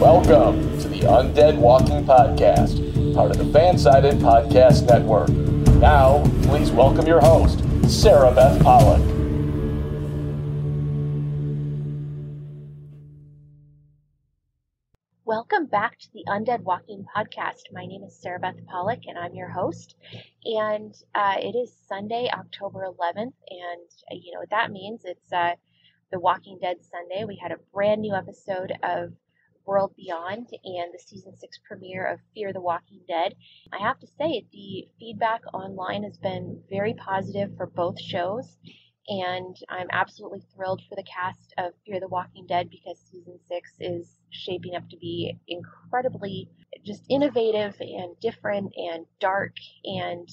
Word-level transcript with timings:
Welcome 0.00 0.76
to 0.80 0.88
the 0.88 1.02
Undead 1.02 1.56
Walking 1.56 2.04
Podcast, 2.04 3.14
part 3.14 3.30
of 3.30 3.38
the 3.38 3.44
Fansided 3.56 4.14
Podcast 4.14 4.88
Network. 4.88 5.28
Now, 5.78 6.24
please 6.42 6.72
welcome 6.72 7.06
your 7.06 7.20
host, 7.20 7.58
Sarabeth 7.82 8.60
Pollock. 8.64 9.00
Welcome 15.24 15.66
back 15.66 16.00
to 16.00 16.08
the 16.12 16.24
Undead 16.26 16.62
Walking 16.62 17.06
Podcast. 17.16 17.70
My 17.72 17.86
name 17.86 18.02
is 18.02 18.20
Sarabeth 18.20 18.66
Pollock, 18.66 19.02
and 19.06 19.16
I'm 19.16 19.36
your 19.36 19.48
host. 19.48 19.94
And 20.44 20.92
uh, 21.14 21.36
it 21.38 21.54
is 21.54 21.72
Sunday, 21.88 22.28
October 22.32 22.80
11th, 22.80 23.34
and 23.48 23.86
uh, 24.10 24.16
you 24.20 24.32
know 24.32 24.40
what 24.40 24.50
that 24.50 24.72
means? 24.72 25.02
It's 25.04 25.32
uh, 25.32 25.54
the 26.10 26.20
Walking 26.20 26.58
Dead 26.60 26.76
Sunday. 26.82 27.24
We 27.24 27.36
had 27.36 27.52
a 27.52 27.58
brand 27.72 28.00
new 28.00 28.14
episode 28.14 28.72
of 28.82 29.12
World 29.66 29.94
Beyond 29.96 30.48
and 30.64 30.92
the 30.92 30.98
season 30.98 31.36
six 31.36 31.58
premiere 31.66 32.06
of 32.06 32.20
Fear 32.34 32.52
the 32.52 32.60
Walking 32.60 33.00
Dead. 33.08 33.34
I 33.72 33.78
have 33.78 33.98
to 34.00 34.06
say, 34.06 34.46
the 34.52 34.88
feedback 34.98 35.42
online 35.52 36.02
has 36.02 36.18
been 36.18 36.62
very 36.68 36.94
positive 36.94 37.56
for 37.56 37.66
both 37.66 38.00
shows, 38.00 38.58
and 39.08 39.56
I'm 39.68 39.88
absolutely 39.92 40.42
thrilled 40.54 40.82
for 40.88 40.96
the 40.96 41.04
cast 41.04 41.54
of 41.58 41.72
Fear 41.86 42.00
the 42.00 42.08
Walking 42.08 42.46
Dead 42.46 42.68
because 42.70 42.98
season 43.10 43.38
six 43.48 43.72
is 43.80 44.18
shaping 44.30 44.74
up 44.74 44.88
to 44.90 44.96
be 44.96 45.38
incredibly 45.48 46.48
just 46.84 47.04
innovative 47.08 47.74
and 47.80 48.18
different 48.20 48.72
and 48.76 49.06
dark 49.20 49.56
and 49.84 50.28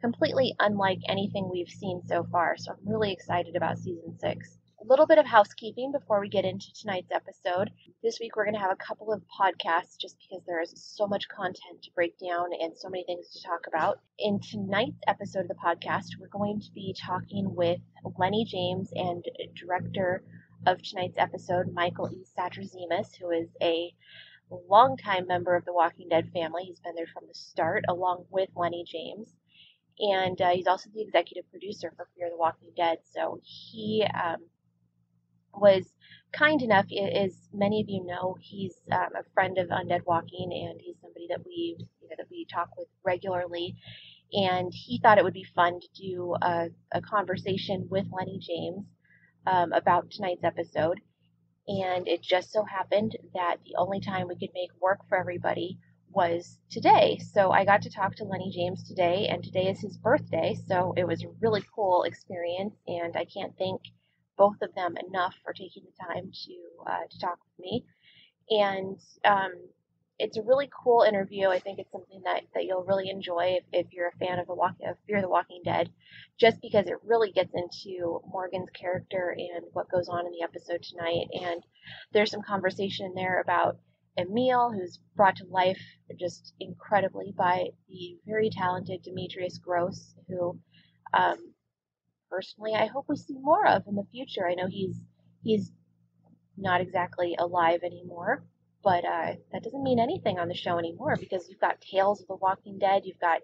completely 0.00 0.54
unlike 0.60 1.00
anything 1.08 1.48
we've 1.50 1.68
seen 1.68 2.00
so 2.06 2.24
far. 2.30 2.56
So 2.56 2.72
I'm 2.72 2.88
really 2.88 3.12
excited 3.12 3.56
about 3.56 3.78
season 3.78 4.16
six 4.18 4.58
little 4.86 5.06
bit 5.06 5.18
of 5.18 5.26
housekeeping 5.26 5.90
before 5.90 6.20
we 6.20 6.28
get 6.28 6.44
into 6.44 6.72
tonight's 6.72 7.10
episode. 7.10 7.70
This 8.04 8.18
week 8.20 8.36
we're 8.36 8.44
going 8.44 8.54
to 8.54 8.60
have 8.60 8.70
a 8.70 8.76
couple 8.76 9.12
of 9.12 9.20
podcasts 9.22 9.98
just 10.00 10.16
because 10.20 10.44
there 10.46 10.62
is 10.62 10.72
so 10.76 11.08
much 11.08 11.26
content 11.28 11.82
to 11.82 11.90
break 11.92 12.16
down 12.18 12.50
and 12.60 12.72
so 12.76 12.88
many 12.88 13.02
things 13.04 13.28
to 13.30 13.42
talk 13.42 13.66
about. 13.66 13.98
In 14.20 14.38
tonight's 14.38 15.00
episode 15.08 15.40
of 15.40 15.48
the 15.48 15.54
podcast, 15.54 16.10
we're 16.20 16.28
going 16.28 16.60
to 16.60 16.70
be 16.72 16.94
talking 16.96 17.52
with 17.52 17.80
Lennie 18.16 18.44
James 18.44 18.92
and 18.94 19.24
director 19.56 20.22
of 20.66 20.80
tonight's 20.82 21.18
episode, 21.18 21.72
Michael 21.72 22.08
E. 22.12 22.24
Satrazemis, 22.38 23.16
who 23.16 23.30
is 23.30 23.48
a 23.60 23.92
longtime 24.68 25.26
member 25.26 25.56
of 25.56 25.64
the 25.64 25.72
Walking 25.72 26.08
Dead 26.08 26.30
family. 26.32 26.62
He's 26.62 26.78
been 26.78 26.94
there 26.94 27.08
from 27.12 27.24
the 27.26 27.34
start, 27.34 27.84
along 27.88 28.26
with 28.30 28.50
Lennie 28.54 28.84
James 28.86 29.34
and 29.98 30.40
uh, 30.42 30.50
he's 30.50 30.66
also 30.66 30.90
the 30.94 31.00
executive 31.00 31.50
producer 31.50 31.90
for 31.96 32.06
Fear 32.14 32.28
the 32.30 32.36
Walking 32.36 32.68
Dead. 32.76 32.98
So 33.14 33.40
he 33.42 34.06
um, 34.14 34.42
was 35.56 35.92
kind 36.32 36.60
enough, 36.62 36.86
as 37.14 37.48
many 37.52 37.80
of 37.80 37.88
you 37.88 38.04
know, 38.04 38.36
he's 38.40 38.74
um, 38.92 39.08
a 39.18 39.24
friend 39.34 39.58
of 39.58 39.68
Undead 39.68 40.04
Walking, 40.06 40.50
and 40.52 40.80
he's 40.80 40.96
somebody 41.00 41.26
that 41.28 41.44
we 41.44 41.76
you 41.78 42.08
know, 42.08 42.14
that 42.18 42.26
we 42.30 42.46
talk 42.52 42.68
with 42.76 42.88
regularly. 43.04 43.76
And 44.32 44.72
he 44.74 44.98
thought 44.98 45.18
it 45.18 45.24
would 45.24 45.32
be 45.32 45.46
fun 45.54 45.80
to 45.80 45.88
do 45.94 46.34
a, 46.42 46.68
a 46.92 47.00
conversation 47.00 47.86
with 47.90 48.06
Lennie 48.12 48.40
James 48.40 48.84
um, 49.46 49.72
about 49.72 50.10
tonight's 50.10 50.44
episode. 50.44 51.00
And 51.68 52.06
it 52.06 52.22
just 52.22 52.52
so 52.52 52.64
happened 52.64 53.16
that 53.34 53.56
the 53.64 53.76
only 53.76 54.00
time 54.00 54.28
we 54.28 54.36
could 54.36 54.54
make 54.54 54.70
work 54.80 55.00
for 55.08 55.18
everybody 55.18 55.78
was 56.10 56.58
today. 56.70 57.18
So 57.32 57.50
I 57.50 57.64
got 57.64 57.82
to 57.82 57.90
talk 57.90 58.14
to 58.16 58.24
Lennie 58.24 58.52
James 58.54 58.86
today, 58.88 59.28
and 59.28 59.42
today 59.42 59.68
is 59.68 59.80
his 59.80 59.96
birthday. 59.98 60.56
So 60.66 60.94
it 60.96 61.06
was 61.06 61.22
a 61.22 61.28
really 61.40 61.62
cool 61.74 62.04
experience, 62.04 62.74
and 62.86 63.16
I 63.16 63.24
can't 63.24 63.52
thank 63.58 63.82
both 64.36 64.56
of 64.62 64.74
them 64.74 64.94
enough 65.08 65.34
for 65.44 65.52
taking 65.52 65.84
the 65.84 66.04
time 66.04 66.30
to 66.32 66.90
uh, 66.90 67.06
to 67.10 67.18
talk 67.18 67.38
with 67.44 67.58
me. 67.58 67.84
And 68.50 68.98
um, 69.24 69.52
it's 70.18 70.36
a 70.36 70.42
really 70.42 70.70
cool 70.82 71.02
interview. 71.02 71.48
I 71.48 71.58
think 71.58 71.78
it's 71.78 71.92
something 71.92 72.22
that, 72.24 72.42
that 72.54 72.64
you'll 72.64 72.84
really 72.84 73.10
enjoy 73.10 73.58
if, 73.58 73.64
if 73.72 73.92
you're 73.92 74.08
a 74.08 74.24
fan 74.24 74.38
of 74.38 74.46
the 74.46 74.54
walk 74.54 74.76
of 74.86 74.96
Fear 75.06 75.20
the 75.20 75.28
Walking 75.28 75.60
Dead, 75.64 75.90
just 76.38 76.60
because 76.62 76.86
it 76.86 76.96
really 77.04 77.32
gets 77.32 77.52
into 77.54 78.20
Morgan's 78.26 78.70
character 78.70 79.36
and 79.36 79.64
what 79.72 79.90
goes 79.90 80.08
on 80.08 80.24
in 80.26 80.32
the 80.32 80.42
episode 80.42 80.82
tonight. 80.82 81.26
And 81.32 81.62
there's 82.12 82.30
some 82.30 82.42
conversation 82.42 83.06
in 83.06 83.14
there 83.14 83.40
about 83.40 83.78
Emile, 84.18 84.72
who's 84.72 84.98
brought 85.14 85.36
to 85.36 85.44
life 85.50 85.80
just 86.18 86.54
incredibly 86.60 87.34
by 87.36 87.66
the 87.88 88.16
very 88.26 88.48
talented 88.48 89.02
Demetrius 89.02 89.58
Grosse, 89.58 90.14
who 90.28 90.58
um, 91.12 91.52
personally 92.30 92.74
I 92.74 92.86
hope 92.86 93.06
we 93.08 93.16
see 93.16 93.38
more 93.38 93.66
of 93.66 93.86
in 93.86 93.94
the 93.94 94.06
future. 94.12 94.48
I 94.48 94.54
know 94.54 94.66
he's 94.68 95.00
he's 95.42 95.72
not 96.56 96.80
exactly 96.80 97.36
alive 97.38 97.80
anymore, 97.84 98.44
but 98.82 99.04
uh, 99.04 99.34
that 99.52 99.62
doesn't 99.62 99.82
mean 99.82 99.98
anything 99.98 100.38
on 100.38 100.48
the 100.48 100.54
show 100.54 100.78
anymore 100.78 101.16
because 101.18 101.48
you've 101.48 101.60
got 101.60 101.80
Tales 101.80 102.20
of 102.20 102.28
the 102.28 102.36
Walking 102.36 102.78
Dead, 102.78 103.02
you've 103.04 103.20
got 103.20 103.42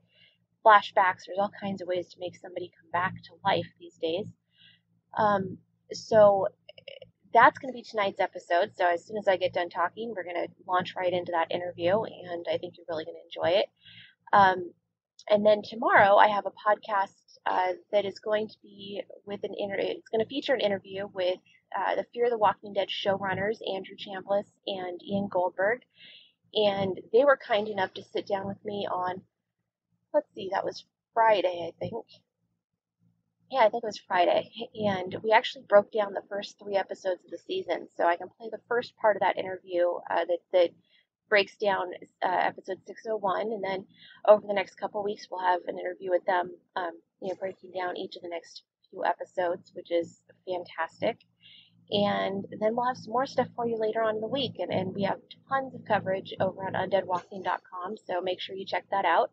flashbacks. 0.64 1.26
There's 1.26 1.38
all 1.38 1.50
kinds 1.60 1.82
of 1.82 1.88
ways 1.88 2.08
to 2.08 2.20
make 2.20 2.36
somebody 2.36 2.70
come 2.80 2.90
back 2.92 3.14
to 3.24 3.30
life 3.44 3.66
these 3.78 3.96
days. 3.96 4.26
Um, 5.18 5.58
so 5.92 6.48
that's 7.34 7.58
going 7.58 7.72
to 7.72 7.76
be 7.76 7.82
tonight's 7.82 8.20
episode. 8.20 8.72
So 8.76 8.86
as 8.86 9.04
soon 9.04 9.16
as 9.16 9.28
I 9.28 9.36
get 9.36 9.52
done 9.52 9.70
talking, 9.70 10.14
we're 10.14 10.24
going 10.24 10.46
to 10.46 10.52
launch 10.66 10.94
right 10.96 11.12
into 11.12 11.32
that 11.32 11.50
interview, 11.50 12.02
and 12.02 12.46
I 12.48 12.58
think 12.58 12.74
you're 12.76 12.86
really 12.88 13.04
going 13.04 13.16
to 13.16 13.40
enjoy 13.40 13.58
it. 13.58 13.66
Um, 14.32 14.72
and 15.28 15.44
then 15.44 15.62
tomorrow, 15.62 16.16
I 16.16 16.28
have 16.28 16.46
a 16.46 16.50
podcast 16.50 17.14
uh, 17.46 17.72
that 17.90 18.04
is 18.04 18.18
going 18.18 18.48
to 18.48 18.56
be 18.62 19.02
with 19.26 19.40
an 19.42 19.54
inter- 19.56 19.76
it's 19.78 20.08
going 20.08 20.24
to 20.24 20.28
feature 20.28 20.54
an 20.54 20.60
interview 20.60 21.06
with 21.12 21.38
uh, 21.76 21.96
the 21.96 22.06
Fear 22.12 22.26
of 22.26 22.30
the 22.30 22.38
Walking 22.38 22.72
Dead 22.72 22.88
showrunners 22.88 23.58
Andrew 23.74 23.96
Chambliss 23.96 24.46
and 24.66 25.00
Ian 25.02 25.28
Goldberg, 25.28 25.80
and 26.54 27.00
they 27.12 27.24
were 27.24 27.36
kind 27.36 27.68
enough 27.68 27.92
to 27.94 28.04
sit 28.04 28.26
down 28.26 28.46
with 28.46 28.62
me 28.64 28.86
on 28.90 29.22
let's 30.14 30.28
see 30.34 30.50
that 30.52 30.64
was 30.64 30.84
Friday 31.14 31.68
I 31.68 31.72
think. 31.78 32.04
Yeah 33.50 33.60
I 33.60 33.70
think 33.70 33.82
it 33.82 33.86
was 33.86 34.00
Friday. 34.06 34.50
And 34.74 35.16
we 35.22 35.32
actually 35.32 35.64
broke 35.68 35.90
down 35.92 36.12
the 36.12 36.22
first 36.28 36.58
three 36.58 36.76
episodes 36.76 37.24
of 37.24 37.30
the 37.30 37.38
season 37.38 37.88
so 37.96 38.04
I 38.04 38.16
can 38.16 38.28
play 38.38 38.48
the 38.50 38.60
first 38.68 38.96
part 38.96 39.16
of 39.16 39.20
that 39.20 39.38
interview 39.38 39.84
uh, 40.10 40.24
that 40.26 40.38
that 40.52 40.70
breaks 41.28 41.56
down 41.56 41.86
uh, 42.22 42.28
episode 42.28 42.78
601 42.86 43.52
and 43.52 43.64
then 43.64 43.86
over 44.28 44.46
the 44.46 44.52
next 44.52 44.74
couple 44.74 45.02
weeks 45.02 45.28
we'll 45.30 45.40
have 45.40 45.62
an 45.66 45.78
interview 45.78 46.10
with 46.10 46.24
them 46.26 46.50
um, 46.76 46.92
you 47.22 47.28
know 47.28 47.34
breaking 47.38 47.72
down 47.72 47.96
each 47.96 48.16
of 48.16 48.22
the 48.22 48.28
next 48.28 48.62
few 48.90 49.04
episodes 49.04 49.72
which 49.74 49.90
is 49.90 50.20
fantastic 50.46 51.18
and 51.90 52.46
then 52.60 52.74
we'll 52.74 52.86
have 52.86 52.96
some 52.96 53.12
more 53.12 53.26
stuff 53.26 53.48
for 53.54 53.66
you 53.66 53.76
later 53.76 54.02
on 54.02 54.16
in 54.16 54.20
the 54.20 54.26
week 54.26 54.54
and, 54.58 54.72
and 54.72 54.94
we 54.94 55.02
have 55.02 55.18
tons 55.48 55.74
of 55.74 55.84
coverage 55.86 56.32
over 56.40 56.64
on 56.64 56.74
undeadwalking.com 56.74 57.96
so 58.06 58.20
make 58.20 58.40
sure 58.40 58.54
you 58.54 58.66
check 58.66 58.84
that 58.90 59.04
out 59.04 59.30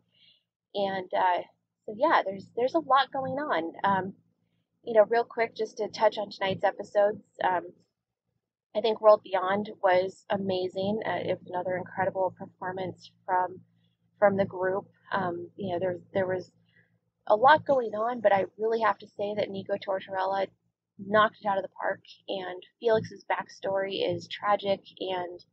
and 0.74 1.10
uh, 1.16 1.42
so 1.86 1.94
yeah 1.96 2.22
there's 2.24 2.46
there's 2.56 2.74
a 2.74 2.80
lot 2.80 3.12
going 3.12 3.34
on 3.34 3.72
um, 3.84 4.12
you 4.84 4.94
know 4.94 5.04
real 5.08 5.24
quick 5.24 5.54
just 5.56 5.78
to 5.78 5.88
touch 5.88 6.18
on 6.18 6.30
tonight's 6.30 6.64
episodes 6.64 7.22
um, 7.44 7.66
I 8.74 8.80
think 8.80 9.00
World 9.00 9.22
Beyond 9.24 9.70
was 9.82 10.24
amazing. 10.30 11.00
Uh, 11.04 11.18
it 11.28 11.38
was 11.40 11.48
another 11.48 11.76
incredible 11.76 12.34
performance 12.38 13.10
from 13.26 13.60
from 14.18 14.36
the 14.36 14.44
group. 14.44 14.86
Um, 15.10 15.50
you 15.56 15.72
know, 15.72 15.80
there 15.80 15.98
there 16.14 16.26
was 16.26 16.52
a 17.26 17.36
lot 17.36 17.66
going 17.66 17.94
on, 17.94 18.20
but 18.20 18.32
I 18.32 18.46
really 18.58 18.80
have 18.80 18.98
to 18.98 19.06
say 19.06 19.34
that 19.36 19.50
Nico 19.50 19.74
Tortorella 19.74 20.46
knocked 20.98 21.38
it 21.42 21.46
out 21.46 21.58
of 21.58 21.62
the 21.62 21.70
park. 21.80 22.00
And 22.28 22.62
Felix's 22.80 23.24
backstory 23.30 24.08
is 24.14 24.28
tragic 24.28 24.80
and 24.98 25.44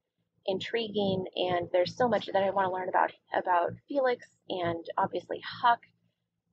intriguing, 0.45 1.25
and 1.35 1.67
there's 1.71 1.95
so 1.95 2.07
much 2.07 2.27
that 2.27 2.43
I 2.43 2.49
want 2.49 2.67
to 2.67 2.73
learn 2.73 2.89
about 2.89 3.11
about 3.33 3.73
Felix 3.87 4.25
and 4.49 4.85
obviously 4.97 5.41
Huck 5.61 5.79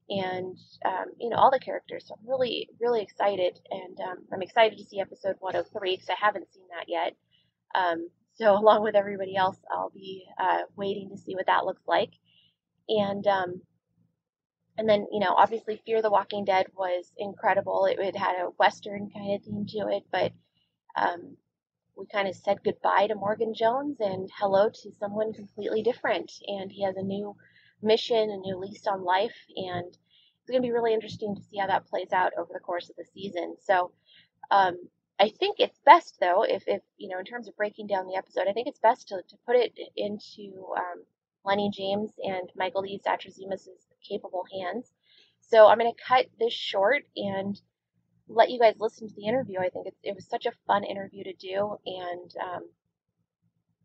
and 0.08 0.58
um, 0.84 1.06
you 1.18 1.30
know 1.30 1.36
all 1.36 1.50
the 1.50 1.60
characters. 1.60 2.04
So 2.06 2.14
I'm 2.14 2.28
really 2.28 2.68
really 2.80 3.02
excited, 3.02 3.58
and 3.70 3.98
um, 4.00 4.18
I'm 4.32 4.42
excited 4.42 4.78
to 4.78 4.84
see 4.84 5.00
episode 5.00 5.36
one 5.40 5.56
of 5.56 5.66
three 5.70 5.94
because 5.94 6.10
I 6.10 6.24
haven't 6.24 6.52
seen 6.52 6.66
that 6.76 6.88
yet. 6.88 7.16
Um, 7.74 8.08
so 8.34 8.52
along 8.58 8.82
with 8.82 8.96
everybody 8.96 9.36
else, 9.36 9.58
I'll 9.72 9.90
be 9.90 10.26
uh, 10.38 10.62
waiting 10.76 11.10
to 11.10 11.16
see 11.16 11.34
what 11.34 11.46
that 11.46 11.64
looks 11.64 11.82
like, 11.86 12.10
and 12.88 13.26
um, 13.26 13.62
and 14.76 14.88
then 14.88 15.06
you 15.12 15.20
know 15.20 15.34
obviously 15.36 15.80
Fear 15.84 16.02
the 16.02 16.10
Walking 16.10 16.44
Dead 16.44 16.66
was 16.76 17.12
incredible. 17.18 17.86
It, 17.86 17.98
it 17.98 18.16
had 18.16 18.36
a 18.36 18.50
western 18.58 19.10
kind 19.10 19.34
of 19.34 19.42
theme 19.42 19.66
to 19.68 19.96
it, 19.96 20.04
but 20.10 20.32
um, 20.96 21.36
we 21.96 22.06
kind 22.06 22.28
of 22.28 22.34
said 22.34 22.64
goodbye 22.64 23.06
to 23.08 23.14
Morgan 23.14 23.54
Jones 23.54 23.98
and 24.00 24.30
hello 24.38 24.68
to 24.68 24.92
someone 24.98 25.32
completely 25.32 25.82
different, 25.82 26.32
and 26.46 26.70
he 26.70 26.82
has 26.84 26.96
a 26.96 27.02
new 27.02 27.36
mission, 27.82 28.30
a 28.30 28.36
new 28.36 28.58
lease 28.58 28.86
on 28.86 29.04
life, 29.04 29.36
and 29.56 29.86
it's 29.86 30.50
going 30.50 30.62
to 30.62 30.66
be 30.66 30.72
really 30.72 30.94
interesting 30.94 31.34
to 31.34 31.42
see 31.42 31.58
how 31.58 31.66
that 31.66 31.86
plays 31.86 32.12
out 32.12 32.32
over 32.38 32.50
the 32.52 32.60
course 32.60 32.90
of 32.90 32.96
the 32.96 33.04
season. 33.14 33.56
So. 33.60 33.92
Um, 34.50 34.76
I 35.18 35.28
think 35.28 35.60
it's 35.60 35.78
best 35.86 36.16
though, 36.20 36.42
if, 36.42 36.64
if 36.66 36.82
you 36.98 37.08
know, 37.08 37.20
in 37.20 37.24
terms 37.24 37.46
of 37.46 37.56
breaking 37.56 37.86
down 37.86 38.06
the 38.06 38.16
episode, 38.16 38.48
I 38.48 38.52
think 38.52 38.66
it's 38.66 38.80
best 38.80 39.08
to, 39.08 39.22
to 39.28 39.36
put 39.46 39.54
it 39.54 39.72
into 39.96 40.66
um, 40.76 41.04
Lennie 41.44 41.70
James 41.72 42.10
and 42.22 42.50
Michael 42.56 42.84
E. 42.84 43.00
Satrazemis' 43.06 43.68
capable 44.08 44.44
hands. 44.52 44.92
So 45.40 45.66
I'm 45.66 45.78
going 45.78 45.92
to 45.92 46.02
cut 46.02 46.26
this 46.38 46.52
short 46.52 47.04
and 47.16 47.60
let 48.28 48.50
you 48.50 48.58
guys 48.58 48.74
listen 48.78 49.08
to 49.08 49.14
the 49.14 49.26
interview. 49.26 49.58
I 49.58 49.68
think 49.68 49.86
it, 49.86 49.94
it 50.02 50.14
was 50.14 50.26
such 50.26 50.46
a 50.46 50.52
fun 50.66 50.84
interview 50.84 51.24
to 51.24 51.32
do, 51.34 51.76
and 51.86 52.34
um, 52.42 52.62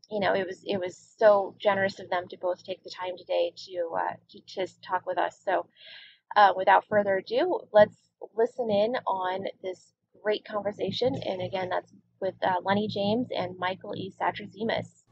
you 0.09 0.19
know, 0.19 0.33
it 0.33 0.45
was 0.47 0.63
it 0.65 0.79
was 0.79 0.97
so 1.17 1.55
generous 1.59 1.99
of 1.99 2.09
them 2.09 2.27
to 2.29 2.37
both 2.37 2.63
take 2.63 2.83
the 2.83 2.89
time 2.89 3.17
today 3.17 3.51
to 3.67 3.89
uh, 3.97 4.13
to 4.29 4.67
talk 4.81 5.05
with 5.05 5.17
us. 5.17 5.39
So, 5.43 5.67
uh, 6.35 6.53
without 6.55 6.85
further 6.87 7.17
ado, 7.17 7.59
let's 7.73 7.95
listen 8.35 8.69
in 8.71 8.95
on 9.05 9.45
this 9.61 9.93
great 10.23 10.45
conversation. 10.45 11.15
And 11.25 11.41
again, 11.41 11.69
that's 11.69 11.91
with 12.19 12.35
uh, 12.43 12.55
Lennie 12.63 12.87
James 12.87 13.27
and 13.35 13.57
Michael 13.57 13.95
E. 13.95 14.11
Satrazemis. 14.19 15.03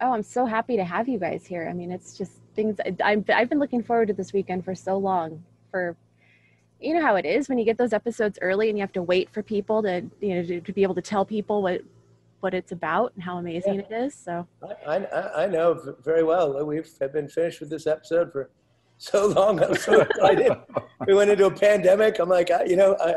Oh, 0.00 0.12
I'm 0.12 0.22
so 0.22 0.44
happy 0.44 0.76
to 0.76 0.84
have 0.84 1.08
you 1.08 1.18
guys 1.18 1.46
here. 1.46 1.66
I 1.68 1.72
mean, 1.72 1.90
it's 1.90 2.16
just 2.16 2.40
things 2.56 2.78
I've, 3.04 3.28
I've 3.30 3.48
been 3.48 3.60
looking 3.60 3.82
forward 3.82 4.08
to 4.08 4.14
this 4.14 4.32
weekend 4.32 4.64
for 4.64 4.74
so 4.74 4.96
long. 4.96 5.44
For 5.70 5.96
you 6.80 6.94
know 6.94 7.02
how 7.02 7.16
it 7.16 7.24
is 7.24 7.48
when 7.48 7.58
you 7.58 7.64
get 7.64 7.78
those 7.78 7.92
episodes 7.92 8.38
early 8.42 8.68
and 8.68 8.76
you 8.76 8.82
have 8.82 8.92
to 8.92 9.02
wait 9.02 9.30
for 9.30 9.42
people 9.42 9.82
to 9.82 10.04
you 10.20 10.34
know 10.34 10.42
to, 10.42 10.60
to 10.60 10.72
be 10.72 10.82
able 10.82 10.94
to 10.96 11.02
tell 11.02 11.24
people 11.24 11.62
what 11.62 11.82
what 12.40 12.54
it's 12.54 12.72
about 12.72 13.12
and 13.14 13.22
how 13.22 13.38
amazing 13.38 13.74
yeah. 13.74 13.80
it 13.80 13.92
is. 13.92 14.14
So 14.14 14.46
I, 14.86 14.96
I, 14.96 15.44
I 15.44 15.46
know 15.46 15.94
very 16.02 16.22
well. 16.22 16.64
We've 16.64 16.88
been 17.12 17.28
finished 17.28 17.60
with 17.60 17.70
this 17.70 17.86
episode 17.86 18.32
for 18.32 18.50
so 18.98 19.26
long. 19.26 19.62
I'm 19.62 19.74
so 19.74 20.00
excited. 20.00 20.52
we 21.06 21.14
went 21.14 21.30
into 21.30 21.46
a 21.46 21.50
pandemic. 21.50 22.18
I'm 22.18 22.28
like, 22.28 22.50
I, 22.50 22.64
you 22.64 22.76
know, 22.76 22.96
I, 23.00 23.14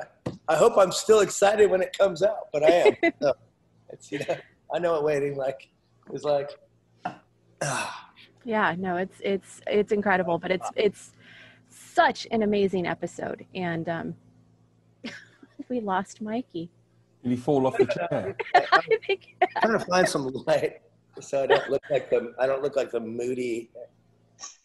I 0.47 0.55
hope 0.55 0.77
I'm 0.77 0.91
still 0.91 1.19
excited 1.19 1.69
when 1.69 1.81
it 1.81 1.95
comes 1.97 2.23
out, 2.23 2.51
but 2.51 2.63
I 2.63 2.69
am. 2.69 2.95
so 3.21 3.33
it's, 3.89 4.11
you 4.11 4.19
know, 4.19 4.35
I 4.73 4.79
know 4.79 4.93
what 4.93 5.03
waiting 5.03 5.35
like 5.35 5.69
is 6.13 6.23
like. 6.23 6.49
Ah. 7.61 8.08
Yeah, 8.43 8.75
no, 8.77 8.97
it's 8.97 9.17
it's 9.23 9.61
it's 9.67 9.91
incredible, 9.91 10.37
but 10.37 10.51
it's 10.51 10.69
it's 10.75 11.11
such 11.69 12.27
an 12.31 12.43
amazing 12.43 12.87
episode, 12.87 13.45
and 13.53 13.87
um, 13.89 14.15
we 15.69 15.79
lost 15.79 16.21
Mikey. 16.21 16.69
Did 17.23 17.31
he 17.31 17.37
fall 17.37 17.67
off 17.67 17.77
the 17.77 17.85
chair? 18.11 18.35
I 18.55 18.81
think, 19.05 19.35
I'm 19.41 19.69
trying 19.69 19.79
to 19.79 19.85
find 19.85 20.07
some 20.07 20.27
light 20.47 20.81
so 21.21 21.43
I 21.43 21.47
don't 21.47 21.69
look 21.69 21.83
like 21.89 22.09
the 22.09 22.33
I 22.39 22.47
don't 22.47 22.61
look 22.61 22.75
like 22.75 22.91
the 22.91 22.99
moody 22.99 23.69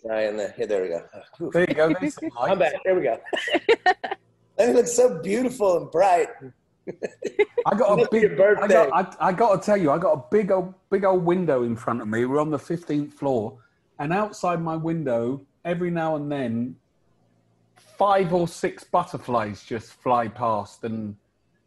guy 0.06 0.22
in 0.22 0.36
the 0.36 0.52
here. 0.52 0.66
There 0.66 0.82
we 0.82 0.88
go. 0.88 1.50
There 1.50 1.68
you 1.68 1.74
go. 1.74 1.94
I'm 2.38 2.58
back. 2.58 2.74
There 2.84 2.94
we 2.94 3.02
go. 3.02 3.18
and 4.58 4.70
it 4.70 4.76
looks 4.76 4.92
so 4.92 5.20
beautiful 5.20 5.78
and 5.78 5.90
bright. 5.90 6.28
I 7.66 7.74
got 7.76 7.98
a 7.98 8.08
big 8.10 8.38
I 8.38 8.68
got, 8.68 8.92
I, 8.92 9.28
I 9.28 9.32
got 9.32 9.60
to 9.60 9.64
tell 9.66 9.76
you, 9.76 9.90
I 9.90 9.98
got 9.98 10.12
a 10.12 10.22
big 10.30 10.50
old 10.50 10.74
big 10.90 11.04
old 11.04 11.24
window 11.24 11.64
in 11.64 11.76
front 11.76 12.02
of 12.02 12.08
me. 12.08 12.24
We're 12.24 12.40
on 12.40 12.50
the 12.50 12.58
15th 12.58 13.12
floor, 13.14 13.58
and 13.98 14.12
outside 14.12 14.60
my 14.60 14.76
window, 14.76 15.44
every 15.64 15.90
now 15.90 16.16
and 16.16 16.30
then, 16.30 16.76
five 17.76 18.32
or 18.32 18.48
six 18.48 18.84
butterflies 18.84 19.62
just 19.62 19.92
fly 19.94 20.28
past 20.28 20.84
and 20.84 21.16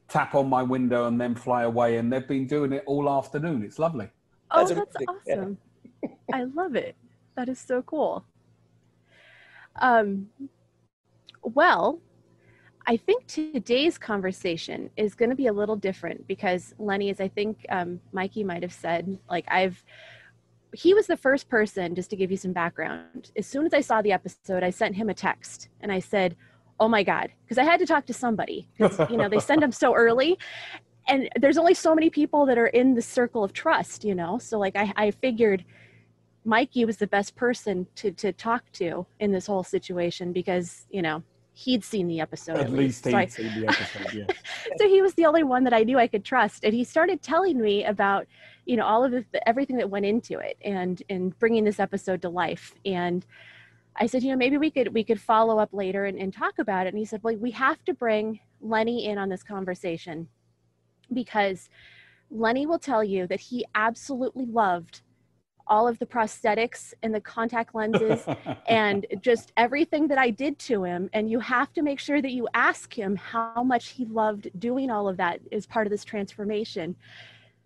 tap 0.07 0.35
on 0.35 0.49
my 0.49 0.63
window 0.63 1.07
and 1.07 1.19
then 1.19 1.35
fly 1.35 1.63
away. 1.63 1.97
And 1.97 2.11
they've 2.11 2.27
been 2.27 2.47
doing 2.47 2.73
it 2.73 2.83
all 2.85 3.09
afternoon. 3.09 3.63
It's 3.63 3.79
lovely. 3.79 4.09
Oh, 4.51 4.65
that's, 4.65 4.79
that's 4.79 5.05
awesome! 5.07 5.57
Yeah. 6.03 6.09
I 6.33 6.43
love 6.43 6.75
it. 6.75 6.95
That 7.35 7.49
is 7.49 7.59
so 7.59 7.81
cool. 7.81 8.25
Um, 9.79 10.27
well, 11.43 11.99
I 12.85 12.95
think 12.95 13.27
today's 13.27 13.97
conversation 13.97 14.89
is 14.95 15.13
going 15.13 15.29
to 15.29 15.35
be 15.35 15.47
a 15.47 15.53
little 15.53 15.75
different 15.75 16.25
because 16.27 16.73
Lennie, 16.79 17.09
as 17.09 17.19
I 17.19 17.27
think 17.27 17.65
um, 17.69 17.99
Mikey 18.13 18.45
might 18.45 18.63
have 18.63 18.73
said, 18.73 19.19
like 19.29 19.45
I've, 19.49 19.83
he 20.73 20.93
was 20.93 21.07
the 21.07 21.17
first 21.17 21.49
person, 21.49 21.95
just 21.95 22.09
to 22.09 22.15
give 22.15 22.31
you 22.31 22.37
some 22.37 22.53
background. 22.53 23.31
As 23.37 23.47
soon 23.47 23.65
as 23.65 23.73
I 23.73 23.81
saw 23.81 24.01
the 24.01 24.11
episode, 24.11 24.63
I 24.63 24.69
sent 24.69 24.95
him 24.95 25.09
a 25.09 25.13
text 25.13 25.69
and 25.81 25.91
I 25.91 25.99
said, 25.99 26.35
"Oh 26.79 26.87
my 26.87 27.03
God," 27.03 27.31
because 27.43 27.57
I 27.57 27.63
had 27.63 27.79
to 27.79 27.85
talk 27.85 28.05
to 28.07 28.13
somebody. 28.13 28.69
You 29.09 29.17
know, 29.17 29.29
they 29.29 29.39
send 29.39 29.61
them 29.61 29.71
so 29.71 29.95
early, 29.95 30.37
and 31.07 31.29
there's 31.39 31.57
only 31.57 31.73
so 31.73 31.95
many 31.95 32.09
people 32.09 32.45
that 32.45 32.57
are 32.57 32.67
in 32.67 32.95
the 32.95 33.01
circle 33.01 33.43
of 33.43 33.53
trust. 33.53 34.03
You 34.03 34.15
know, 34.15 34.37
so 34.37 34.59
like 34.59 34.75
I, 34.75 34.93
I 34.95 35.11
figured 35.11 35.63
Mikey 36.45 36.85
was 36.85 36.97
the 36.97 37.07
best 37.07 37.35
person 37.35 37.87
to 37.95 38.11
to 38.11 38.31
talk 38.33 38.71
to 38.73 39.05
in 39.19 39.31
this 39.31 39.47
whole 39.47 39.63
situation 39.63 40.33
because 40.33 40.85
you 40.89 41.01
know 41.01 41.23
he'd 41.57 41.83
seen 41.83 42.07
the 42.07 42.21
episode. 42.21 42.57
At, 42.57 42.67
at 42.67 42.71
least, 42.71 43.05
least. 43.05 43.17
he'd 43.17 43.31
so 43.31 43.43
seen 43.43 43.61
the 43.61 43.67
episode. 43.69 44.13
Yeah. 44.13 44.35
so 44.77 44.87
he 44.87 45.01
was 45.01 45.15
the 45.15 45.25
only 45.25 45.43
one 45.43 45.63
that 45.63 45.73
I 45.73 45.83
knew 45.83 45.97
I 45.97 46.07
could 46.07 46.23
trust, 46.23 46.63
and 46.63 46.73
he 46.73 46.83
started 46.83 47.21
telling 47.21 47.59
me 47.59 47.83
about 47.83 48.27
you 48.65 48.77
know 48.77 48.85
all 48.85 49.03
of 49.03 49.11
the, 49.11 49.25
everything 49.47 49.77
that 49.77 49.89
went 49.89 50.05
into 50.05 50.37
it 50.39 50.57
and 50.63 51.01
and 51.09 51.37
bringing 51.39 51.63
this 51.63 51.79
episode 51.79 52.21
to 52.21 52.29
life 52.29 52.75
and. 52.85 53.25
I 53.99 54.05
said, 54.05 54.21
you 54.21 54.29
know, 54.29 54.37
maybe 54.37 54.59
we 54.59 54.69
could 54.69 54.93
we 54.93 55.03
could 55.03 55.19
follow 55.19 55.57
up 55.57 55.73
later 55.73 56.05
and, 56.05 56.19
and 56.19 56.31
talk 56.31 56.59
about 56.59 56.85
it. 56.85 56.89
And 56.89 56.99
he 56.99 57.03
said, 57.03 57.23
well, 57.23 57.35
we 57.35 57.49
have 57.49 57.83
to 57.85 57.95
bring 57.95 58.39
Lennie 58.61 59.07
in 59.07 59.17
on 59.17 59.27
this 59.27 59.41
conversation 59.41 60.27
because 61.11 61.67
Lennie 62.29 62.67
will 62.67 62.77
tell 62.77 63.03
you 63.03 63.25
that 63.25 63.39
he 63.39 63.65
absolutely 63.73 64.45
loved 64.45 65.01
all 65.69 65.87
of 65.87 65.99
the 65.99 66.05
prosthetics 66.05 66.93
and 67.03 67.13
the 67.13 67.21
contact 67.21 67.75
lenses 67.75 68.25
and 68.67 69.05
just 69.21 69.51
everything 69.57 70.07
that 70.07 70.17
I 70.17 70.29
did 70.29 70.59
to 70.59 70.83
him. 70.83 71.09
And 71.13 71.29
you 71.29 71.39
have 71.39 71.73
to 71.73 71.81
make 71.81 71.99
sure 71.99 72.21
that 72.21 72.31
you 72.31 72.47
ask 72.53 72.97
him 72.97 73.15
how 73.15 73.63
much 73.63 73.89
he 73.89 74.05
loved 74.05 74.49
doing 74.59 74.89
all 74.89 75.07
of 75.07 75.17
that 75.17 75.39
as 75.51 75.65
part 75.65 75.87
of 75.87 75.91
this 75.91 76.03
transformation 76.03 76.95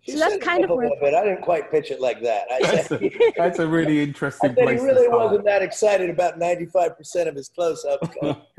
so 0.08 0.18
that's 0.18 0.36
kind 0.38 0.64
of 0.64 0.70
oh, 0.70 0.76
where. 0.76 0.90
Bit. 1.00 1.14
I 1.14 1.24
didn't 1.24 1.42
quite 1.42 1.70
pitch 1.70 1.92
it 1.92 2.00
like 2.00 2.20
that. 2.22 2.46
I 2.50 2.60
that's, 2.60 2.88
said, 2.88 3.02
a, 3.02 3.32
that's 3.36 3.58
a 3.60 3.66
really 3.66 4.02
interesting. 4.02 4.50
I 4.58 4.72
he 4.72 4.78
really 4.80 5.08
wasn't 5.08 5.44
that 5.44 5.62
excited 5.62 6.10
about 6.10 6.40
ninety-five 6.40 6.96
percent 6.96 7.28
of 7.28 7.36
his 7.36 7.48
close-ups. 7.48 8.08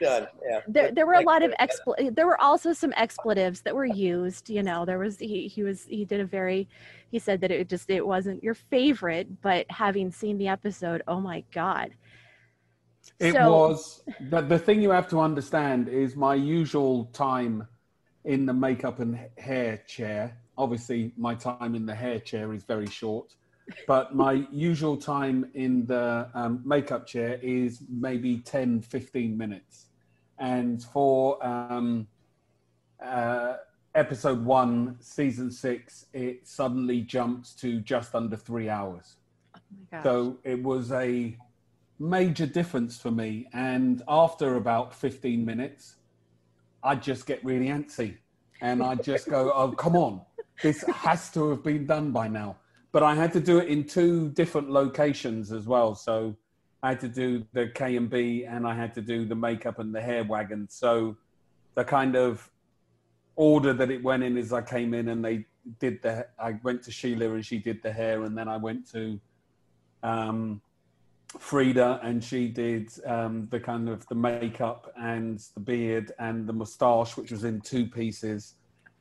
done. 0.00 0.26
Yeah. 0.46 0.60
There, 0.68 0.92
there 0.92 1.06
were 1.06 1.14
a 1.14 1.22
lot 1.22 1.42
of 1.42 1.52
uh, 1.58 1.66
expl. 1.66 2.14
There 2.14 2.26
were 2.26 2.40
also 2.40 2.74
some 2.74 2.92
expletives 2.96 3.62
that 3.62 3.74
were 3.74 3.86
used. 3.86 4.50
You 4.50 4.62
know, 4.62 4.84
there 4.84 4.98
was 4.98 5.18
he, 5.18 5.48
he 5.48 5.62
was 5.62 5.84
he 5.84 6.04
did 6.04 6.20
a 6.20 6.26
very. 6.26 6.68
He 7.10 7.18
said 7.18 7.40
that 7.40 7.50
it 7.50 7.68
just 7.68 7.88
it 7.88 8.06
wasn't 8.06 8.42
your 8.44 8.54
favorite, 8.54 9.40
but 9.40 9.64
having 9.70 10.10
seen 10.10 10.36
the 10.36 10.48
episode, 10.48 11.02
oh 11.08 11.20
my 11.20 11.42
god. 11.52 11.92
It 13.18 13.32
so, 13.32 13.50
was. 13.50 14.02
But 14.28 14.50
the 14.50 14.58
thing 14.58 14.82
you 14.82 14.90
have 14.90 15.08
to 15.08 15.20
understand 15.20 15.88
is 15.88 16.16
my 16.16 16.34
usual 16.34 17.06
time 17.14 17.66
in 18.24 18.44
the 18.44 18.52
makeup 18.52 19.00
and 19.00 19.18
hair 19.38 19.78
chair 19.86 20.36
obviously 20.60 21.12
my 21.16 21.34
time 21.34 21.74
in 21.74 21.84
the 21.86 21.94
hair 21.94 22.18
chair 22.20 22.52
is 22.52 22.62
very 22.64 22.86
short 22.86 23.34
but 23.86 24.14
my 24.14 24.46
usual 24.50 24.96
time 24.96 25.50
in 25.54 25.86
the 25.86 26.28
um, 26.34 26.62
makeup 26.64 27.06
chair 27.06 27.38
is 27.42 27.82
maybe 27.88 28.38
10 28.38 28.82
15 28.82 29.36
minutes. 29.36 29.86
And 30.38 30.82
for 30.82 31.44
um, 31.46 32.06
uh, 33.04 33.56
episode 33.94 34.44
one 34.44 34.96
season 35.00 35.50
six 35.50 36.06
it 36.12 36.46
suddenly 36.46 37.00
jumps 37.00 37.54
to 37.54 37.80
just 37.80 38.14
under 38.14 38.36
three 38.36 38.68
hours. 38.68 39.16
Oh 39.56 40.02
so 40.02 40.38
it 40.44 40.62
was 40.62 40.92
a 40.92 41.36
major 41.98 42.46
difference 42.46 42.98
for 43.00 43.10
me. 43.10 43.48
And 43.52 44.02
after 44.08 44.56
about 44.56 44.94
15 44.94 45.44
minutes 45.44 45.96
i 46.82 46.94
just 46.94 47.26
get 47.26 47.44
really 47.44 47.66
antsy. 47.66 48.16
And 48.62 48.82
i 48.82 48.94
just 48.94 49.28
go 49.28 49.52
oh 49.54 49.72
come 49.72 49.96
on 49.96 50.22
this 50.62 50.82
has 50.82 51.30
to 51.32 51.50
have 51.50 51.62
been 51.62 51.86
done 51.86 52.10
by 52.10 52.28
now. 52.28 52.56
But 52.92 53.02
I 53.02 53.14
had 53.14 53.32
to 53.34 53.40
do 53.40 53.58
it 53.58 53.68
in 53.68 53.84
two 53.84 54.30
different 54.30 54.70
locations 54.70 55.52
as 55.52 55.66
well. 55.66 55.94
So 55.94 56.36
I 56.82 56.90
had 56.90 57.00
to 57.00 57.08
do 57.08 57.44
the 57.52 57.68
K 57.68 57.96
and 57.96 58.10
B, 58.10 58.44
and 58.44 58.66
I 58.66 58.74
had 58.74 58.94
to 58.94 59.00
do 59.00 59.24
the 59.24 59.34
makeup 59.34 59.78
and 59.78 59.94
the 59.94 60.00
hair 60.00 60.24
wagon. 60.24 60.68
So 60.68 61.16
the 61.74 61.84
kind 61.84 62.16
of 62.16 62.50
order 63.36 63.72
that 63.72 63.90
it 63.90 64.02
went 64.02 64.22
in 64.22 64.36
is 64.36 64.52
I 64.52 64.62
came 64.62 64.92
in, 64.94 65.08
and 65.08 65.24
they 65.24 65.46
did 65.78 66.02
the. 66.02 66.26
I 66.38 66.58
went 66.62 66.82
to 66.84 66.90
Sheila 66.90 67.32
and 67.34 67.44
she 67.44 67.58
did 67.58 67.82
the 67.82 67.92
hair, 67.92 68.24
and 68.24 68.36
then 68.36 68.48
I 68.48 68.56
went 68.56 68.90
to 68.90 69.20
um, 70.02 70.60
Frida 71.38 72.00
and 72.02 72.22
she 72.22 72.48
did 72.48 72.90
um, 73.06 73.46
the 73.50 73.60
kind 73.60 73.88
of 73.88 74.06
the 74.08 74.14
makeup 74.14 74.92
and 74.98 75.38
the 75.54 75.60
beard 75.60 76.12
and 76.18 76.46
the 76.46 76.52
moustache, 76.52 77.16
which 77.16 77.30
was 77.30 77.44
in 77.44 77.60
two 77.60 77.86
pieces. 77.86 78.54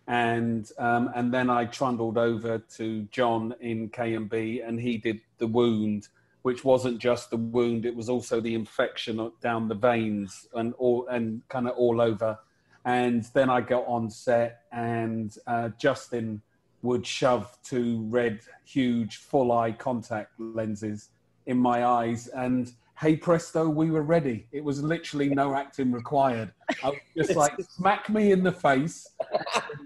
And 0.10 0.70
um, 0.80 1.12
and 1.16 1.32
then 1.32 1.51
I 1.51 1.66
trundled 1.66 2.18
over 2.18 2.58
to 2.58 3.04
John 3.12 3.54
in 3.62 3.89
K 3.89 4.16
and 4.16 4.28
B, 4.28 4.60
and 4.60 4.80
he 4.80 4.98
did 4.98 5.22
the 5.38 5.46
wound, 5.46 6.08
which 6.42 6.66
wasn't 6.66 6.98
just 6.98 7.30
the 7.30 7.38
wound; 7.38 7.86
it 7.86 7.96
was 7.96 8.10
also 8.10 8.42
the 8.42 8.56
infection 8.56 9.32
down 9.39 9.68
the 9.68 9.75
veins 9.75 10.48
and 10.56 10.74
all 10.80 11.08
and 11.08 11.48
kind 11.48 11.68
of 11.68 11.78
all 11.78 12.01
over. 12.01 12.39
And 12.86 13.24
then 13.36 13.51
I 13.51 13.62
got 13.62 13.86
on 13.86 14.10
set, 14.10 14.63
and 14.72 15.38
uh, 15.46 15.70
Justin 15.78 16.42
would 16.82 17.06
shove 17.06 17.56
two 17.63 18.01
red, 18.10 18.39
huge, 18.66 19.18
full 19.18 19.51
eye 19.51 19.72
contact 19.74 20.32
lenses 20.39 21.10
in 21.46 21.58
my 21.58 21.86
eyes 21.86 22.28
and 22.28 22.74
hey 23.00 23.16
presto 23.16 23.68
we 23.70 23.89
were 23.89 24.04
ready. 24.04 24.46
It 24.51 24.63
was 24.63 24.84
literally 24.84 25.30
no 25.30 25.56
acting 25.56 25.92
required. 25.92 26.51
I 26.84 26.89
was 26.89 27.00
just 27.16 27.36
like 27.36 27.54
smack 27.78 28.10
me 28.10 28.32
in 28.32 28.44
the 28.44 28.51
face 28.51 29.08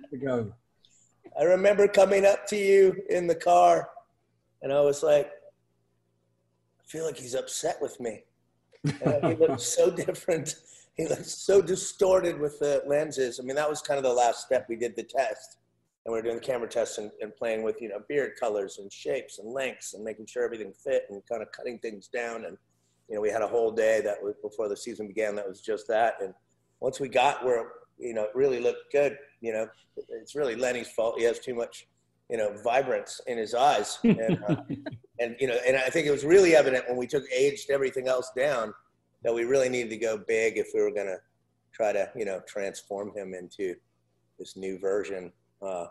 to 0.10 0.18
go 0.18 0.54
i 1.40 1.44
remember 1.44 1.88
coming 1.88 2.26
up 2.26 2.46
to 2.48 2.56
you 2.56 2.96
in 3.10 3.28
the 3.28 3.36
car 3.36 3.90
and 4.62 4.72
i 4.72 4.80
was 4.80 5.04
like 5.04 5.28
i 5.28 6.86
feel 6.88 7.06
like 7.06 7.18
he's 7.18 7.36
upset 7.36 7.78
with 7.82 8.00
me. 8.00 8.24
And 8.84 9.26
he 9.26 9.36
looked 9.36 9.62
so 9.80 9.90
different. 9.90 10.56
He 10.96 11.08
looked 11.08 11.26
so 11.26 11.62
distorted 11.62 12.40
with 12.40 12.60
the 12.60 12.84
lenses. 12.86 13.40
I 13.40 13.44
mean 13.44 13.56
that 13.56 13.70
was 13.70 13.82
kind 13.82 13.98
of 13.98 14.04
the 14.04 14.14
last 14.14 14.46
step. 14.46 14.66
We 14.70 14.76
did 14.76 14.96
the 14.96 15.04
test 15.04 15.58
and 16.06 16.14
we 16.14 16.20
are 16.20 16.22
doing 16.22 16.36
the 16.36 16.42
camera 16.42 16.68
tests 16.68 16.98
and, 16.98 17.10
and, 17.22 17.34
playing 17.36 17.64
with 17.64 17.82
you 17.82 17.90
know 17.90 18.00
beard 18.10 18.34
colors 18.40 18.78
and 18.78 18.92
shapes 18.92 19.40
and 19.40 19.52
lengths 19.52 19.94
and 19.94 20.04
making 20.04 20.26
sure 20.26 20.44
everything 20.44 20.74
fit 20.84 21.04
and 21.10 21.22
kind 21.30 21.42
of 21.42 21.52
cutting 21.52 21.80
things 21.80 22.08
down. 22.08 22.46
And 22.46 22.58
you 23.10 23.16
know 23.16 23.22
we 23.22 23.30
had 23.30 23.42
a 23.42 23.48
whole 23.48 23.72
day 23.72 24.02
that 24.02 24.22
was 24.22 24.36
before 24.42 24.68
the 24.70 24.78
season 24.78 25.08
began 25.08 25.36
that 25.36 25.48
was 25.48 25.62
just 25.62 25.88
that. 25.88 26.16
And 26.22 26.34
once 26.80 27.00
we 27.00 27.08
got 27.08 27.44
where 27.44 27.72
you 27.98 28.14
know 28.14 28.24
it 28.24 28.36
really 28.36 28.60
looked 28.60 28.92
good 28.92 29.18
you 29.44 29.54
know 29.54 29.68
it's 30.10 30.36
really 30.36 30.56
lennie's 30.56 30.90
fault. 30.90 31.20
He 31.20 31.26
has 31.26 31.40
too 31.40 31.54
much 31.54 31.88
you 32.30 32.38
know 32.38 32.56
vibrance 32.64 33.22
in 33.28 33.38
his 33.38 33.54
eyes. 33.54 34.00
And, 34.04 34.40
uh, 34.48 34.56
and 35.20 35.36
you 35.40 35.48
know 35.48 35.58
and 35.68 35.78
i 35.78 35.90
think 35.90 36.08
it 36.08 36.12
was 36.12 36.26
really 36.26 36.56
evident 36.56 36.84
when 36.88 36.98
we 36.98 37.06
took 37.06 37.24
aged 37.32 37.70
everything 37.70 38.08
else 38.08 38.32
down 38.36 38.74
that 39.24 39.32
we 39.34 39.44
really 39.44 39.70
needed 39.70 39.92
to 39.92 39.98
go 39.98 40.18
big 40.18 40.58
if 40.58 40.70
we 40.74 40.82
were 40.82 40.92
going 40.92 41.06
to 41.06 41.18
try 41.74 41.92
to 41.92 42.10
you 42.16 42.26
know 42.26 42.42
transform 42.48 43.12
him 43.16 43.34
into 43.34 43.76
this 44.40 44.56
new 44.56 44.78
version. 44.80 45.32
Uh, 45.62 45.86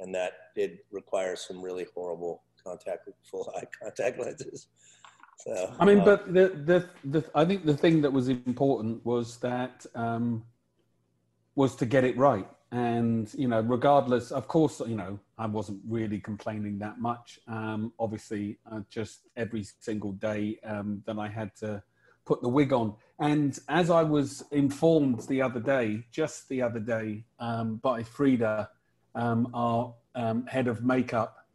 and 0.00 0.14
that 0.14 0.32
did 0.56 0.78
require 0.90 1.36
some 1.36 1.62
really 1.62 1.86
horrible 1.94 2.42
contact 2.62 3.08
full 3.30 3.52
eye 3.56 3.64
contact 3.80 4.18
lenses. 4.18 4.68
So 5.38 5.74
I 5.78 5.84
mean, 5.84 6.00
uh, 6.00 6.04
but 6.04 6.32
the, 6.32 6.48
the 6.64 6.88
the 7.04 7.24
I 7.34 7.44
think 7.44 7.64
the 7.64 7.76
thing 7.76 8.00
that 8.02 8.12
was 8.12 8.28
important 8.28 9.04
was 9.04 9.38
that 9.38 9.84
um, 9.94 10.44
was 11.54 11.76
to 11.76 11.86
get 11.86 12.04
it 12.04 12.16
right, 12.16 12.48
and 12.74 13.32
you 13.34 13.46
know, 13.46 13.60
regardless, 13.60 14.32
of 14.32 14.48
course, 14.48 14.80
you 14.80 14.96
know, 14.96 15.16
I 15.38 15.46
wasn't 15.46 15.80
really 15.88 16.18
complaining 16.18 16.76
that 16.80 17.00
much. 17.00 17.38
Um, 17.46 17.92
obviously, 18.00 18.58
uh, 18.68 18.80
just 18.90 19.28
every 19.36 19.64
single 19.78 20.10
day 20.10 20.58
um, 20.64 21.00
that 21.06 21.16
I 21.16 21.28
had 21.28 21.54
to 21.58 21.84
put 22.24 22.42
the 22.42 22.48
wig 22.48 22.72
on. 22.72 22.96
And 23.20 23.56
as 23.68 23.90
I 23.90 24.02
was 24.02 24.42
informed 24.50 25.20
the 25.28 25.40
other 25.40 25.60
day, 25.60 26.02
just 26.10 26.48
the 26.48 26.62
other 26.62 26.80
day, 26.80 27.26
um, 27.38 27.76
by 27.76 28.02
Frida, 28.02 28.68
um, 29.14 29.50
our 29.54 29.94
um, 30.16 30.44
head 30.48 30.66
of 30.66 30.82
makeup. 30.82 31.46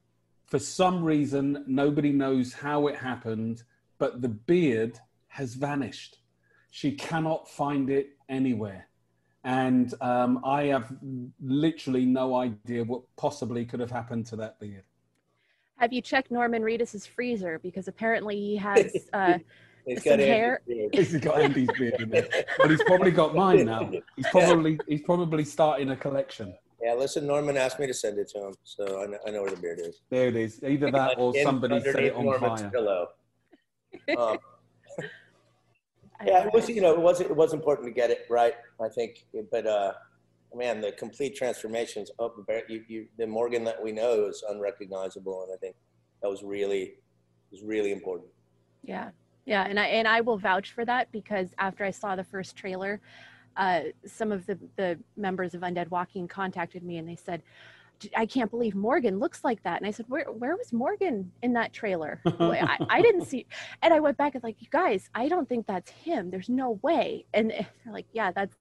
For 0.45 0.57
some 0.57 1.03
reason, 1.03 1.65
nobody 1.67 2.13
knows 2.13 2.53
how 2.53 2.87
it 2.87 2.95
happened, 2.95 3.63
but 3.97 4.21
the 4.21 4.29
beard 4.29 4.97
has 5.27 5.55
vanished. 5.55 6.19
She 6.71 6.93
cannot 6.93 7.49
find 7.49 7.89
it 7.89 8.11
anywhere. 8.29 8.88
And 9.43 9.93
um, 10.01 10.41
I 10.43 10.63
have 10.63 10.93
literally 11.41 12.05
no 12.05 12.35
idea 12.35 12.83
what 12.83 13.03
possibly 13.15 13.65
could 13.65 13.79
have 13.79 13.91
happened 13.91 14.25
to 14.27 14.35
that 14.37 14.59
beard. 14.59 14.83
Have 15.77 15.93
you 15.93 16.01
checked 16.01 16.29
Norman 16.29 16.61
Reedus's 16.61 17.05
freezer? 17.05 17.59
Because 17.59 17.87
apparently 17.87 18.35
he 18.35 18.57
has 18.57 18.91
uh, 19.13 19.37
some 20.03 20.19
hair. 20.19 20.61
He's 20.91 21.15
got 21.17 21.41
Andy's 21.41 21.69
beard 21.77 22.01
in 22.01 22.09
there, 22.09 22.27
but 22.57 22.69
he's 22.69 22.83
probably 22.83 23.11
got 23.11 23.33
mine 23.33 23.65
now. 23.65 23.89
He's 24.17 24.27
probably 24.27 24.77
he's 24.87 25.01
probably 25.01 25.45
starting 25.45 25.91
a 25.91 25.95
collection. 25.95 26.53
Yeah, 26.81 26.93
listen, 26.93 27.27
Norman 27.27 27.57
asked 27.57 27.79
me 27.79 27.87
to 27.87 27.93
send 27.93 28.19
it 28.19 28.29
to 28.29 28.47
him, 28.47 28.55
so 28.63 29.03
I 29.03 29.05
know, 29.07 29.17
I 29.27 29.31
know 29.31 29.41
where 29.41 29.51
the 29.51 29.57
beard 29.57 29.79
is. 29.79 30.01
There 30.09 30.27
it 30.27 30.35
is. 30.35 30.61
Either 30.63 30.91
that 30.91 31.17
or 31.17 31.33
somebody 31.43 31.81
set 31.81 31.95
it 32.03 32.13
on 32.13 32.25
Norman's 32.25 32.61
fire. 32.61 32.69
Pillow. 32.69 33.07
Um, 34.17 34.37
yeah, 36.25 36.45
it 36.45 36.53
was 36.53 36.69
you 36.69 36.81
know 36.81 36.93
it 36.93 36.99
was 36.99 37.21
it 37.21 37.35
was 37.35 37.53
important 37.53 37.87
to 37.87 37.93
get 37.93 38.09
it 38.09 38.25
right. 38.29 38.53
I 38.81 38.89
think, 38.89 39.25
but 39.51 39.65
uh, 39.65 39.93
man, 40.53 40.81
the 40.81 40.91
complete 40.91 41.35
transformations 41.35 42.11
of 42.19 42.31
you, 42.67 42.83
you, 42.87 43.07
the 43.17 43.27
Morgan 43.27 43.63
that 43.65 43.81
we 43.81 43.91
know 43.91 44.25
is 44.25 44.43
unrecognizable, 44.49 45.43
and 45.43 45.53
I 45.53 45.57
think 45.57 45.75
that 46.21 46.29
was 46.29 46.43
really 46.43 46.95
was 47.51 47.63
really 47.63 47.91
important. 47.91 48.29
Yeah, 48.83 49.09
yeah, 49.45 49.65
and 49.67 49.79
I 49.79 49.85
and 49.85 50.07
I 50.07 50.21
will 50.21 50.37
vouch 50.37 50.71
for 50.73 50.85
that 50.85 51.11
because 51.11 51.53
after 51.57 51.83
I 51.83 51.91
saw 51.91 52.15
the 52.15 52.23
first 52.23 52.55
trailer, 52.55 52.99
uh, 53.57 53.81
some 54.05 54.31
of 54.31 54.45
the, 54.45 54.57
the 54.77 54.97
members 55.17 55.53
of 55.53 55.61
Undead 55.61 55.89
Walking 55.89 56.27
contacted 56.27 56.83
me 56.83 56.97
and 56.97 57.07
they 57.07 57.15
said, 57.15 57.43
I 58.15 58.25
can't 58.25 58.49
believe 58.49 58.75
Morgan 58.75 59.19
looks 59.19 59.43
like 59.43 59.63
that. 59.63 59.77
And 59.77 59.87
I 59.87 59.91
said, 59.91 60.05
where, 60.07 60.25
where 60.25 60.55
was 60.55 60.71
Morgan 60.71 61.31
in 61.41 61.53
that 61.53 61.73
trailer? 61.73 62.21
I, 62.25 62.77
I, 62.89 63.01
didn't 63.01 63.25
see. 63.25 63.45
And 63.81 63.93
I 63.93 63.99
went 63.99 64.17
back 64.17 64.35
and 64.35 64.43
like, 64.43 64.61
you 64.61 64.67
guys, 64.69 65.09
I 65.13 65.27
don't 65.27 65.47
think 65.47 65.67
that's 65.67 65.91
him. 65.91 66.29
There's 66.29 66.49
no 66.49 66.79
way. 66.81 67.25
And 67.33 67.49
they're 67.83 67.93
like, 67.93 68.07
yeah, 68.13 68.31
that's, 68.31 68.55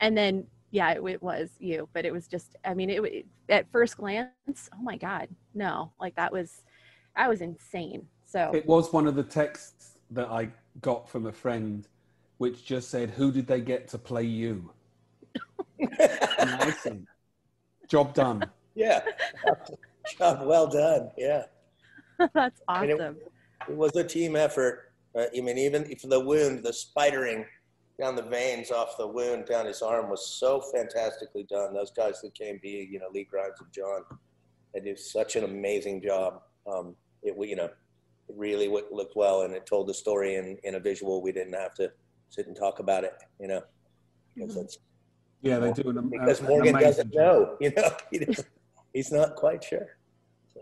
and 0.00 0.16
then, 0.16 0.46
yeah, 0.70 0.90
it, 0.92 1.02
it 1.04 1.22
was 1.22 1.50
you, 1.58 1.88
but 1.92 2.04
it 2.04 2.12
was 2.12 2.28
just, 2.28 2.56
I 2.64 2.74
mean, 2.74 2.90
it, 2.90 3.26
at 3.48 3.70
first 3.70 3.96
glance, 3.96 4.30
oh 4.72 4.82
my 4.82 4.96
God, 4.96 5.28
no, 5.54 5.92
like 6.00 6.14
that 6.16 6.32
was, 6.32 6.62
that 7.16 7.28
was 7.28 7.40
insane. 7.40 8.06
So 8.24 8.52
it 8.54 8.66
was 8.66 8.92
one 8.92 9.08
of 9.08 9.16
the 9.16 9.24
texts 9.24 9.98
that 10.12 10.28
I 10.28 10.50
got 10.80 11.08
from 11.08 11.26
a 11.26 11.32
friend 11.32 11.86
which 12.40 12.64
just 12.64 12.88
said, 12.88 13.10
"Who 13.10 13.30
did 13.30 13.46
they 13.46 13.60
get 13.60 13.86
to 13.88 13.98
play 13.98 14.22
you?" 14.22 14.72
Job 17.86 18.14
done. 18.14 18.44
Yeah, 18.80 19.02
job 20.18 20.46
well 20.46 20.66
done. 20.66 21.10
Yeah, 21.18 21.42
that's 22.34 22.62
awesome. 22.66 22.88
It, 22.88 23.32
it, 23.68 23.76
was 23.76 23.94
a 23.94 24.04
team 24.04 24.36
effort. 24.36 24.92
Uh, 25.14 25.26
I 25.36 25.40
mean, 25.42 25.58
even 25.58 25.84
if 25.90 26.00
the 26.00 26.18
wound, 26.18 26.64
the 26.64 26.70
spidering 26.70 27.44
down 28.00 28.16
the 28.16 28.22
veins 28.22 28.70
off 28.70 28.96
the 28.96 29.06
wound 29.06 29.44
down 29.44 29.66
his 29.66 29.82
arm 29.82 30.08
was 30.08 30.26
so 30.26 30.62
fantastically 30.72 31.44
done. 31.50 31.74
Those 31.74 31.90
guys 31.90 32.22
that 32.22 32.34
came 32.34 32.58
be, 32.62 32.88
you 32.90 32.98
know, 32.98 33.08
Lee 33.12 33.28
Grimes 33.30 33.60
and 33.60 33.70
John, 33.70 34.02
they 34.72 34.80
did 34.80 34.98
such 34.98 35.36
an 35.36 35.44
amazing 35.44 36.00
job. 36.00 36.40
Um, 36.66 36.96
it, 37.22 37.34
you 37.46 37.56
know, 37.56 37.66
it 37.66 38.34
really 38.34 38.68
looked 38.68 39.14
well, 39.14 39.42
and 39.42 39.52
it 39.52 39.66
told 39.66 39.88
the 39.88 39.94
story 39.94 40.36
in, 40.36 40.56
in 40.64 40.76
a 40.76 40.80
visual. 40.80 41.20
We 41.20 41.32
didn't 41.32 41.52
have 41.52 41.74
to 41.74 41.92
sit 42.30 42.46
and 42.46 42.56
talk 42.56 42.78
about 42.78 43.04
it, 43.04 43.12
you 43.38 43.48
know. 43.48 43.60
Mm-hmm. 44.38 44.60
Yeah, 45.42 45.58
they 45.58 45.72
do. 45.72 45.90
An, 45.90 46.08
because 46.08 46.40
Morgan 46.40 46.78
doesn't 46.78 47.14
know, 47.14 47.56
you 47.60 47.72
know, 47.76 47.90
he's 48.92 49.12
not 49.12 49.36
quite 49.36 49.62
sure. 49.62 49.96
So. 50.52 50.60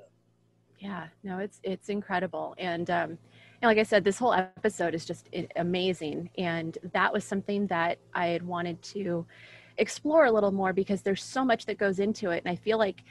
Yeah, 0.78 1.06
no, 1.22 1.38
it's 1.38 1.60
it's 1.62 1.88
incredible, 1.88 2.54
and 2.58 2.88
um, 2.90 3.10
and 3.10 3.68
like 3.68 3.78
I 3.78 3.82
said, 3.82 4.04
this 4.04 4.18
whole 4.18 4.32
episode 4.32 4.94
is 4.94 5.04
just 5.04 5.28
amazing, 5.56 6.30
and 6.38 6.78
that 6.92 7.12
was 7.12 7.24
something 7.24 7.66
that 7.68 7.98
I 8.14 8.28
had 8.28 8.46
wanted 8.46 8.80
to 8.82 9.26
explore 9.78 10.26
a 10.26 10.32
little 10.32 10.52
more 10.52 10.72
because 10.72 11.02
there's 11.02 11.22
so 11.22 11.44
much 11.44 11.66
that 11.66 11.78
goes 11.78 11.98
into 11.98 12.30
it, 12.30 12.42
and 12.44 12.52
I 12.52 12.56
feel 12.56 12.78
like, 12.78 13.02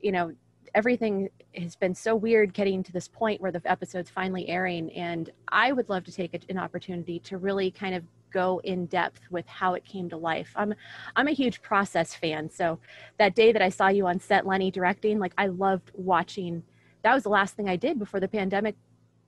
you 0.00 0.12
know, 0.12 0.32
everything 0.74 1.28
has 1.54 1.76
been 1.76 1.94
so 1.94 2.16
weird 2.16 2.52
getting 2.52 2.82
to 2.82 2.92
this 2.92 3.08
point 3.08 3.40
where 3.40 3.52
the 3.52 3.62
episode's 3.64 4.10
finally 4.10 4.48
airing 4.48 4.90
and 4.92 5.30
i 5.48 5.72
would 5.72 5.88
love 5.88 6.04
to 6.04 6.12
take 6.12 6.44
an 6.48 6.58
opportunity 6.58 7.18
to 7.20 7.38
really 7.38 7.70
kind 7.70 7.94
of 7.94 8.02
go 8.34 8.60
in 8.64 8.86
depth 8.86 9.20
with 9.30 9.46
how 9.46 9.74
it 9.74 9.84
came 9.84 10.08
to 10.10 10.16
life. 10.16 10.52
I'm 10.56 10.74
i'm 11.16 11.28
a 11.28 11.38
huge 11.42 11.62
process 11.62 12.14
fan. 12.14 12.50
So 12.50 12.78
that 13.18 13.34
day 13.34 13.52
that 13.52 13.62
i 13.62 13.70
saw 13.70 13.88
you 13.88 14.06
on 14.06 14.18
set 14.18 14.46
lennie 14.46 14.70
directing 14.70 15.18
like 15.18 15.34
i 15.38 15.46
loved 15.46 15.90
watching. 15.94 16.62
That 17.02 17.14
was 17.14 17.22
the 17.22 17.36
last 17.38 17.54
thing 17.54 17.68
i 17.68 17.76
did 17.76 17.98
before 17.98 18.20
the 18.20 18.28
pandemic 18.28 18.76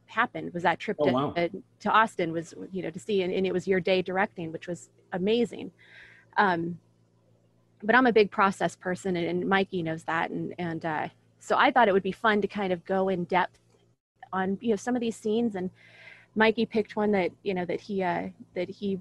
happened 0.07 0.55
was 0.55 0.63
that 0.63 0.79
trip 0.79 0.97
oh, 1.01 1.07
to, 1.07 1.13
wow. 1.13 1.35
uh, 1.37 1.49
to 1.81 1.91
austin 1.91 2.31
was 2.33 2.55
you 2.71 2.81
know 2.83 2.91
to 2.91 3.01
see 3.01 3.23
and, 3.23 3.33
and, 3.33 3.45
it 3.45 3.53
was 3.53 3.67
your 3.67 3.81
day 3.81 4.03
directing 4.03 4.53
which 4.53 4.69
was 4.69 4.91
amazing. 5.13 5.71
Um, 6.37 6.79
but 7.83 7.95
i'm 7.95 8.07
a 8.07 8.13
big 8.21 8.31
process 8.31 8.77
person 8.77 9.17
and, 9.17 9.27
and 9.27 9.51
mikey 9.51 9.83
knows 9.83 10.05
that 10.05 10.31
and 10.31 10.55
and 10.59 10.85
uh, 10.85 11.09
so 11.47 11.57
I 11.57 11.71
thought 11.71 11.87
it 11.87 11.93
would 11.93 12.03
be 12.03 12.13
fun 12.27 12.41
to 12.43 12.49
kind 12.49 12.73
of 12.73 12.85
go 12.85 13.09
in 13.09 13.23
depth 13.25 13.61
on 14.33 14.59
you 14.61 14.71
know 14.71 14.77
some 14.77 14.97
of 14.97 15.01
these 15.01 15.17
scenes 15.17 15.55
and 15.55 15.71
Mikey 16.37 16.66
picked 16.66 16.95
one 16.95 17.11
that 17.12 17.33
you 17.43 17.55
know 17.55 17.64
that 17.64 17.81
he 17.81 18.02
uh, 18.02 18.28
that 18.55 18.71
he 18.71 19.00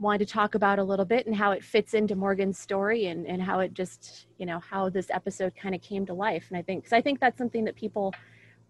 wanted 0.00 0.26
to 0.26 0.32
talk 0.32 0.54
about 0.54 0.78
a 0.78 0.82
little 0.82 1.04
bit 1.04 1.26
and 1.26 1.36
how 1.36 1.52
it 1.52 1.62
fits 1.62 1.92
into 1.92 2.16
Morgan's 2.16 2.58
story 2.58 3.06
and, 3.06 3.26
and 3.26 3.42
how 3.42 3.60
it 3.60 3.74
just, 3.74 4.26
you 4.38 4.46
know, 4.46 4.58
how 4.58 4.88
this 4.88 5.10
episode 5.10 5.54
kind 5.54 5.74
of 5.74 5.82
came 5.82 6.06
to 6.06 6.14
life. 6.14 6.46
And 6.48 6.56
I 6.56 6.62
think, 6.62 6.82
because 6.82 6.94
I 6.94 7.02
think 7.02 7.20
that's 7.20 7.36
something 7.36 7.64
that 7.66 7.76
people 7.76 8.14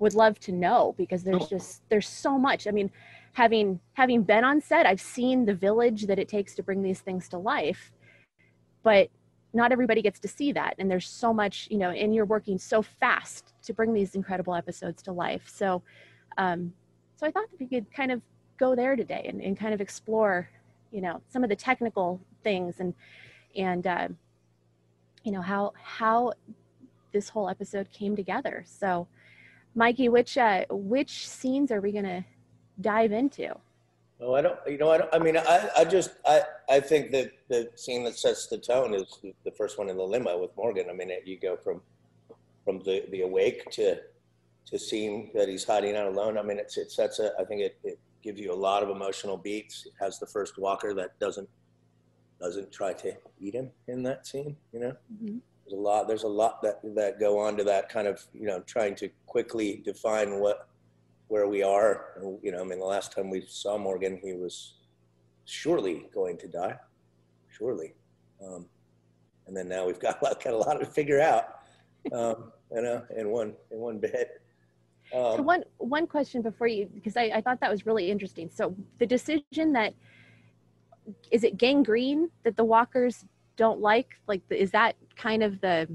would 0.01 0.15
love 0.15 0.41
to 0.41 0.53
know 0.53 0.95
because 0.99 1.23
there's 1.23 1.47
just, 1.47 1.83
there's 1.89 2.09
so 2.09 2.37
much. 2.37 2.67
I 2.67 2.73
mean, 2.73 2.91
having, 3.35 3.79
having 3.93 4.25
been 4.25 4.43
on 4.43 4.61
set, 4.61 4.87
I've 4.87 5.01
seen 5.01 5.47
the 5.47 5.55
village 5.55 6.07
that 6.07 6.19
it 6.19 6.29
takes 6.29 6.57
to 6.57 6.65
bring 6.65 6.83
these 6.83 6.99
things 6.99 7.29
to 7.29 7.39
life, 7.39 7.93
but 8.83 9.09
not 9.55 9.71
everybody 9.71 10.03
gets 10.03 10.19
to 10.21 10.29
see 10.29 10.51
that. 10.53 10.75
And 10.79 10.91
there's 10.91 11.07
so 11.07 11.33
much, 11.33 11.69
you 11.71 11.79
know, 11.79 11.91
and 11.91 12.13
you're 12.13 12.25
working 12.25 12.59
so 12.59 12.83
fast 12.83 13.55
to 13.63 13.73
bring 13.73 13.93
these 13.93 14.17
incredible 14.17 14.55
episodes 14.57 15.01
to 15.05 15.13
life. 15.13 15.45
So, 15.47 15.83
um, 16.39 16.73
so 17.21 17.27
I 17.27 17.31
thought 17.31 17.51
that 17.51 17.61
we 17.61 17.67
could 17.67 17.93
kind 17.93 18.11
of 18.11 18.23
go 18.59 18.75
there 18.75 18.97
today 18.97 19.27
and, 19.29 19.43
and 19.43 19.59
kind 19.59 19.75
of 19.75 19.81
explore 19.81 20.49
you 20.91 21.03
know 21.03 21.21
some 21.29 21.45
of 21.45 21.51
the 21.51 21.57
technical 21.57 22.19
things 22.43 22.81
and 22.81 22.95
and 23.55 23.87
uh, 23.87 24.09
you 25.23 25.33
know 25.33 25.43
how 25.43 25.73
how 25.83 26.33
this 27.13 27.29
whole 27.29 27.49
episode 27.49 27.91
came 27.93 28.17
together. 28.17 28.65
So 28.67 29.07
mikey 29.77 30.09
which 30.09 30.39
uh 30.39 30.65
which 30.71 31.29
scenes 31.29 31.71
are 31.71 31.81
we 31.83 31.93
gonna 31.93 32.25
dive 32.81 33.13
into? 33.13 33.55
Oh 34.23 34.35
i 34.35 34.41
don't 34.41 34.59
you 34.67 34.79
know 34.79 34.91
i 34.91 34.99
don't 34.99 35.15
i 35.15 35.19
mean 35.19 35.37
i 35.37 35.71
i 35.79 35.85
just 35.85 36.11
i 36.27 36.43
i 36.69 36.81
think 36.81 37.11
that 37.13 37.33
the 37.49 37.71
scene 37.75 38.05
that 38.05 38.19
sets 38.19 38.47
the 38.49 38.59
tone 38.59 38.93
is 38.95 39.21
the 39.45 39.51
first 39.51 39.79
one 39.79 39.89
in 39.89 39.97
the 39.97 40.03
limo 40.03 40.39
with 40.39 40.55
morgan. 40.57 40.87
I 40.91 40.95
mean 40.95 41.11
you 41.25 41.39
go 41.39 41.57
from 41.57 41.81
from 42.65 42.81
the 42.81 43.05
the 43.11 43.23
awake 43.23 43.71
to 43.73 44.01
to 44.71 44.79
seeing 44.79 45.31
that 45.35 45.49
he's 45.49 45.65
hiding 45.65 45.97
out 45.97 46.07
alone 46.07 46.39
i 46.39 46.43
mean 46.43 46.59
it's 46.59 46.77
it 46.79 46.91
sets 46.91 47.19
a 47.19 47.33
i 47.39 47.45
think 47.45 47.61
it, 47.61 47.79
it 47.85 47.99
gives 48.23 48.41
you 48.41 48.53
a 48.53 48.55
lot 48.55 48.83
of 48.83 48.91
emotional 48.91 49.37
beats. 49.37 49.87
It 49.87 49.93
has 50.01 50.19
the 50.19 50.27
first 50.27 50.59
walker 50.59 50.95
that 50.95 51.19
doesn't 51.19 51.49
doesn't 52.41 52.73
try 52.73 52.95
to 52.95 53.15
eat 53.39 53.55
him 53.55 53.71
in 53.89 54.03
that 54.05 54.27
scene. 54.27 54.57
You 54.73 54.81
know, 54.81 54.97
mm-hmm. 55.13 55.39
there's 55.65 55.79
a 55.79 55.81
lot. 55.81 56.09
There's 56.09 56.23
a 56.23 56.29
lot 56.29 56.63
that 56.63 56.81
that 56.95 57.21
go 57.21 57.39
on 57.39 57.57
to 57.57 57.65
that 57.65 57.89
kind 57.89 58.07
of 58.07 58.25
you 58.33 58.47
know 58.47 58.61
trying 58.61 58.95
to 58.97 59.09
quickly 59.27 59.83
define 59.85 60.41
what 60.41 60.69
where 61.29 61.49
we 61.49 61.63
are. 61.63 62.39
You 62.43 62.53
know, 62.53 62.61
I 62.61 62.65
mean, 62.65 62.79
the 62.79 62.85
last 62.85 63.13
time 63.13 63.31
we 63.31 63.45
saw 63.47 63.79
Morgan, 63.79 64.19
he 64.23 64.33
was 64.33 64.75
surely 65.45 66.07
going 66.13 66.37
to 66.39 66.49
die, 66.49 66.77
surely. 67.49 67.95
Um, 68.45 68.67
and 69.47 69.57
then 69.57 69.69
now 69.69 69.85
we've 69.87 69.99
got, 69.99 70.21
got 70.21 70.47
a 70.47 70.57
lot 70.57 70.75
to 70.75 70.87
figure 70.87 71.21
out. 71.21 71.57
Um, 72.13 72.53
you 72.73 72.83
know, 72.83 73.03
in 73.17 73.29
one 73.29 73.55
in 73.71 73.79
one 73.79 73.99
bit. 73.99 74.41
Um, 75.15 75.37
so 75.37 75.43
one 75.43 75.65
one 75.79 76.07
question 76.07 76.43
before 76.43 76.67
you, 76.67 76.89
because 76.95 77.17
I, 77.17 77.31
I 77.35 77.41
thought 77.41 77.61
that 77.61 77.71
was 77.71 77.87
really 77.87 78.11
interesting. 78.11 78.51
So 78.53 78.75
the 78.99 79.07
decision 79.07 79.73
that 79.73 79.95
is 81.31 81.45
it 81.45 81.57
gangrene 81.57 82.31
that 82.45 82.57
the 82.57 82.65
walkers 82.65 83.25
don't 83.57 83.81
like? 83.81 84.09
Like, 84.27 84.47
the, 84.49 84.61
is 84.61 84.71
that 84.71 84.97
kind 85.17 85.43
of 85.43 85.61
the 85.61 85.89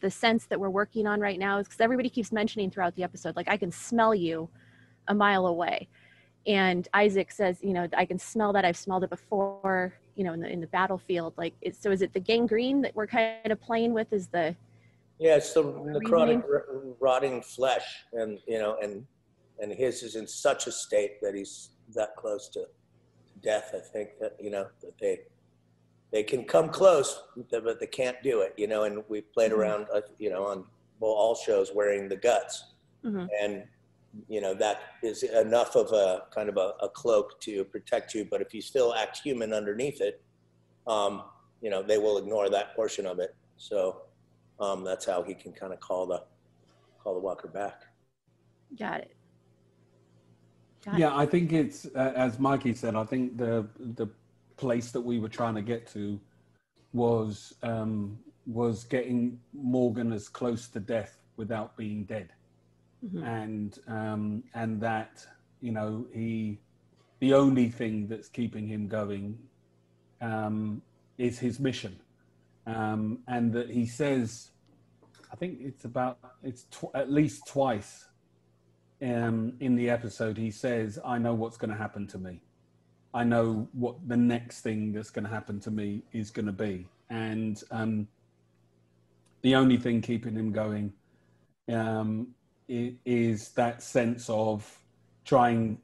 the 0.00 0.10
sense 0.10 0.46
that 0.46 0.58
we're 0.58 0.70
working 0.70 1.06
on 1.06 1.20
right 1.20 1.38
now? 1.38 1.58
Is 1.58 1.66
because 1.66 1.80
everybody 1.80 2.08
keeps 2.08 2.32
mentioning 2.32 2.70
throughout 2.70 2.94
the 2.96 3.02
episode, 3.02 3.36
like 3.36 3.48
I 3.48 3.56
can 3.56 3.70
smell 3.70 4.14
you 4.14 4.48
a 5.08 5.14
mile 5.14 5.46
away, 5.46 5.88
and 6.46 6.88
Isaac 6.94 7.30
says, 7.30 7.58
you 7.62 7.72
know, 7.72 7.88
I 7.96 8.04
can 8.04 8.18
smell 8.18 8.52
that. 8.52 8.64
I've 8.64 8.76
smelled 8.76 9.04
it 9.04 9.10
before, 9.10 9.94
you 10.14 10.24
know, 10.24 10.32
in 10.32 10.40
the 10.40 10.48
in 10.48 10.60
the 10.60 10.66
battlefield. 10.68 11.34
Like, 11.36 11.54
so 11.78 11.90
is 11.90 12.02
it 12.02 12.12
the 12.12 12.20
gangrene 12.20 12.82
that 12.82 12.94
we're 12.94 13.06
kind 13.06 13.50
of 13.50 13.60
playing 13.60 13.92
with? 13.92 14.12
Is 14.12 14.28
the 14.28 14.54
yeah, 15.22 15.36
it's 15.36 15.54
the 15.54 15.62
necrotic, 15.62 16.42
rotting 16.98 17.42
flesh, 17.42 18.04
and 18.12 18.40
you 18.46 18.58
know, 18.58 18.76
and 18.82 19.06
and 19.60 19.72
his 19.72 20.02
is 20.02 20.16
in 20.16 20.26
such 20.26 20.66
a 20.66 20.72
state 20.72 21.20
that 21.22 21.34
he's 21.34 21.70
that 21.94 22.16
close 22.16 22.48
to 22.48 22.64
death. 23.40 23.70
I 23.72 23.78
think 23.78 24.18
that 24.20 24.36
you 24.40 24.50
know 24.50 24.66
that 24.80 24.98
they 24.98 25.20
they 26.10 26.24
can 26.24 26.44
come 26.44 26.68
close, 26.70 27.22
but 27.50 27.78
they 27.78 27.86
can't 27.86 28.20
do 28.24 28.40
it. 28.40 28.52
You 28.56 28.66
know, 28.66 28.82
and 28.82 29.04
we 29.08 29.20
played 29.20 29.52
mm-hmm. 29.52 29.60
around, 29.60 29.86
uh, 29.94 30.00
you 30.18 30.28
know, 30.28 30.44
on 30.44 30.64
all 31.00 31.36
shows 31.36 31.70
wearing 31.72 32.08
the 32.08 32.16
guts, 32.16 32.72
mm-hmm. 33.04 33.26
and 33.40 33.62
you 34.28 34.40
know 34.40 34.54
that 34.54 34.80
is 35.04 35.22
enough 35.22 35.76
of 35.76 35.92
a 35.92 36.24
kind 36.34 36.48
of 36.48 36.56
a, 36.56 36.74
a, 36.82 36.88
cloak 36.88 37.40
to 37.42 37.64
protect 37.64 38.12
you. 38.12 38.26
But 38.28 38.42
if 38.42 38.52
you 38.52 38.60
still 38.60 38.92
act 38.92 39.20
human 39.22 39.52
underneath 39.52 40.00
it, 40.00 40.20
um, 40.88 41.22
you 41.60 41.70
know, 41.70 41.80
they 41.80 41.98
will 41.98 42.18
ignore 42.18 42.50
that 42.50 42.74
portion 42.74 43.06
of 43.06 43.20
it. 43.20 43.36
So 43.56 44.02
um, 44.62 44.84
that's 44.84 45.04
how 45.04 45.22
he 45.22 45.34
can 45.34 45.52
kind 45.52 45.72
of 45.72 45.80
call 45.80 46.06
the 46.06 46.22
call 47.02 47.14
the 47.14 47.20
walker 47.20 47.48
back. 47.48 47.82
Got 48.78 49.00
it. 49.00 49.16
Got 50.84 50.98
yeah, 50.98 51.08
it. 51.08 51.18
I 51.18 51.26
think 51.26 51.52
it's 51.52 51.86
uh, 51.96 52.12
as 52.14 52.38
Mikey 52.38 52.74
said. 52.74 52.94
I 52.94 53.04
think 53.04 53.36
the 53.36 53.66
the 53.78 54.08
place 54.56 54.92
that 54.92 55.00
we 55.00 55.18
were 55.18 55.28
trying 55.28 55.54
to 55.56 55.62
get 55.62 55.86
to 55.88 56.20
was 56.92 57.54
um, 57.62 58.18
was 58.46 58.84
getting 58.84 59.40
Morgan 59.52 60.12
as 60.12 60.28
close 60.28 60.68
to 60.68 60.80
death 60.80 61.18
without 61.36 61.76
being 61.76 62.04
dead, 62.04 62.30
mm-hmm. 63.04 63.24
and 63.24 63.78
um, 63.88 64.44
and 64.54 64.80
that 64.80 65.26
you 65.60 65.72
know 65.72 66.06
he 66.12 66.60
the 67.18 67.34
only 67.34 67.68
thing 67.68 68.06
that's 68.06 68.28
keeping 68.28 68.66
him 68.66 68.86
going 68.88 69.38
um, 70.20 70.82
is 71.18 71.38
his 71.38 71.58
mission 71.60 71.98
um, 72.66 73.18
and 73.26 73.52
that 73.52 73.70
he 73.70 73.86
says, 73.86 74.50
I 75.32 75.36
think 75.36 75.58
it's 75.60 75.84
about 75.84 76.18
it's 76.42 76.64
tw- 76.64 76.94
at 76.94 77.10
least 77.10 77.46
twice 77.46 78.06
um, 79.00 79.54
in 79.60 79.74
the 79.76 79.88
episode. 79.88 80.36
He 80.36 80.50
says, 80.50 80.98
"I 81.04 81.18
know 81.18 81.32
what's 81.34 81.56
going 81.56 81.70
to 81.70 81.76
happen 81.76 82.06
to 82.08 82.18
me. 82.18 82.42
I 83.14 83.24
know 83.24 83.68
what 83.72 83.96
the 84.06 84.16
next 84.16 84.60
thing 84.60 84.92
that's 84.92 85.10
going 85.10 85.24
to 85.24 85.30
happen 85.30 85.58
to 85.60 85.70
me 85.70 86.02
is 86.12 86.30
going 86.30 86.46
to 86.46 86.52
be." 86.52 86.86
And 87.08 87.62
um, 87.70 88.08
the 89.40 89.54
only 89.54 89.78
thing 89.78 90.02
keeping 90.02 90.34
him 90.34 90.52
going 90.52 90.92
um, 91.68 92.28
is 92.68 93.50
that 93.50 93.82
sense 93.82 94.28
of 94.28 94.78
trying 95.24 95.78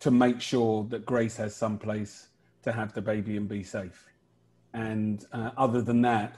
to 0.00 0.10
make 0.10 0.40
sure 0.40 0.84
that 0.84 1.04
Grace 1.04 1.36
has 1.36 1.54
some 1.54 1.78
place 1.78 2.28
to 2.62 2.72
have 2.72 2.92
the 2.92 3.02
baby 3.02 3.36
and 3.36 3.48
be 3.48 3.62
safe 3.62 4.12
and 4.74 5.26
uh, 5.32 5.50
other 5.56 5.82
than 5.82 6.02
that, 6.02 6.36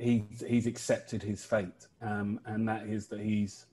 he's 0.00 0.44
he's 0.46 0.66
accepted 0.66 1.22
his 1.22 1.44
fate, 1.44 1.86
um, 2.02 2.40
and 2.46 2.68
that 2.68 2.86
is 2.86 3.06
that 3.08 3.20
he's 3.20 3.66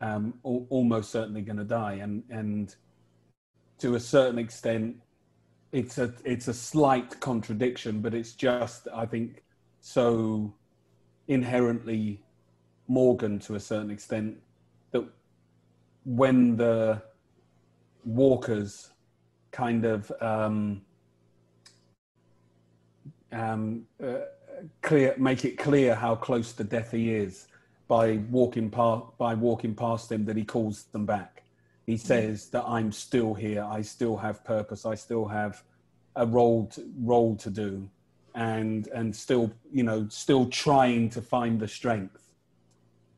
um, 0.00 0.34
al- 0.44 0.66
almost 0.70 1.10
certainly 1.10 1.42
going 1.42 1.58
to 1.58 1.64
die, 1.64 1.94
and 1.94 2.22
and 2.30 2.74
to 3.78 3.94
a 3.94 4.00
certain 4.00 4.38
extent, 4.38 4.96
it's 5.72 5.98
a 5.98 6.12
it's 6.24 6.48
a 6.48 6.54
slight 6.54 7.20
contradiction, 7.20 8.00
but 8.00 8.14
it's 8.14 8.32
just 8.32 8.88
I 8.94 9.06
think 9.06 9.44
so 9.80 10.54
inherently 11.28 12.20
Morgan 12.88 13.38
to 13.38 13.54
a 13.54 13.60
certain 13.60 13.90
extent 13.90 14.36
that 14.90 15.04
when 16.04 16.56
the 16.56 17.00
walkers 18.04 18.90
kind 19.52 19.84
of 19.84 20.10
um, 20.20 20.82
um, 23.32 23.86
uh, 24.02 24.18
clear, 24.82 25.14
make 25.18 25.44
it 25.44 25.58
clear 25.58 25.94
how 25.94 26.14
close 26.14 26.52
to 26.54 26.64
death 26.64 26.92
he 26.92 27.14
is 27.14 27.46
by 27.88 28.18
walking 28.30 28.70
past 28.70 29.04
by 29.18 29.34
walking 29.34 29.74
past 29.74 30.12
him 30.12 30.24
that 30.24 30.36
he 30.36 30.44
calls 30.44 30.84
them 30.92 31.04
back. 31.04 31.42
He 31.86 31.94
mm. 31.94 32.00
says 32.00 32.48
that 32.50 32.64
I'm 32.66 32.92
still 32.92 33.34
here. 33.34 33.64
I 33.64 33.82
still 33.82 34.16
have 34.16 34.44
purpose. 34.44 34.86
I 34.86 34.94
still 34.94 35.26
have 35.26 35.62
a 36.16 36.24
role 36.24 36.66
to, 36.74 36.88
role 37.00 37.36
to 37.36 37.50
do, 37.50 37.88
and 38.34 38.86
and 38.88 39.14
still 39.14 39.52
you 39.72 39.82
know 39.82 40.06
still 40.08 40.46
trying 40.46 41.10
to 41.10 41.20
find 41.20 41.58
the 41.58 41.68
strength 41.68 42.30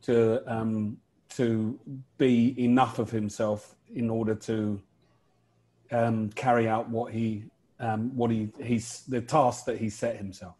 to 0.02 0.42
um, 0.46 0.96
to 1.36 1.78
be 2.18 2.54
enough 2.62 2.98
of 2.98 3.10
himself 3.10 3.74
in 3.94 4.08
order 4.10 4.34
to 4.34 4.80
um, 5.90 6.30
carry 6.30 6.68
out 6.68 6.88
what 6.88 7.12
he 7.12 7.44
um, 7.78 8.16
what 8.16 8.30
he 8.30 8.48
he's 8.62 9.02
the 9.08 9.20
task 9.20 9.66
that 9.66 9.78
he 9.78 9.90
set 9.90 10.16
himself. 10.16 10.54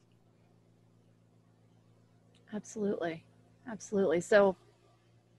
Absolutely, 2.55 3.25
absolutely. 3.71 4.21
So, 4.21 4.57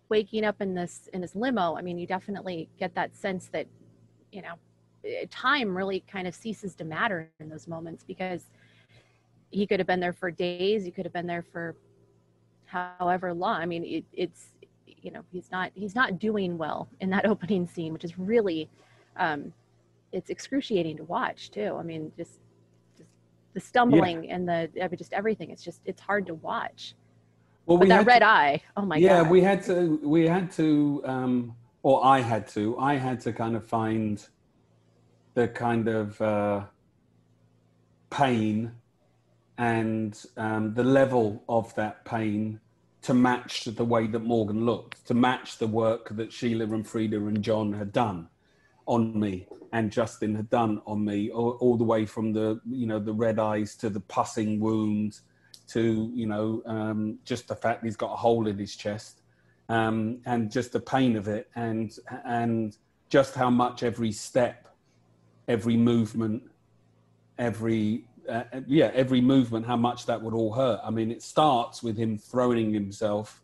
waking 0.09 0.43
up 0.45 0.61
in 0.61 0.73
this 0.73 1.09
in 1.13 1.21
his 1.21 1.35
limo, 1.35 1.75
I 1.75 1.81
mean, 1.81 1.97
you 1.97 2.07
definitely 2.07 2.69
get 2.79 2.93
that 2.95 3.15
sense 3.15 3.47
that 3.53 3.67
you 4.31 4.41
know 4.41 4.53
eh, 5.05 5.25
time 5.29 5.75
really 5.75 6.03
kind 6.11 6.27
of 6.27 6.35
ceases 6.35 6.75
to 6.75 6.83
matter 6.83 7.29
in 7.39 7.49
those 7.49 7.67
moments 7.67 8.03
because 8.03 8.45
he 9.51 9.67
could 9.67 9.79
have 9.79 9.87
been 9.87 9.99
there 9.99 10.13
for 10.13 10.31
days. 10.31 10.83
He 10.83 10.91
could 10.91 11.05
have 11.05 11.13
been 11.13 11.27
there 11.27 11.43
for 11.43 11.75
however 12.65 13.33
long. 13.33 13.61
I 13.61 13.65
mean, 13.65 13.83
it, 13.85 14.05
it's 14.11 14.47
you 14.85 15.11
know 15.11 15.23
he's 15.31 15.51
not 15.51 15.71
he's 15.75 15.95
not 15.95 16.19
doing 16.19 16.57
well 16.57 16.87
in 16.99 17.09
that 17.11 17.25
opening 17.33 17.67
scene, 17.67 17.93
which 17.93 18.03
is 18.03 18.17
really 18.17 18.69
um, 19.17 19.53
it's 20.11 20.29
excruciating 20.29 20.97
to 20.97 21.03
watch 21.03 21.51
too. 21.51 21.75
I 21.79 21.83
mean, 21.83 22.11
just, 22.17 22.39
just 22.97 23.09
the 23.53 23.59
stumbling 23.59 24.23
yeah. 24.23 24.35
and 24.35 24.47
the 24.47 24.69
I 24.81 24.87
mean, 24.87 24.97
just 24.97 25.13
everything. 25.13 25.51
It's 25.51 25.63
just 25.63 25.81
it's 25.85 26.01
hard 26.01 26.25
to 26.27 26.33
watch. 26.35 26.95
Well, 27.65 27.77
but 27.77 27.85
we 27.85 27.89
that 27.89 28.05
red 28.05 28.19
to, 28.19 28.27
eye. 28.27 28.61
Oh 28.75 28.85
my 28.85 28.97
yeah, 28.97 29.09
god. 29.09 29.25
Yeah, 29.25 29.29
we 29.31 29.41
had 29.41 29.63
to. 29.63 29.99
We 30.03 30.27
had 30.27 30.51
to. 30.53 31.01
Um, 31.05 31.55
or 31.81 32.05
I 32.05 32.19
had 32.19 32.47
to. 32.49 32.77
I 32.77 32.95
had 32.95 33.19
to 33.21 33.33
kind 33.33 33.55
of 33.55 33.65
find 33.65 34.25
the 35.33 35.47
kind 35.47 35.87
of 35.87 36.21
uh, 36.21 36.63
pain 38.09 38.71
and 39.57 40.19
um, 40.37 40.73
the 40.73 40.83
level 40.83 41.43
of 41.47 41.73
that 41.75 42.05
pain 42.05 42.59
to 43.01 43.13
match 43.13 43.65
the 43.65 43.83
way 43.83 44.07
that 44.07 44.19
Morgan 44.19 44.65
looked, 44.65 45.05
to 45.07 45.13
match 45.13 45.57
the 45.57 45.67
work 45.67 46.09
that 46.15 46.31
Sheila 46.31 46.65
and 46.65 46.87
Frida 46.87 47.17
and 47.17 47.41
John 47.43 47.73
had 47.73 47.91
done 47.91 48.29
on 48.85 49.19
me 49.19 49.47
and 49.73 49.91
Justin 49.91 50.35
had 50.35 50.49
done 50.49 50.81
on 50.85 51.03
me, 51.03 51.29
all, 51.31 51.57
all 51.59 51.77
the 51.77 51.83
way 51.83 52.05
from 52.05 52.31
the 52.31 52.61
you 52.69 52.85
know 52.85 52.99
the 52.99 53.13
red 53.13 53.39
eyes 53.39 53.75
to 53.77 53.89
the 53.89 53.99
pussing 53.99 54.59
wound 54.59 55.19
to 55.67 56.11
you 56.13 56.25
know 56.25 56.61
um, 56.65 57.19
just 57.23 57.47
the 57.47 57.55
fact 57.55 57.83
he's 57.83 57.95
got 57.95 58.13
a 58.13 58.15
hole 58.15 58.47
in 58.47 58.57
his 58.57 58.75
chest 58.75 59.21
um, 59.69 60.19
and 60.25 60.51
just 60.51 60.71
the 60.71 60.79
pain 60.79 61.15
of 61.15 61.27
it 61.27 61.49
and 61.55 61.97
and 62.25 62.77
just 63.09 63.35
how 63.35 63.49
much 63.49 63.83
every 63.83 64.11
step, 64.11 64.67
every 65.47 65.77
movement, 65.77 66.41
every 67.37 68.05
uh, 68.27 68.43
yeah 68.65 68.89
every 68.93 69.21
movement 69.21 69.65
how 69.65 69.75
much 69.75 70.05
that 70.07 70.21
would 70.21 70.33
all 70.33 70.51
hurt. 70.51 70.79
I 70.83 70.89
mean, 70.89 71.11
it 71.11 71.21
starts 71.21 71.83
with 71.83 71.97
him 71.97 72.17
throwing 72.17 72.73
himself 72.73 73.43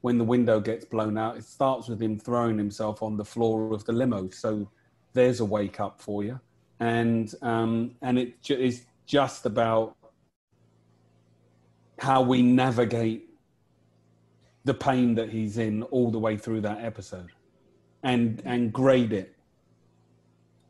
when 0.00 0.18
the 0.18 0.24
window 0.24 0.60
gets 0.60 0.84
blown 0.84 1.18
out. 1.18 1.36
It 1.36 1.44
starts 1.44 1.88
with 1.88 2.00
him 2.00 2.18
throwing 2.18 2.58
himself 2.58 3.02
on 3.02 3.16
the 3.16 3.24
floor 3.24 3.74
of 3.74 3.84
the 3.84 3.92
limo. 3.92 4.30
So 4.30 4.70
there's 5.12 5.40
a 5.40 5.44
wake 5.44 5.78
up 5.78 6.00
for 6.00 6.24
you, 6.24 6.40
and 6.80 7.34
um, 7.42 7.94
and 8.00 8.18
it 8.18 8.34
is 8.48 8.86
just 9.04 9.44
about 9.44 9.96
how 12.02 12.20
we 12.20 12.42
navigate 12.42 13.30
the 14.64 14.74
pain 14.74 15.14
that 15.14 15.28
he's 15.28 15.56
in 15.56 15.84
all 15.84 16.10
the 16.10 16.18
way 16.18 16.36
through 16.36 16.60
that 16.60 16.84
episode 16.84 17.30
and 18.02 18.42
and 18.44 18.72
grade 18.72 19.12
it. 19.12 19.36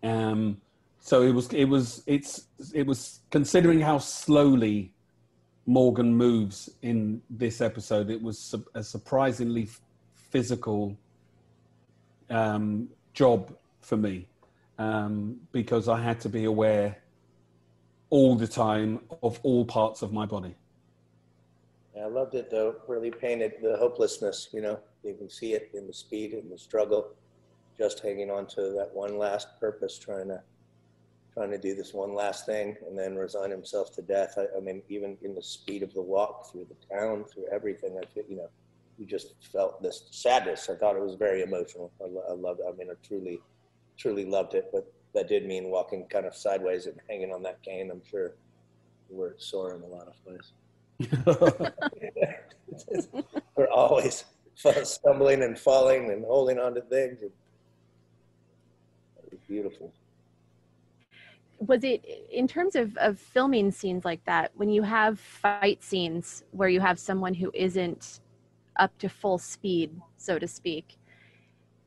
Um 0.03 0.61
so 1.01 1.23
it 1.23 1.33
was 1.33 1.51
it 1.55 1.65
was 1.65 2.03
it's 2.07 2.49
it 2.75 2.87
was 2.87 3.21
considering 3.31 3.81
how 3.81 3.97
slowly 3.97 4.93
morgan 5.65 6.15
moves 6.15 6.69
in 6.83 7.23
this 7.31 7.61
episode 7.63 8.11
it 8.11 8.21
was 8.21 8.55
a 8.75 8.83
surprisingly 8.83 9.67
physical 10.15 10.95
um 12.29 12.89
job 13.15 13.57
for 13.81 13.97
me. 13.97 14.29
Um 14.79 15.41
because 15.51 15.89
i 15.89 15.99
had 15.99 16.21
to 16.21 16.29
be 16.29 16.45
aware 16.45 16.99
all 18.11 18.35
the 18.37 18.47
time 18.47 19.01
of 19.23 19.41
all 19.43 19.65
parts 19.65 20.03
of 20.03 20.13
my 20.13 20.27
body 20.27 20.55
I 22.03 22.07
loved 22.07 22.35
it 22.35 22.51
though. 22.51 22.77
Really 22.89 23.11
painted 23.11 23.55
the 23.63 23.77
hopelessness. 23.77 24.49
You 24.53 24.63
know, 24.63 24.81
you 25.05 25.15
can 25.15 25.31
see 25.31 25.55
it 25.55 25.71
in 25.75 25.87
the 25.87 25.93
speed 25.93 26.33
and 26.33 26.51
the 26.51 26.59
struggle, 26.59 27.15
just 27.79 28.01
hanging 28.01 28.31
on 28.31 28.47
to 28.49 28.73
that 28.77 28.91
one 28.93 29.19
last 29.19 29.49
purpose, 29.61 29.99
trying 29.99 30.29
to 30.29 30.43
trying 31.33 31.51
to 31.51 31.59
do 31.59 31.75
this 31.75 31.95
one 31.95 32.15
last 32.15 32.45
thing, 32.45 32.77
and 32.87 32.99
then 32.99 33.17
resign 33.17 33.51
himself 33.51 33.91
to 33.95 34.03
death. 34.03 34.35
I, 34.37 34.47
I 34.57 34.61
mean, 34.61 34.83
even 34.91 35.17
in 35.23 35.35
the 35.35 35.43
speed 35.43 35.83
of 35.83 35.95
the 35.95 36.03
walk 36.03 36.51
through 36.51 36.67
the 36.67 36.95
town, 36.95 37.25
through 37.25 37.47
everything, 37.51 37.99
I 38.03 38.05
feel, 38.07 38.25
you 38.29 38.37
know, 38.37 38.51
you 38.99 39.07
just 39.07 39.35
felt 39.51 39.83
this 39.83 40.09
sadness. 40.11 40.69
I 40.69 40.75
thought 40.75 40.97
it 40.97 41.03
was 41.03 41.15
very 41.15 41.43
emotional. 41.43 41.91
I, 42.01 42.33
I 42.33 42.35
loved. 42.35 42.61
I 42.69 42.77
mean, 42.77 42.89
I 42.91 42.95
truly, 43.07 43.41
truly 43.97 44.27
loved 44.27 44.55
it. 44.55 44.69
But 44.73 44.93
that 45.15 45.29
did 45.29 45.47
mean 45.47 45.71
walking 45.71 46.07
kind 46.09 46.27
of 46.27 46.35
sideways 46.35 46.87
and 46.87 46.99
hanging 47.09 47.33
on 47.33 47.43
that 47.45 47.63
cane. 47.63 47.91
I'm 47.91 48.03
sure 48.05 48.35
we 49.09 49.17
were 49.17 49.35
sore 49.39 49.75
in 49.75 49.83
a 49.83 49.87
lot 49.87 50.09
of 50.09 50.15
ways. 50.27 50.53
We're 53.57 53.71
always 53.71 54.25
stumbling 54.55 55.43
and 55.43 55.59
falling 55.59 56.11
and 56.11 56.25
holding 56.25 56.59
on 56.59 56.75
to 56.75 56.81
things. 56.83 57.21
Beautiful. 59.49 59.93
Was 61.59 61.85
it 61.85 62.05
in 62.31 62.49
terms 62.49 62.75
of, 62.75 62.97
of 62.97 63.19
filming 63.19 63.71
scenes 63.71 64.05
like 64.05 64.25
that, 64.25 64.51
when 64.55 64.69
you 64.69 64.83
have 64.83 65.21
fight 65.21 65.83
scenes 65.83 66.45
where 66.51 66.69
you 66.69 66.81
have 66.81 66.99
someone 66.99 67.35
who 67.35 67.51
isn't 67.55 68.21
up 68.77 68.97
to 68.99 69.09
full 69.09 69.39
speed, 69.39 69.91
so 70.17 70.39
to 70.39 70.49
speak? 70.49 70.97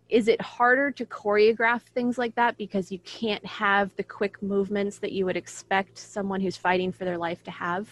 Is 0.08 0.28
it 0.28 0.40
harder 0.40 0.92
to 0.92 1.06
choreograph 1.06 1.82
things 1.82 2.18
like 2.18 2.36
that 2.36 2.58
because 2.58 2.92
you 2.92 3.00
can't 3.00 3.46
have 3.46 3.96
the 3.96 4.04
quick 4.04 4.42
movements 4.44 5.00
that 5.00 5.12
you 5.12 5.26
would 5.26 5.36
expect 5.36 5.98
someone 5.98 6.40
who's 6.40 6.56
fighting 6.56 6.92
for 6.92 7.06
their 7.06 7.18
life 7.18 7.44
to 7.44 7.52
have? 7.52 7.90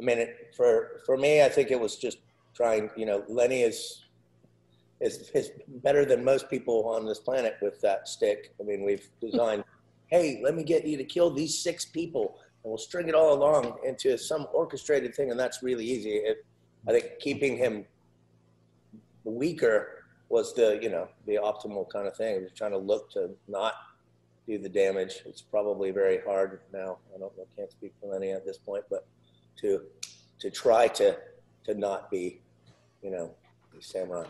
I 0.00 0.04
mean, 0.04 0.18
it, 0.18 0.54
for 0.56 1.00
for 1.06 1.16
me, 1.16 1.42
I 1.42 1.48
think 1.48 1.70
it 1.70 1.80
was 1.80 1.96
just 1.96 2.18
trying. 2.54 2.90
You 2.96 3.06
know, 3.06 3.24
Lennie 3.28 3.62
is 3.62 4.04
is 5.00 5.30
is 5.34 5.50
better 5.82 6.04
than 6.04 6.24
most 6.24 6.48
people 6.50 6.88
on 6.88 7.06
this 7.06 7.18
planet 7.18 7.56
with 7.62 7.80
that 7.80 8.08
stick. 8.08 8.54
I 8.60 8.64
mean, 8.64 8.84
we've 8.84 9.08
designed. 9.20 9.64
hey, 10.08 10.40
let 10.42 10.54
me 10.54 10.62
get 10.62 10.86
you 10.86 10.96
to 10.96 11.04
kill 11.04 11.30
these 11.30 11.58
six 11.58 11.84
people, 11.84 12.38
and 12.62 12.70
we'll 12.70 12.78
string 12.78 13.08
it 13.08 13.14
all 13.14 13.34
along 13.34 13.78
into 13.84 14.16
some 14.18 14.46
orchestrated 14.52 15.14
thing, 15.14 15.30
and 15.30 15.40
that's 15.40 15.62
really 15.62 15.84
easy. 15.84 16.10
It, 16.10 16.44
I 16.88 16.92
think 16.92 17.18
keeping 17.20 17.56
him 17.56 17.84
weaker 19.24 20.04
was 20.28 20.54
the 20.54 20.78
you 20.82 20.88
know 20.90 21.08
the 21.26 21.34
optimal 21.34 21.88
kind 21.90 22.06
of 22.06 22.16
thing. 22.16 22.40
Just 22.42 22.56
trying 22.56 22.72
to 22.72 22.78
look 22.78 23.10
to 23.12 23.30
not 23.48 23.74
do 24.46 24.58
the 24.58 24.68
damage. 24.68 25.22
It's 25.26 25.42
probably 25.42 25.90
very 25.90 26.20
hard 26.24 26.60
now. 26.72 26.98
I 27.14 27.18
don't 27.18 27.32
I 27.38 27.44
can't 27.56 27.70
speak 27.70 27.92
for 28.00 28.12
Lennie 28.12 28.32
at 28.32 28.44
this 28.44 28.58
point, 28.58 28.84
but 28.90 29.06
to 29.60 29.82
to 30.38 30.50
try 30.50 30.88
to 30.88 31.16
to 31.64 31.74
not 31.74 32.10
be, 32.10 32.40
you 33.02 33.10
know, 33.10 33.34
samurai. 33.80 34.26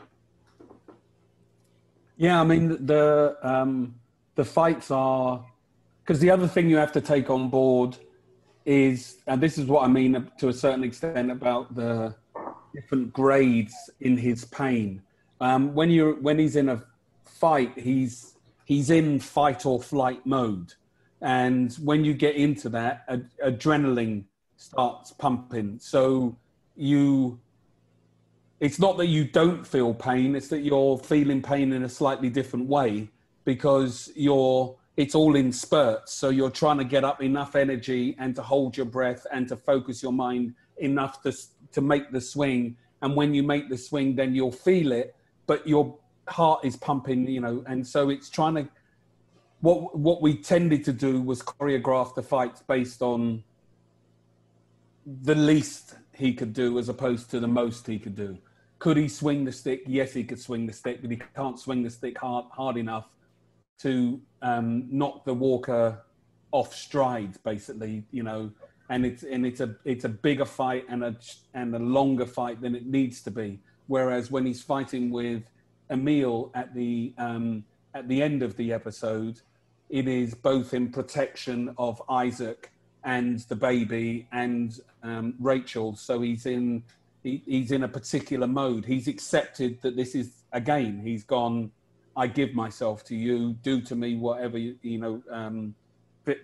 Yeah, 2.17 2.41
I 2.41 2.45
mean 2.45 2.87
the 2.87 3.37
um, 3.43 3.95
the 4.35 4.45
fights 4.45 4.91
are 4.91 5.45
because 6.03 6.21
the 6.21 6.31
other 6.31 6.47
thing 6.47 6.71
you 6.71 6.77
have 6.77 6.93
to 6.93 7.01
take 7.01 7.31
on 7.31 7.51
board 7.51 7.97
is, 8.65 9.19
and 9.27 9.41
this 9.41 9.59
is 9.59 9.67
what 9.67 9.85
I 9.85 9.89
mean 9.89 10.31
to 10.39 10.49
a 10.49 10.53
certain 10.53 10.85
extent 10.85 11.31
about 11.31 11.75
the 11.75 12.15
different 12.75 13.13
grades 13.13 13.75
in 14.01 14.17
his 14.17 14.45
pain. 14.47 15.03
Um, 15.41 15.75
when 15.75 15.91
you 15.91 16.19
when 16.21 16.39
he's 16.39 16.57
in 16.57 16.69
a 16.69 16.83
fight, 17.25 17.79
he's 17.79 18.37
he's 18.65 18.91
in 18.91 19.21
fight 19.21 19.67
or 19.67 19.83
flight 19.83 20.25
mode, 20.25 20.73
and 21.21 21.73
when 21.75 22.05
you 22.05 22.15
get 22.15 22.37
into 22.37 22.69
that, 22.71 23.05
ad- 23.09 23.31
adrenaline 23.45 24.25
starts 24.57 25.13
pumping. 25.13 25.79
So 25.81 26.37
you, 26.77 27.39
it's 28.61 28.79
not 28.79 28.97
that 28.99 29.07
you 29.07 29.25
don't 29.25 29.67
feel 29.67 29.95
pain, 29.95 30.35
it's 30.35 30.49
that 30.49 30.61
you're 30.61 30.99
feeling 30.99 31.43
pain 31.43 31.73
in 31.73 31.83
a 31.85 31.89
slightly 31.89 32.31
different 32.31 32.69
way 32.69 33.09
because 33.45 34.11
you're, 34.17 34.77
it's 34.97 35.15
all 35.15 35.37
in 35.37 35.53
spurts. 35.53 36.15
So 36.15 36.31
you're 36.31 36.51
trying 36.51 36.79
to 36.79 36.85
get 36.85 37.05
up 37.05 37.23
enough 37.23 37.55
energy 37.55 38.17
and 38.19 38.35
to 38.37 38.43
hold 38.43 38.77
your 38.77 38.87
breath 38.87 39.27
and 39.33 39.47
to 39.49 39.57
focus 39.57 40.03
your 40.03 40.13
mind 40.13 40.55
enough 40.79 41.23
to, 41.23 41.33
to 41.73 41.81
make 41.81 42.11
the 42.11 42.21
swing. 42.21 42.77
And 43.03 43.15
when 43.15 43.35
you 43.35 43.43
make 43.43 43.69
the 43.69 43.79
swing, 43.79 44.17
then 44.17 44.35
you'll 44.35 44.51
feel 44.53 44.93
it, 44.93 45.15
but 45.47 45.67
your 45.69 45.97
heart 46.29 46.65
is 46.65 46.77
pumping, 46.77 47.29
you 47.29 47.41
know, 47.41 47.63
and 47.67 47.87
so 47.87 48.09
it's 48.09 48.31
trying 48.31 48.55
to, 48.55 48.69
what, 49.61 49.97
what 49.97 50.23
we 50.23 50.37
tended 50.37 50.85
to 50.85 50.93
do 50.93 51.21
was 51.21 51.43
choreograph 51.43 52.15
the 52.15 52.23
fights 52.23 52.63
based 52.67 53.03
on 53.03 53.45
the 55.07 55.35
least 55.35 55.95
he 56.13 56.35
could 56.35 56.53
do 56.53 56.79
as 56.79 56.89
opposed 56.89 57.31
to 57.31 57.41
the 57.41 57.49
most 57.49 57.87
he 57.87 57.99
could 57.99 58.17
do. 58.17 58.37
Could 58.79 58.97
he 58.97 59.09
swing 59.09 59.45
the 59.45 59.53
stick? 59.53 59.83
Yes, 59.87 60.13
he 60.13 60.25
could 60.25 60.41
swing 60.41 60.67
the 60.67 60.73
stick, 60.73 61.01
but 61.01 61.11
he 61.11 61.21
can't 61.35 61.59
swing 61.59 61.83
the 61.83 61.91
stick 61.91 62.19
hard, 62.19 62.47
hard 62.51 62.77
enough 62.77 63.09
to 63.79 64.21
um, 64.43 64.87
knock 64.91 65.25
the 65.25 65.33
walker 65.33 66.03
off 66.51 66.75
stride, 66.75 67.37
basically, 67.45 68.05
you 68.11 68.23
know. 68.23 68.51
And 68.89 69.05
it's 69.05 69.23
and 69.23 69.47
it's 69.47 69.61
a 69.61 69.77
it's 69.85 70.05
a 70.05 70.09
bigger 70.09 70.45
fight 70.45 70.85
and 70.89 71.03
a 71.03 71.17
and 71.55 71.75
a 71.75 71.79
longer 71.79 72.27
fight 72.27 72.61
than 72.61 72.75
it 72.75 72.87
needs 72.87 73.23
to 73.23 73.31
be. 73.31 73.61
Whereas 73.87 74.31
when 74.31 74.47
he's 74.47 74.63
fighting 74.63 75.11
with 75.11 75.43
Emile 75.91 76.51
at 76.55 76.75
the 76.75 77.15
um, 77.19 77.65
at 77.95 78.09
the 78.09 78.23
end 78.23 78.43
of 78.43 78.57
the 78.57 78.73
episode, 78.73 79.41
it 79.89 80.07
is 80.07 80.35
both 80.35 80.75
in 80.75 80.91
protection 80.91 81.75
of 81.79 82.01
Isaac 82.09 82.71
and 83.07 83.39
the 83.49 83.57
baby 83.57 84.27
and 84.33 84.81
um, 85.03 85.35
Rachel. 85.39 85.97
So 85.97 86.21
he's 86.21 86.45
in 86.45 86.83
he, 87.23 87.43
he's 87.47 87.73
in 87.73 87.85
a 87.85 87.89
particular 87.89 88.47
mode. 88.47 88.85
He's 88.85 89.09
accepted 89.09 89.81
that 89.83 89.97
this 89.97 90.15
is 90.15 90.45
a 90.53 90.61
game. 90.61 91.01
He's 91.01 91.25
gone. 91.25 91.71
I 92.17 92.27
give 92.27 92.55
myself 92.55 93.05
to 93.05 93.17
you. 93.17 93.55
Do 93.63 93.81
to 93.83 93.95
me 93.95 94.17
whatever 94.17 94.59
you, 94.59 94.77
you 94.83 94.99
know. 94.99 95.23
Um, 95.31 95.75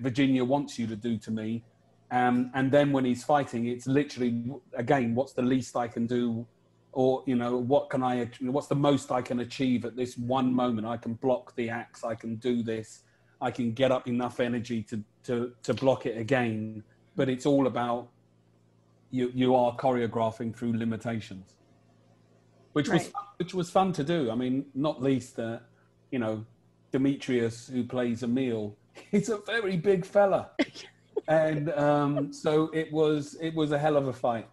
Virginia 0.00 0.44
wants 0.44 0.78
you 0.78 0.86
to 0.86 0.94
do 0.94 1.18
to 1.18 1.32
me. 1.32 1.64
Um, 2.12 2.52
and 2.54 2.70
then 2.70 2.92
when 2.92 3.04
he's 3.04 3.24
fighting, 3.24 3.66
it's 3.66 3.86
literally 3.86 4.44
again, 4.74 5.14
what's 5.14 5.32
the 5.32 5.42
least 5.42 5.76
I 5.76 5.88
can 5.88 6.06
do, 6.06 6.46
or 6.92 7.24
you 7.26 7.34
know, 7.34 7.56
what 7.56 7.90
can 7.90 8.04
I? 8.04 8.28
What's 8.40 8.68
the 8.68 8.76
most 8.76 9.10
I 9.10 9.22
can 9.22 9.40
achieve 9.40 9.84
at 9.84 9.96
this 9.96 10.16
one 10.16 10.54
moment? 10.54 10.86
I 10.86 10.96
can 10.96 11.14
block 11.14 11.56
the 11.56 11.70
axe. 11.70 12.04
I 12.04 12.14
can 12.14 12.36
do 12.36 12.62
this. 12.62 13.02
I 13.40 13.50
can 13.50 13.72
get 13.72 13.90
up 13.90 14.06
enough 14.06 14.38
energy 14.38 14.82
to 14.84 15.02
to 15.24 15.52
to 15.62 15.74
block 15.74 16.06
it 16.06 16.18
again. 16.18 16.82
But 17.16 17.28
it's 17.28 17.46
all 17.46 17.66
about 17.66 18.08
you 19.10 19.30
you 19.34 19.54
are 19.54 19.76
choreographing 19.76 20.56
through 20.56 20.76
limitations, 20.76 21.54
which 22.72 22.88
right. 22.88 23.02
was 23.02 23.12
which 23.36 23.54
was 23.54 23.70
fun 23.70 23.92
to 23.94 24.04
do. 24.04 24.30
I 24.30 24.34
mean, 24.34 24.66
not 24.74 25.02
least 25.02 25.36
that 25.36 25.54
uh, 25.54 25.58
you 26.10 26.18
know 26.18 26.44
Demetrius, 26.90 27.68
who 27.68 27.84
plays 27.84 28.22
Emile, 28.22 28.76
he's 29.10 29.28
a 29.28 29.38
very 29.38 29.76
big 29.76 30.04
fella. 30.04 30.50
and 31.28 31.70
um, 31.72 32.32
so 32.32 32.70
it 32.72 32.92
was 32.92 33.36
it 33.40 33.54
was 33.54 33.72
a 33.72 33.78
hell 33.78 33.96
of 33.96 34.08
a 34.08 34.12
fight. 34.12 34.48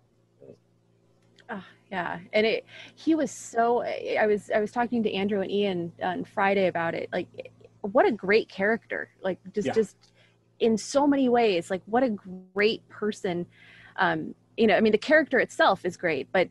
Oh, 1.50 1.64
yeah, 1.92 2.20
and 2.34 2.46
it 2.46 2.66
he 2.96 3.16
was 3.16 3.32
so. 3.32 3.84
I 3.84 4.28
was 4.28 4.52
I 4.54 4.60
was 4.60 4.72
talking 4.72 5.02
to 5.04 5.14
Andrew 5.14 5.42
and 5.42 5.52
Ian 5.52 5.92
on 6.04 6.24
Friday 6.24 6.68
about 6.68 6.94
it. 6.94 7.10
Like, 7.12 7.28
what 7.82 8.06
a 8.06 8.12
great 8.12 8.50
character! 8.50 9.10
Like, 9.22 9.40
just 9.54 9.68
yeah. 9.68 9.74
just 9.74 9.96
in 10.60 10.78
so 10.78 11.08
many 11.08 11.30
ways. 11.30 11.70
Like, 11.70 11.82
what 11.86 12.04
a 12.04 12.10
great 12.54 12.88
person. 12.90 13.46
Um, 13.96 14.36
you 14.58 14.68
know, 14.68 14.76
I 14.76 14.82
mean, 14.82 14.92
the 14.92 14.98
character 14.98 15.40
itself 15.40 15.86
is 15.86 15.98
great, 15.98 16.28
but 16.32 16.50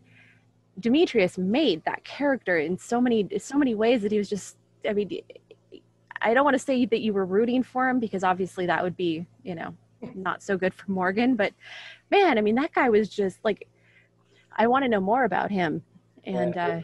Demetrius 0.80 1.38
made 1.38 1.84
that 1.84 2.04
character 2.04 2.58
in 2.58 2.78
so 2.78 3.00
many 3.00 3.28
so 3.38 3.58
many 3.58 3.74
ways 3.74 4.02
that 4.02 4.12
he 4.12 4.18
was 4.18 4.28
just. 4.28 4.56
I 4.88 4.92
mean, 4.92 5.20
I 6.22 6.34
don't 6.34 6.44
want 6.44 6.54
to 6.54 6.58
say 6.58 6.84
that 6.86 7.00
you 7.00 7.12
were 7.12 7.26
rooting 7.26 7.62
for 7.62 7.88
him 7.88 8.00
because 8.00 8.24
obviously 8.24 8.66
that 8.66 8.82
would 8.82 8.96
be, 8.96 9.26
you 9.42 9.54
know, 9.54 9.74
not 10.14 10.42
so 10.42 10.56
good 10.56 10.74
for 10.74 10.90
Morgan. 10.90 11.36
But 11.36 11.52
man, 12.10 12.38
I 12.38 12.40
mean, 12.40 12.54
that 12.56 12.72
guy 12.72 12.88
was 12.88 13.08
just 13.08 13.38
like, 13.44 13.68
I 14.56 14.66
want 14.66 14.84
to 14.84 14.88
know 14.88 15.00
more 15.00 15.24
about 15.24 15.50
him. 15.50 15.82
And 16.24 16.54
yeah, 16.54 16.66
it, 16.66 16.78
uh, 16.78 16.82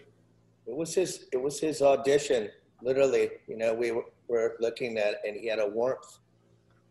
it 0.66 0.76
was 0.76 0.94
his, 0.94 1.26
it 1.32 1.40
was 1.40 1.60
his 1.60 1.82
audition. 1.82 2.50
Literally, 2.82 3.30
you 3.46 3.56
know, 3.56 3.74
we 3.74 3.92
were 4.28 4.56
looking 4.60 4.98
at, 4.98 5.16
and 5.26 5.36
he 5.36 5.46
had 5.46 5.58
a 5.58 5.68
warmth, 5.68 6.18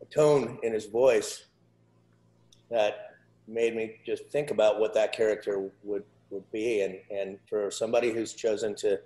a 0.04 0.14
tone 0.14 0.60
in 0.64 0.74
his 0.74 0.86
voice 0.86 1.46
that 2.70 3.16
made 3.48 3.76
me 3.76 4.00
just 4.06 4.26
think 4.28 4.52
about 4.52 4.80
what 4.80 4.94
that 4.94 5.14
character 5.14 5.70
would 5.84 6.04
would 6.30 6.50
be. 6.52 6.82
And 6.82 6.98
and 7.10 7.40
for 7.50 7.72
somebody 7.72 8.12
who's 8.12 8.34
chosen 8.34 8.76
to 8.76 9.00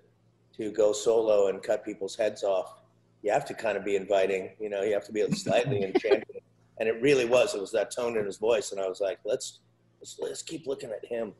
to 0.57 0.71
go 0.71 0.91
solo 0.91 1.47
and 1.47 1.61
cut 1.61 1.85
people's 1.85 2.15
heads 2.15 2.43
off 2.43 2.77
you 3.23 3.31
have 3.31 3.45
to 3.45 3.53
kind 3.53 3.77
of 3.77 3.83
be 3.83 3.95
inviting, 3.95 4.51
you 4.59 4.69
know, 4.69 4.83
you 4.83 4.93
have 4.93 5.05
to 5.05 5.11
be 5.11 5.29
slightly 5.31 5.83
enchanting. 5.83 6.23
And 6.79 6.87
it 6.87 7.01
really 7.01 7.25
was. 7.25 7.55
It 7.55 7.59
was 7.59 7.71
that 7.71 7.89
tone 7.89 8.15
in 8.17 8.25
his 8.27 8.37
voice, 8.37 8.71
and 8.71 8.79
I 8.79 8.87
was 8.87 9.01
like, 9.01 9.17
let's 9.25 9.61
let's, 9.99 10.19
let's 10.19 10.43
keep 10.43 10.67
looking 10.67 10.91
at 10.91 11.03
him, 11.03 11.33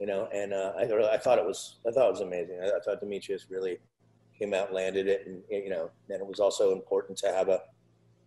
you 0.00 0.06
know. 0.06 0.26
And 0.32 0.54
uh, 0.54 0.72
I 0.74 0.84
I 0.84 1.18
thought 1.18 1.38
it 1.38 1.44
was 1.44 1.76
I 1.86 1.90
thought 1.90 2.08
it 2.08 2.12
was 2.12 2.22
amazing. 2.22 2.60
I, 2.62 2.68
I 2.68 2.80
thought 2.82 2.98
Demetrius 2.98 3.44
really 3.50 3.76
came 4.38 4.54
out, 4.54 4.72
landed 4.72 5.06
it, 5.06 5.26
and 5.26 5.42
you 5.50 5.68
know, 5.68 5.90
and 6.08 6.22
it 6.22 6.26
was 6.26 6.40
also 6.40 6.72
important 6.72 7.18
to 7.18 7.26
have 7.30 7.50
a 7.50 7.60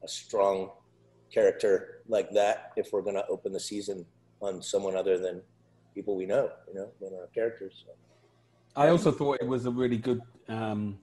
a 0.04 0.08
strong 0.08 0.70
character 1.34 2.02
like 2.08 2.30
that 2.32 2.72
if 2.76 2.92
we're 2.92 3.02
going 3.02 3.16
to 3.16 3.26
open 3.28 3.52
the 3.54 3.60
season 3.60 4.06
on 4.42 4.62
someone 4.62 4.96
other 4.96 5.18
than 5.18 5.42
people 5.96 6.16
we 6.16 6.26
know, 6.26 6.50
you 6.68 6.74
know, 6.74 6.90
than 7.00 7.14
our 7.14 7.28
characters. 7.34 7.84
So. 7.86 7.94
I 8.76 8.90
also 8.90 9.12
thought 9.12 9.40
it 9.42 9.48
was 9.48 9.66
a 9.66 9.72
really 9.72 9.98
good 9.98 10.22
um, 10.48 11.00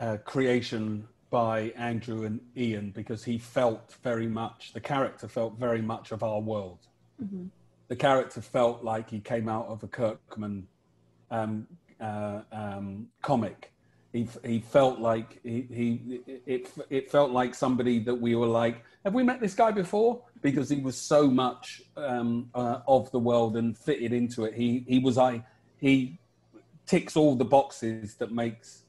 uh, 0.00 0.16
creation 0.24 1.06
by 1.30 1.72
Andrew 1.76 2.24
and 2.24 2.40
Ian 2.56 2.90
because 2.90 3.22
he 3.22 3.38
felt 3.38 3.94
very 4.02 4.26
much, 4.26 4.72
the 4.72 4.80
character 4.80 5.28
felt 5.28 5.58
very 5.58 5.82
much 5.82 6.10
of 6.12 6.22
our 6.22 6.40
world. 6.40 6.86
Mm-hmm. 7.22 7.46
The 7.88 7.96
character 7.96 8.40
felt 8.40 8.82
like 8.82 9.10
he 9.10 9.20
came 9.20 9.48
out 9.48 9.66
of 9.66 9.82
a 9.82 9.88
Kirkman 9.88 10.66
um, 11.30 11.66
uh, 12.00 12.40
um, 12.52 13.08
comic. 13.22 13.72
He, 14.12 14.26
he 14.44 14.60
felt 14.60 15.00
like 15.00 15.38
he, 15.42 15.66
he 15.70 16.20
it, 16.46 16.70
it 16.88 17.10
felt 17.10 17.30
like 17.30 17.54
somebody 17.54 17.98
that 18.00 18.14
we 18.14 18.34
were 18.34 18.46
like, 18.46 18.82
have 19.04 19.14
we 19.14 19.22
met 19.22 19.40
this 19.40 19.54
guy 19.54 19.70
before? 19.70 20.22
Because 20.40 20.70
he 20.70 20.80
was 20.80 20.96
so 20.96 21.28
much 21.28 21.82
um, 21.96 22.48
uh, 22.54 22.80
of 22.88 23.10
the 23.10 23.18
world 23.18 23.56
and 23.56 23.76
fitted 23.76 24.12
into 24.12 24.44
it. 24.44 24.54
He 24.54 24.84
he 24.88 24.98
was 24.98 25.18
I 25.18 25.44
he 25.78 26.18
ticks 26.86 27.16
all 27.16 27.36
the 27.36 27.44
boxes 27.44 28.14
that 28.14 28.32
makes 28.32 28.84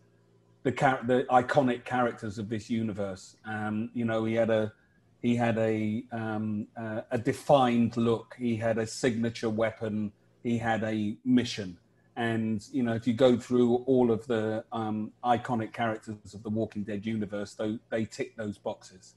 the 0.63 0.71
char- 0.71 1.01
the 1.05 1.25
iconic 1.29 1.83
characters 1.85 2.37
of 2.37 2.49
this 2.49 2.69
universe. 2.69 3.35
Um, 3.45 3.89
you 3.93 4.05
know, 4.05 4.25
he 4.25 4.35
had 4.35 4.49
a 4.49 4.71
he 5.21 5.35
had 5.35 5.57
a 5.57 6.03
um, 6.11 6.67
uh, 6.77 7.01
a 7.11 7.17
defined 7.17 7.97
look. 7.97 8.35
He 8.37 8.55
had 8.55 8.77
a 8.77 8.87
signature 8.87 9.49
weapon. 9.49 10.11
He 10.43 10.57
had 10.57 10.83
a 10.83 11.17
mission. 11.25 11.77
And 12.19 12.63
you 12.71 12.83
know, 12.83 12.93
if 12.93 13.07
you 13.07 13.13
go 13.13 13.37
through 13.37 13.77
all 13.87 14.11
of 14.11 14.27
the 14.27 14.63
um, 14.71 15.11
iconic 15.23 15.73
characters 15.73 16.33
of 16.35 16.43
the 16.43 16.49
Walking 16.49 16.83
Dead 16.83 17.05
universe, 17.05 17.55
they, 17.55 17.79
they 17.89 18.05
tick 18.05 18.35
those 18.35 18.57
boxes. 18.57 19.15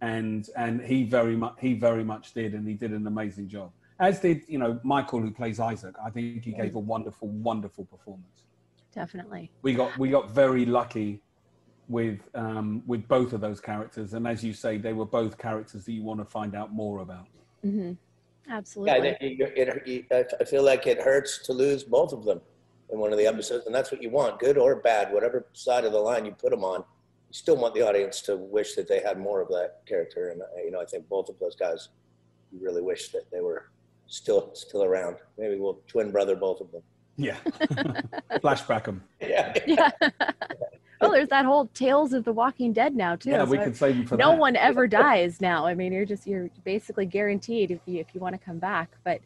And 0.00 0.48
and 0.56 0.80
he 0.80 1.04
very 1.04 1.36
much 1.36 1.54
he 1.60 1.74
very 1.74 2.04
much 2.04 2.34
did, 2.34 2.54
and 2.54 2.68
he 2.68 2.74
did 2.74 2.92
an 2.92 3.06
amazing 3.06 3.48
job. 3.48 3.72
As 3.98 4.20
did 4.20 4.42
you 4.48 4.58
know 4.58 4.78
Michael, 4.84 5.20
who 5.20 5.30
plays 5.30 5.58
Isaac. 5.58 5.94
I 6.04 6.10
think 6.10 6.44
he 6.44 6.52
gave 6.52 6.74
a 6.74 6.80
wonderful, 6.80 7.28
wonderful 7.28 7.84
performance 7.86 8.46
definitely. 8.92 9.50
We 9.62 9.74
got 9.74 9.96
we 9.98 10.10
got 10.10 10.30
very 10.30 10.64
lucky 10.64 11.20
with 11.88 12.20
um, 12.34 12.82
with 12.86 13.08
both 13.08 13.32
of 13.32 13.40
those 13.40 13.60
characters, 13.60 14.14
and 14.14 14.26
as 14.26 14.44
you 14.44 14.52
say, 14.52 14.76
they 14.76 14.92
were 14.92 15.06
both 15.06 15.38
characters 15.38 15.84
that 15.84 15.92
you 15.92 16.02
want 16.02 16.20
to 16.20 16.24
find 16.24 16.54
out 16.54 16.72
more 16.72 17.00
about. 17.00 17.26
Mm-hmm. 17.64 17.92
Absolutely. 18.48 19.08
Yeah, 19.08 19.16
it, 19.20 20.08
it, 20.10 20.32
I 20.40 20.44
feel 20.44 20.64
like 20.64 20.86
it 20.86 21.00
hurts 21.00 21.38
to 21.46 21.52
lose 21.52 21.84
both 21.84 22.12
of 22.12 22.24
them 22.24 22.40
in 22.92 22.98
one 22.98 23.12
of 23.12 23.18
the 23.18 23.26
episodes, 23.26 23.66
and 23.66 23.74
that's 23.74 23.90
what 23.90 24.02
you 24.02 24.10
want, 24.10 24.38
good 24.38 24.58
or 24.58 24.76
bad, 24.76 25.12
whatever 25.12 25.46
side 25.52 25.84
of 25.84 25.92
the 25.92 25.98
line 25.98 26.26
you 26.26 26.32
put 26.32 26.50
them 26.50 26.64
on. 26.64 26.80
You 26.80 27.34
still 27.34 27.56
want 27.56 27.74
the 27.74 27.82
audience 27.82 28.20
to 28.22 28.36
wish 28.36 28.74
that 28.74 28.88
they 28.88 29.00
had 29.00 29.18
more 29.18 29.40
of 29.40 29.48
that 29.48 29.82
character, 29.86 30.30
and 30.30 30.42
uh, 30.42 30.46
you 30.62 30.70
know, 30.70 30.80
I 30.80 30.84
think 30.84 31.08
both 31.08 31.28
of 31.28 31.38
those 31.38 31.56
guys 31.56 31.88
you 32.52 32.60
really 32.62 32.82
wish 32.82 33.08
that 33.08 33.30
they 33.30 33.40
were 33.40 33.70
still 34.06 34.50
still 34.54 34.84
around. 34.84 35.16
Maybe 35.38 35.56
we'll 35.58 35.80
twin 35.88 36.10
brother 36.10 36.36
both 36.36 36.60
of 36.60 36.70
them. 36.70 36.82
Yeah. 37.16 37.36
Flashback 38.42 38.84
them. 38.84 39.02
Yeah. 39.20 39.54
yeah. 39.66 39.90
well, 41.02 41.10
there's 41.10 41.28
that 41.28 41.44
whole 41.44 41.66
Tales 41.74 42.12
of 42.12 42.24
the 42.24 42.32
Walking 42.32 42.72
Dead 42.72 42.94
now 42.94 43.16
too. 43.16 43.30
Yeah, 43.30 43.44
we 43.44 43.58
can 43.58 43.74
save 43.74 43.96
them 43.96 44.06
for 44.06 44.16
no 44.16 44.30
that. 44.30 44.38
one 44.38 44.56
ever 44.56 44.86
dies 44.86 45.40
now. 45.40 45.66
I 45.66 45.74
mean, 45.74 45.92
you're 45.92 46.04
just 46.04 46.26
you're 46.26 46.48
basically 46.64 47.06
guaranteed 47.06 47.70
if 47.70 47.80
you 47.86 48.00
if 48.00 48.14
you 48.14 48.20
want 48.20 48.34
to 48.34 48.38
come 48.38 48.58
back. 48.58 48.90
But 49.04 49.20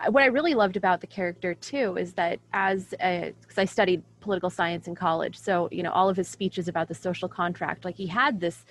uh, 0.00 0.10
what 0.10 0.22
I 0.22 0.26
really 0.26 0.54
loved 0.54 0.76
about 0.76 1.00
the 1.00 1.06
character 1.06 1.54
too 1.54 1.96
is 1.96 2.12
that 2.14 2.40
as 2.52 2.90
because 2.90 3.58
I 3.58 3.64
studied 3.64 4.02
political 4.20 4.50
science 4.50 4.88
in 4.88 4.94
college, 4.94 5.38
so 5.38 5.68
you 5.70 5.82
know 5.82 5.92
all 5.92 6.08
of 6.08 6.16
his 6.16 6.28
speeches 6.28 6.68
about 6.68 6.88
the 6.88 6.94
social 6.94 7.28
contract, 7.28 7.84
like 7.84 7.96
he 7.96 8.06
had 8.06 8.40
this 8.40 8.64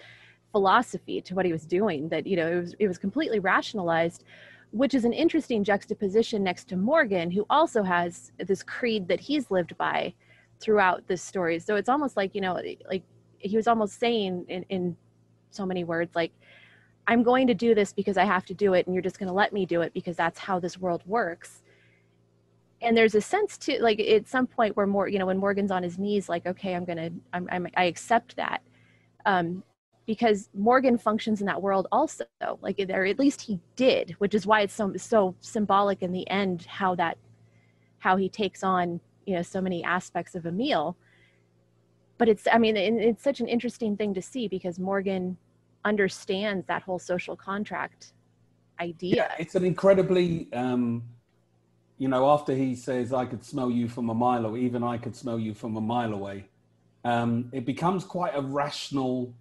philosophy 0.52 1.22
to 1.22 1.36
what 1.36 1.46
he 1.46 1.52
was 1.52 1.64
doing 1.64 2.10
that 2.10 2.26
you 2.28 2.36
know 2.36 2.48
it 2.48 2.56
was 2.56 2.76
it 2.80 2.88
was 2.88 2.98
completely 2.98 3.40
rationalized 3.40 4.24
which 4.72 4.94
is 4.94 5.06
an 5.06 5.14
interesting 5.14 5.64
juxtaposition 5.64 6.44
next 6.44 6.68
to 6.70 6.78
Morgan, 6.78 7.32
who 7.32 7.46
also 7.50 7.84
has 7.84 8.32
this 8.38 8.62
creed 8.62 9.08
that 9.08 9.20
he's 9.20 9.50
lived 9.50 9.76
by 9.78 10.14
throughout 10.60 11.08
this 11.08 11.22
story. 11.22 11.60
So 11.60 11.76
it's 11.76 11.90
almost 11.90 12.18
like, 12.18 12.36
you 12.36 12.42
know, 12.42 12.60
like 12.88 13.04
he 13.38 13.56
was 13.56 13.68
almost 13.68 14.00
saying 14.00 14.46
in, 14.50 14.64
in 14.70 14.98
so 15.52 15.66
many 15.66 15.84
words, 15.84 16.16
like, 16.16 16.32
I'm 17.08 17.24
going 17.24 17.48
to 17.48 17.54
do 17.56 17.74
this 17.74 17.92
because 17.92 18.18
I 18.18 18.26
have 18.26 18.46
to 18.46 18.54
do 18.54 18.74
it, 18.74 18.86
and 18.86 18.94
you're 18.94 19.02
just 19.02 19.18
going 19.18 19.30
to 19.30 19.34
let 19.34 19.52
me 19.52 19.66
do 19.66 19.82
it 19.82 19.94
because 19.94 20.16
that's 20.16 20.38
how 20.38 20.60
this 20.60 20.78
world 20.78 21.02
works. 21.08 21.64
And 22.82 22.96
there's 22.96 23.16
a 23.16 23.22
sense 23.22 23.58
to 23.60 23.82
like 23.82 24.00
at 24.00 24.28
some 24.28 24.48
point 24.48 24.78
where 24.78 24.86
more, 24.86 25.08
you 25.08 25.18
know, 25.20 25.26
when 25.26 25.38
Morgan's 25.38 25.72
on 25.72 25.84
his 25.84 25.98
knees, 25.98 26.30
like, 26.30 26.46
okay, 26.46 26.76
I'm 26.76 26.86
gonna, 26.86 27.10
I'm, 27.34 27.50
I'm 27.52 27.68
I 27.76 27.86
accept 27.86 28.36
that. 28.38 28.62
Um, 29.26 29.64
because 30.10 30.50
Morgan 30.56 30.98
functions 30.98 31.40
in 31.40 31.46
that 31.46 31.62
world 31.62 31.88
also 31.92 32.26
like 32.62 32.80
or 32.90 33.06
at 33.06 33.20
least 33.20 33.42
he 33.42 33.60
did 33.76 34.16
which 34.18 34.34
is 34.34 34.48
why 34.48 34.62
it's 34.62 34.74
so 34.74 34.92
so 34.98 35.36
symbolic 35.40 36.02
in 36.02 36.12
the 36.12 36.28
end 36.32 36.66
how 36.66 36.96
that 36.96 37.16
how 38.00 38.18
he 38.18 38.28
takes 38.28 38.64
on 38.64 39.00
you 39.30 39.36
know 39.36 39.42
so 39.44 39.62
many 39.62 39.84
aspects 39.84 40.34
of 40.34 40.46
Emile 40.46 40.98
but 42.18 42.28
it's 42.28 42.48
I 42.52 42.58
mean 42.58 42.76
it's 42.76 43.24
such 43.24 43.40
an 43.40 43.48
interesting 43.48 43.96
thing 43.96 44.14
to 44.16 44.22
see 44.22 44.48
because 44.48 44.80
Morgan 44.80 45.38
understands 45.86 46.66
that 46.66 46.82
whole 46.82 47.00
social 47.00 47.36
contract 47.36 48.14
idea 48.80 49.16
yeah 49.16 49.32
it's 49.38 49.56
an 49.56 49.64
incredibly 49.64 50.48
um 50.54 51.04
you 52.00 52.08
know 52.08 52.30
after 52.30 52.54
he 52.56 52.76
says 52.76 53.14
I 53.14 53.26
could 53.26 53.44
smell 53.46 53.70
you 53.70 53.88
from 53.88 54.10
a 54.10 54.16
mile 54.16 54.46
or 54.48 54.58
even 54.58 54.84
I 54.84 54.98
could 54.98 55.16
smell 55.16 55.40
you 55.40 55.54
from 55.54 55.78
a 55.78 55.82
mile 55.82 56.14
away 56.14 56.50
um 57.06 57.50
it 57.52 57.66
becomes 57.66 58.04
quite 58.04 58.36
a 58.36 58.42
rational 58.42 59.34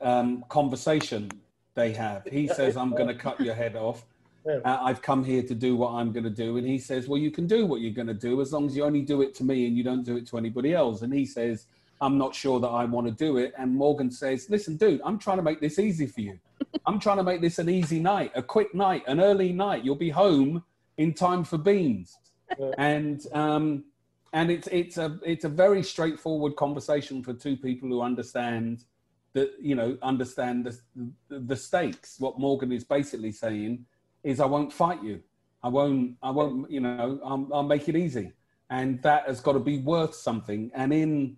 um, 0.00 0.44
conversation 0.48 1.30
they 1.74 1.92
have. 1.92 2.26
He 2.26 2.48
says, 2.48 2.76
I'm 2.76 2.90
going 2.90 3.08
to 3.08 3.14
cut 3.14 3.40
your 3.40 3.54
head 3.54 3.76
off. 3.76 4.04
Uh, 4.46 4.60
I've 4.64 5.02
come 5.02 5.24
here 5.24 5.42
to 5.42 5.54
do 5.54 5.76
what 5.76 5.92
I'm 5.92 6.12
going 6.12 6.24
to 6.24 6.30
do. 6.30 6.56
And 6.56 6.66
he 6.66 6.78
says, 6.78 7.08
Well, 7.08 7.18
you 7.18 7.30
can 7.30 7.46
do 7.46 7.66
what 7.66 7.80
you're 7.80 7.92
going 7.92 8.08
to 8.08 8.14
do 8.14 8.40
as 8.40 8.52
long 8.52 8.66
as 8.66 8.76
you 8.76 8.84
only 8.84 9.02
do 9.02 9.22
it 9.22 9.34
to 9.36 9.44
me 9.44 9.66
and 9.66 9.76
you 9.76 9.84
don't 9.84 10.04
do 10.04 10.16
it 10.16 10.26
to 10.28 10.38
anybody 10.38 10.74
else. 10.74 11.02
And 11.02 11.12
he 11.12 11.24
says, 11.24 11.66
I'm 12.00 12.18
not 12.18 12.34
sure 12.34 12.58
that 12.60 12.68
I 12.68 12.84
want 12.84 13.06
to 13.06 13.12
do 13.12 13.36
it. 13.36 13.54
And 13.56 13.74
Morgan 13.74 14.10
says, 14.10 14.50
Listen, 14.50 14.76
dude, 14.76 15.00
I'm 15.04 15.18
trying 15.18 15.38
to 15.38 15.42
make 15.42 15.60
this 15.60 15.78
easy 15.78 16.06
for 16.06 16.20
you. 16.20 16.38
I'm 16.86 16.98
trying 16.98 17.18
to 17.18 17.22
make 17.24 17.40
this 17.40 17.58
an 17.58 17.68
easy 17.68 18.00
night, 18.00 18.32
a 18.34 18.42
quick 18.42 18.74
night, 18.74 19.04
an 19.06 19.20
early 19.20 19.52
night. 19.52 19.84
You'll 19.84 19.94
be 19.94 20.10
home 20.10 20.64
in 20.96 21.14
time 21.14 21.44
for 21.44 21.58
beans. 21.58 22.16
And, 22.76 23.24
um, 23.32 23.84
and 24.34 24.50
it's, 24.50 24.68
it's, 24.68 24.98
a, 24.98 25.18
it's 25.24 25.44
a 25.44 25.48
very 25.48 25.82
straightforward 25.82 26.56
conversation 26.56 27.22
for 27.22 27.32
two 27.32 27.56
people 27.56 27.88
who 27.88 28.02
understand 28.02 28.84
that 29.34 29.52
you 29.60 29.74
know 29.74 29.96
understand 30.02 30.66
the, 30.66 31.38
the 31.38 31.56
stakes. 31.56 32.16
What 32.18 32.38
Morgan 32.38 32.72
is 32.72 32.84
basically 32.84 33.32
saying 33.32 33.86
is, 34.24 34.40
I 34.40 34.46
won't 34.46 34.72
fight 34.72 35.02
you. 35.02 35.22
I 35.62 35.68
won't. 35.68 36.16
I 36.22 36.30
won't. 36.30 36.70
You 36.70 36.80
know, 36.80 37.20
I'll, 37.24 37.48
I'll 37.52 37.62
make 37.62 37.88
it 37.88 37.96
easy, 37.96 38.32
and 38.70 39.00
that 39.02 39.26
has 39.26 39.40
got 39.40 39.52
to 39.52 39.60
be 39.60 39.78
worth 39.78 40.14
something. 40.14 40.70
And 40.74 40.92
in 40.92 41.36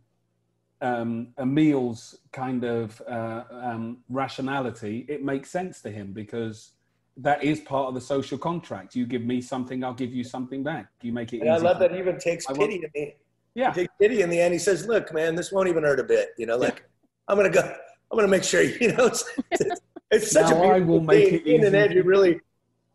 um, 0.80 1.28
Emile's 1.38 2.16
kind 2.32 2.64
of 2.64 3.00
uh, 3.08 3.44
um, 3.50 3.98
rationality, 4.08 5.04
it 5.08 5.22
makes 5.22 5.50
sense 5.50 5.80
to 5.82 5.90
him 5.90 6.12
because 6.12 6.72
that 7.16 7.44
is 7.44 7.60
part 7.60 7.88
of 7.88 7.94
the 7.94 8.00
social 8.00 8.38
contract. 8.38 8.94
You 8.94 9.06
give 9.06 9.22
me 9.22 9.40
something, 9.40 9.84
I'll 9.84 9.94
give 9.94 10.12
you 10.12 10.24
something 10.24 10.62
back. 10.62 10.88
You 11.02 11.12
make 11.12 11.32
it. 11.32 11.40
And 11.40 11.50
I 11.50 11.56
love 11.56 11.78
that 11.78 11.92
he 11.92 11.98
even 11.98 12.18
takes 12.18 12.46
pity 12.46 12.76
in 12.76 12.90
me. 12.94 13.14
Yeah, 13.54 13.72
he 13.72 13.82
takes 13.82 13.94
pity 14.00 14.22
in 14.22 14.30
the 14.30 14.40
end. 14.40 14.52
He 14.52 14.58
says, 14.58 14.86
"Look, 14.86 15.12
man, 15.12 15.34
this 15.34 15.52
won't 15.52 15.68
even 15.68 15.84
hurt 15.84 16.00
a 16.00 16.04
bit. 16.04 16.30
You 16.38 16.46
know, 16.46 16.56
like 16.56 16.78
yeah. 16.78 16.84
I'm 17.28 17.36
gonna 17.36 17.50
go. 17.50 17.62
I'm 18.10 18.18
gonna 18.18 18.28
make 18.28 18.44
sure. 18.44 18.62
You 18.80 18.92
know, 18.92 19.06
it's, 19.06 19.24
it's, 19.50 19.80
it's 20.10 20.30
such 20.32 20.50
now 20.50 20.56
a 20.56 20.60
beautiful 20.60 20.74
I 20.74 20.80
will 20.80 21.00
make 21.00 21.28
scene. 21.28 21.34
it 21.34 21.46
easy. 21.46 21.66
and 21.66 21.76
Andrew 21.76 22.02
really, 22.02 22.40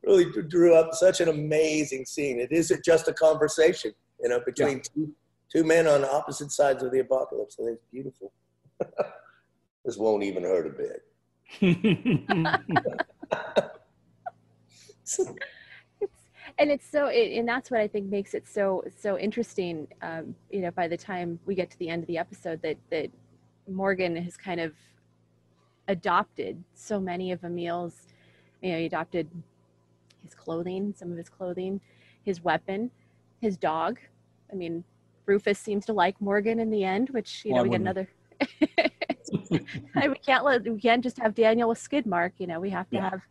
really 0.04 0.26
drew 0.48 0.76
up 0.76 0.94
such 0.94 1.22
an 1.22 1.30
amazing 1.30 2.06
scene. 2.06 2.40
It 2.40 2.52
isn't 2.52 2.84
just 2.84 3.08
a 3.08 3.14
conversation, 3.14 3.92
you 4.22 4.30
know, 4.30 4.40
between 4.46 4.78
yeah. 4.78 4.84
two 4.96 5.14
two 5.52 5.64
men 5.64 5.88
on 5.88 6.06
opposite 6.06 6.52
sides 6.52 6.84
of 6.84 6.92
the 6.92 7.00
apocalypse. 7.00 7.58
And 7.58 7.70
it's 7.70 7.84
beautiful. 7.92 8.32
this 9.86 9.98
won't 9.98 10.24
even 10.24 10.44
hurt 10.44 10.68
a 10.68 10.70
bit. 10.70 11.04
and 16.60 16.70
it's 16.70 16.88
so 16.88 17.08
it, 17.08 17.38
and 17.38 17.48
that's 17.48 17.72
what 17.72 17.80
i 17.80 17.88
think 17.88 18.06
makes 18.08 18.36
it 18.36 18.48
so 18.48 18.84
so 18.96 19.18
interesting 19.18 19.88
um, 20.04 20.36
you 20.52 20.62
know 20.62 20.70
by 20.72 20.88
the 20.88 20.96
time 20.96 21.40
we 21.48 21.56
get 21.56 21.72
to 21.72 21.80
the 21.80 21.90
end 21.90 22.04
of 22.04 22.08
the 22.08 22.18
episode 22.18 22.62
that 22.62 22.78
that 22.92 23.10
morgan 23.68 24.16
has 24.16 24.38
kind 24.38 24.60
of 24.60 24.74
adopted 25.88 26.64
so 26.76 27.00
many 27.00 27.32
of 27.32 27.44
emile's 27.44 28.06
you 28.62 28.72
know 28.72 28.78
he 28.78 28.86
adopted 28.86 29.28
his 30.30 30.36
clothing 30.36 30.94
some 30.96 31.12
of 31.12 31.18
his 31.18 31.30
clothing 31.30 31.82
his 32.24 32.44
weapon 32.44 32.92
his 33.42 33.58
dog 33.58 34.00
i 34.52 34.56
mean 34.56 34.84
Rufus 35.30 35.60
seems 35.60 35.86
to 35.86 35.94
like 35.94 36.20
Morgan 36.20 36.60
in 36.60 36.72
the 36.72 36.84
end, 36.84 37.10
which 37.12 37.46
you 37.46 37.54
know 37.54 37.64
we 37.64 37.70
get 37.70 37.80
another. 37.80 38.10
we 39.42 40.16
can't 40.26 40.44
let 40.44 40.64
we 40.64 40.80
can't 40.80 41.04
just 41.04 41.20
have 41.20 41.36
Daniel 41.36 41.70
with 41.70 41.78
Skidmark. 41.78 42.32
You 42.40 42.48
know, 42.48 42.60
we 42.60 42.72
have 42.72 42.90
to 42.90 42.96
yeah. 42.96 43.10
have 43.12 43.22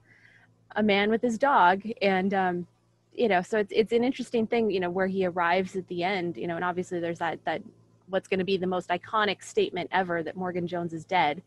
a 0.77 0.83
man 0.83 1.11
with 1.11 1.21
his 1.21 1.37
dog, 1.37 1.83
and 2.01 2.33
um, 2.33 2.67
you 3.13 3.29
know, 3.29 3.43
so 3.43 3.59
it's 3.59 3.73
it's 3.75 3.93
an 3.93 4.05
interesting 4.05 4.47
thing. 4.47 4.71
You 4.71 4.81
know, 4.81 4.91
where 4.91 5.09
he 5.09 5.27
arrives 5.27 5.75
at 5.75 5.89
the 5.89 6.05
end. 6.05 6.37
You 6.37 6.47
know, 6.47 6.55
and 6.55 6.65
obviously 6.65 7.01
there's 7.01 7.19
that 7.19 7.45
that 7.45 7.63
what's 8.09 8.29
going 8.29 8.39
to 8.39 8.45
be 8.45 8.57
the 8.57 8.67
most 8.67 8.89
iconic 8.91 9.43
statement 9.43 9.91
ever 9.93 10.23
that 10.23 10.37
Morgan 10.37 10.67
Jones 10.67 10.93
is 10.95 11.05
dead. 11.05 11.43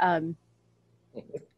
Um, 0.00 0.36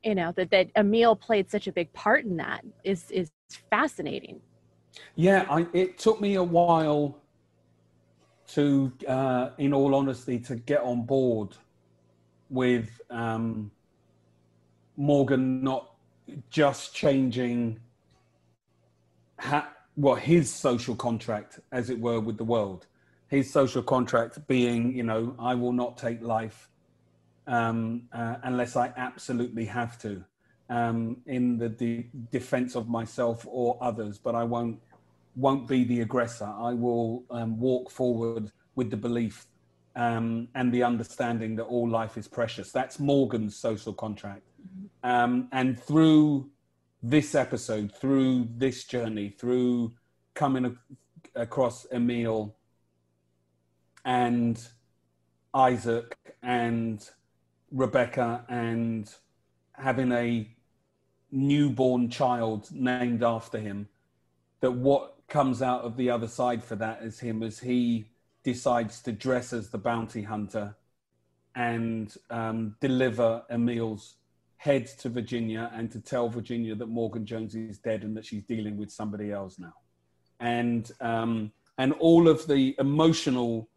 you 0.02 0.14
know 0.14 0.32
that 0.36 0.50
that 0.50 0.70
Emile 0.76 1.16
played 1.16 1.50
such 1.50 1.66
a 1.66 1.72
big 1.72 1.92
part 1.92 2.24
in 2.24 2.36
that 2.36 2.64
is 2.84 3.10
is 3.10 3.30
fascinating. 3.70 4.40
Yeah, 5.14 5.46
I, 5.48 5.66
it 5.72 5.98
took 5.98 6.20
me 6.20 6.34
a 6.34 6.42
while 6.42 7.22
to, 8.48 8.92
uh, 9.08 9.50
in 9.58 9.72
all 9.72 9.94
honesty, 9.94 10.38
to 10.40 10.56
get 10.56 10.82
on 10.82 11.06
board 11.06 11.56
with 12.50 13.00
um, 13.08 13.70
Morgan 14.96 15.62
not 15.64 15.94
just 16.50 16.94
changing 16.94 17.80
ha- 19.38 19.72
what 19.94 20.20
his 20.20 20.52
social 20.52 20.94
contract, 20.94 21.60
as 21.72 21.88
it 21.88 21.98
were, 21.98 22.20
with 22.20 22.36
the 22.36 22.44
world. 22.44 22.86
His 23.28 23.50
social 23.50 23.82
contract 23.82 24.46
being, 24.46 24.94
you 24.94 25.02
know, 25.02 25.34
I 25.38 25.54
will 25.54 25.72
not 25.72 25.96
take 25.96 26.20
life 26.22 26.68
um, 27.46 28.02
uh, 28.12 28.36
unless 28.42 28.76
I 28.76 28.92
absolutely 28.96 29.64
have 29.66 29.98
to, 30.02 30.24
um, 30.68 31.18
in 31.26 31.58
the 31.58 31.68
de- 31.68 32.10
defense 32.30 32.74
of 32.74 32.88
myself 32.88 33.46
or 33.48 33.78
others. 33.80 34.18
But 34.18 34.34
I 34.34 34.44
won't 34.44 34.80
won't 35.34 35.66
be 35.66 35.84
the 35.84 36.00
aggressor. 36.02 36.52
I 36.58 36.74
will 36.74 37.24
um, 37.30 37.58
walk 37.58 37.90
forward 37.90 38.52
with 38.74 38.90
the 38.90 38.96
belief 38.96 39.46
um, 39.96 40.48
and 40.54 40.72
the 40.72 40.82
understanding 40.82 41.56
that 41.56 41.64
all 41.64 41.88
life 41.88 42.16
is 42.16 42.28
precious. 42.28 42.72
That's 42.72 42.98
Morgan's 42.98 43.56
social 43.56 43.92
contract. 43.92 44.42
Mm-hmm. 44.60 45.10
Um, 45.10 45.48
and 45.52 45.80
through 45.82 46.50
this 47.02 47.34
episode, 47.34 47.92
through 47.94 48.48
this 48.56 48.84
journey, 48.84 49.30
through 49.30 49.92
coming 50.34 50.64
a- 50.66 51.40
across 51.40 51.86
Emile 51.92 52.54
and 54.04 54.62
Isaac 55.54 56.16
and 56.42 57.08
Rebecca 57.72 58.44
and 58.48 59.12
having 59.74 60.12
a 60.12 60.48
newborn 61.30 62.10
child 62.10 62.68
named 62.72 63.22
after 63.22 63.58
him, 63.58 63.88
that 64.60 64.72
what 64.72 65.16
comes 65.28 65.62
out 65.62 65.82
of 65.82 65.96
the 65.96 66.10
other 66.10 66.28
side 66.28 66.62
for 66.62 66.76
that 66.76 67.02
is 67.02 67.18
him 67.18 67.42
as 67.42 67.58
he 67.58 68.04
decides 68.44 69.00
to 69.00 69.12
dress 69.12 69.52
as 69.52 69.70
the 69.70 69.78
bounty 69.78 70.22
hunter 70.22 70.76
and 71.54 72.16
um, 72.30 72.76
deliver 72.80 73.42
Emile's 73.50 74.16
head 74.56 74.86
to 74.86 75.08
Virginia 75.08 75.70
and 75.74 75.90
to 75.90 76.00
tell 76.00 76.28
Virginia 76.28 76.74
that 76.74 76.86
Morgan 76.86 77.26
Jones 77.26 77.54
is 77.54 77.78
dead 77.78 78.04
and 78.04 78.16
that 78.16 78.24
she's 78.24 78.44
dealing 78.44 78.76
with 78.76 78.90
somebody 78.90 79.32
else 79.32 79.58
now. 79.58 79.74
And, 80.38 80.90
um, 81.00 81.52
and 81.78 81.92
all 81.94 82.28
of 82.28 82.46
the 82.46 82.76
emotional 82.78 83.68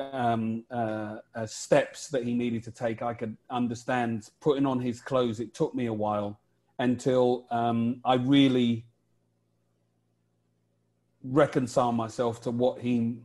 um, 0.00 0.64
uh, 0.70 1.16
uh, 1.34 1.46
steps 1.46 2.08
that 2.08 2.24
he 2.24 2.34
needed 2.34 2.62
to 2.64 2.70
take, 2.70 3.02
I 3.02 3.14
could 3.14 3.36
understand 3.50 4.30
putting 4.40 4.66
on 4.66 4.80
his 4.80 5.00
clothes. 5.00 5.40
It 5.40 5.54
took 5.54 5.74
me 5.74 5.86
a 5.86 5.92
while 5.92 6.40
until 6.78 7.46
um, 7.50 8.00
I 8.04 8.14
really 8.14 8.86
reconcile 11.22 11.92
myself 11.92 12.40
to 12.42 12.50
what 12.50 12.80
he 12.80 13.18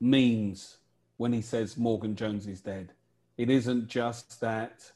means 0.00 0.78
when 1.16 1.32
he 1.32 1.42
says 1.42 1.76
Morgan 1.76 2.16
Jones 2.16 2.46
is 2.46 2.60
dead. 2.60 2.92
It 3.36 3.50
isn't 3.50 3.88
just 3.88 4.40
that, 4.40 4.92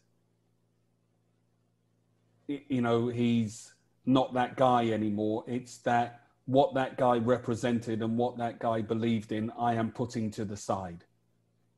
you 2.47 2.81
know, 2.81 3.09
he's 3.09 3.75
not 4.07 4.35
that 4.35 4.57
guy 4.57 4.91
anymore. 4.91 5.45
It's 5.47 5.79
that 5.79 6.23
what 6.47 6.75
that 6.75 6.97
guy 6.97 7.19
represented 7.19 8.03
and 8.03 8.17
what 8.17 8.37
that 8.39 8.59
guy 8.59 8.83
believed 8.83 9.31
in, 9.31 9.53
I 9.59 9.75
am 9.75 9.93
putting 9.93 10.31
to 10.33 10.45
the 10.45 10.57
side. 10.57 11.05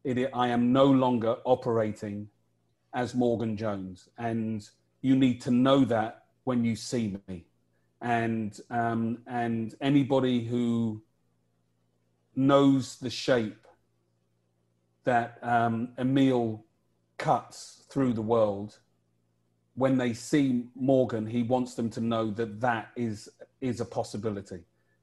It, 0.05 0.31
I 0.35 0.49
am 0.49 0.73
no 0.73 0.87
longer 0.87 1.37
operating 1.45 2.29
as 2.95 3.15
Morgan 3.15 3.57
Jones. 3.57 4.09
And 4.19 4.69
you 5.01 5.17
need 5.17 5.41
to 5.43 5.51
know 5.51 5.85
that 5.85 6.25
when 6.45 6.65
you 6.65 6.77
see 6.77 7.17
me 7.29 7.45
and 8.01 8.59
um, 8.71 9.19
and 9.29 9.75
anybody 9.81 10.45
who 10.45 11.03
knows 12.35 12.97
the 12.97 13.11
shape 13.11 13.67
that 15.05 15.39
um, 15.43 15.89
Emile 15.99 16.65
cuts 17.19 17.85
through 17.91 18.13
the 18.13 18.23
world. 18.23 18.79
When 19.75 19.97
they 19.97 20.13
see 20.13 20.67
Morgan, 20.75 21.27
he 21.27 21.43
wants 21.43 21.75
them 21.75 21.89
to 21.91 22.01
know 22.01 22.31
that 22.33 22.61
that 22.61 22.91
is 22.97 23.29
is 23.61 23.81
a 23.81 23.85
possibility, 23.85 24.61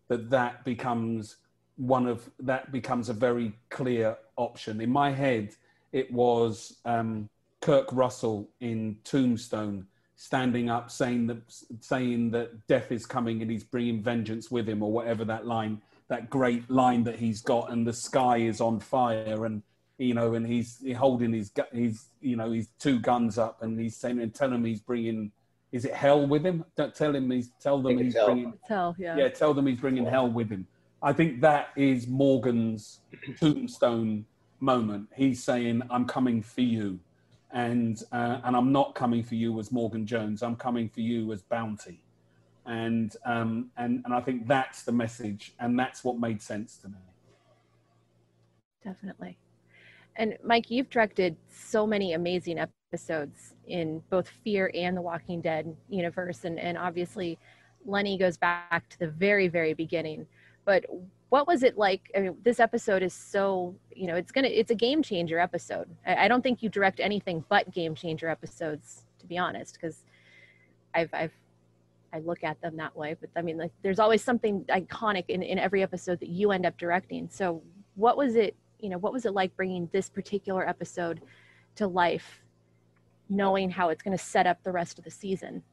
that 0.10 0.30
that 0.30 0.64
becomes 0.64 1.38
one 1.80 2.06
of 2.06 2.30
that 2.40 2.72
becomes 2.72 3.08
a 3.08 3.14
very 3.14 3.54
clear 3.70 4.18
option. 4.36 4.82
In 4.82 4.92
my 4.92 5.12
head, 5.12 5.56
it 5.94 6.12
was 6.12 6.78
um, 6.86 7.30
Kurt 7.62 7.92
Russell 7.92 8.50
in 8.60 8.98
Tombstone 9.06 9.88
standing 10.16 10.70
up 10.70 10.92
saying 10.92 11.28
that 11.28 11.38
saying 11.80 12.30
that 12.32 12.68
death 12.68 12.92
is 12.92 13.06
coming 13.06 13.42
and 13.42 13.50
he's 13.50 13.64
bringing 13.64 14.04
vengeance 14.04 14.52
with 14.52 14.68
him 14.68 14.84
or 14.84 14.92
whatever 14.92 15.24
that 15.24 15.48
line 15.48 15.82
that 16.10 16.30
great 16.30 16.70
line 16.70 17.06
that 17.06 17.18
he's 17.18 17.42
got 17.42 17.72
and 17.72 17.88
the 17.88 17.94
sky 17.94 18.36
is 18.36 18.60
on 18.60 18.82
fire 18.82 19.46
and 19.46 19.64
you 19.98 20.14
know 20.14 20.34
and 20.34 20.46
he's 20.46 20.84
holding 20.98 21.32
his 21.32 21.54
his 21.72 22.08
you 22.20 22.36
know 22.36 22.52
his 22.52 22.68
two 22.80 23.00
guns 23.00 23.38
up 23.38 23.64
and 23.64 23.80
he's 23.80 23.96
saying 23.96 24.20
and 24.20 24.36
tell 24.36 24.52
him 24.52 24.66
he's 24.66 24.82
bringing 24.82 25.32
is 25.72 25.86
it 25.86 25.94
hell 25.94 26.28
with 26.28 26.44
him? 26.44 26.66
Don't 26.76 26.94
tell 26.94 27.16
him 27.16 27.32
he's 27.32 27.52
tell 27.62 27.82
them 27.82 27.98
he's 27.98 28.16
bringing 28.16 28.54
hell 28.68 28.98
yeah. 29.00 29.16
Yeah 29.16 29.30
tell 29.30 29.54
them 29.54 29.68
he's 29.68 29.80
bringing 29.80 30.06
hell 30.06 30.30
with 30.30 30.50
him 30.50 30.68
i 31.02 31.14
think 31.14 31.42
that 31.42 31.70
is 31.76 32.08
morgan's 32.08 33.00
tombstone 33.40 34.26
moment 34.60 35.08
he's 35.16 35.44
saying 35.44 35.82
i'm 35.90 36.06
coming 36.06 36.42
for 36.42 36.62
you 36.62 37.00
and 37.52 38.04
uh, 38.12 38.40
and 38.44 38.56
I'm 38.56 38.72
not 38.72 38.96
coming 38.96 39.24
for 39.24 39.36
you 39.36 39.60
as 39.60 39.72
Morgan 39.72 40.06
Jones. 40.06 40.44
I'm 40.44 40.56
coming 40.56 40.90
for 40.90 41.02
you 41.02 41.32
as 41.32 41.42
Bounty, 41.42 42.02
and 42.66 43.16
um, 43.26 43.72
and 43.78 44.02
and 44.06 44.14
I 44.14 44.22
think 44.22 44.48
that's 44.48 44.84
the 44.84 44.92
message, 44.92 45.54
and 45.60 45.78
that's 45.78 46.04
what 46.04 46.20
made 46.20 46.42
sense 46.42 46.78
to 46.78 46.90
me. 46.90 46.98
Definitely. 48.84 49.38
And 50.16 50.38
Mike, 50.44 50.70
you've 50.70 50.90
directed 50.90 51.38
so 51.50 51.88
many 51.88 52.14
amazing 52.14 52.60
episodes 52.60 53.56
in 53.68 54.04
both 54.10 54.30
Fear 54.44 54.72
and 54.74 54.96
the 54.96 55.02
Walking 55.02 55.42
Dead 55.42 55.76
universe, 55.90 56.46
and 56.46 56.60
and 56.60 56.78
obviously, 56.78 57.40
Lennie 57.86 58.18
goes 58.18 58.38
back 58.38 58.88
to 58.90 59.00
the 59.00 59.08
very 59.08 59.48
very 59.48 59.74
beginning. 59.74 60.28
But 60.70 60.86
what 61.30 61.48
was 61.48 61.64
it 61.64 61.80
like? 61.80 62.12
I 62.16 62.20
mean, 62.20 62.38
this 62.44 62.60
episode 62.60 63.02
is 63.02 63.12
so 63.12 63.74
you 63.92 64.06
know 64.06 64.16
it's 64.16 64.32
gonna 64.32 64.50
it's 64.50 64.70
a 64.70 64.76
game 64.76 65.02
changer 65.02 65.40
episode. 65.40 65.90
I, 66.06 66.26
I 66.26 66.28
don't 66.28 66.44
think 66.44 66.62
you 66.62 66.70
direct 66.70 67.00
anything 67.00 67.44
but 67.50 67.72
game 67.72 67.96
changer 67.96 68.30
episodes 68.30 69.06
to 69.18 69.26
be 69.26 69.36
honest 69.36 69.74
because 69.74 70.06
i've 70.94 71.10
i've 71.12 71.34
i 72.14 72.20
look 72.20 72.44
at 72.44 72.62
them 72.62 72.78
that 72.78 72.96
way. 72.96 73.16
But 73.20 73.32
i 73.36 73.42
mean 73.42 73.58
like 73.58 73.72
there's 73.82 73.98
always 73.98 74.24
something 74.24 74.64
iconic 74.70 75.26
in, 75.28 75.42
in 75.42 75.58
every 75.58 75.82
episode 75.82 76.20
that 76.20 76.30
you 76.30 76.52
end 76.52 76.68
up 76.68 76.78
directing. 76.78 77.30
So 77.32 77.64
what 77.96 78.16
was 78.16 78.36
it 78.36 78.56
you 78.80 78.90
know, 78.90 79.00
what 79.00 79.12
was 79.12 79.26
it 79.26 79.34
like 79.34 79.56
bringing 79.56 79.90
this 79.92 80.08
particular 80.08 80.70
episode 80.70 81.22
to 81.78 81.88
life, 81.88 82.44
knowing 83.28 83.72
how 83.72 83.90
it's 83.90 84.04
going 84.04 84.16
to 84.16 84.24
set 84.24 84.46
up 84.46 84.64
the 84.64 84.72
rest 84.72 85.00
of 85.00 85.04
the 85.04 85.12
season? 85.12 85.64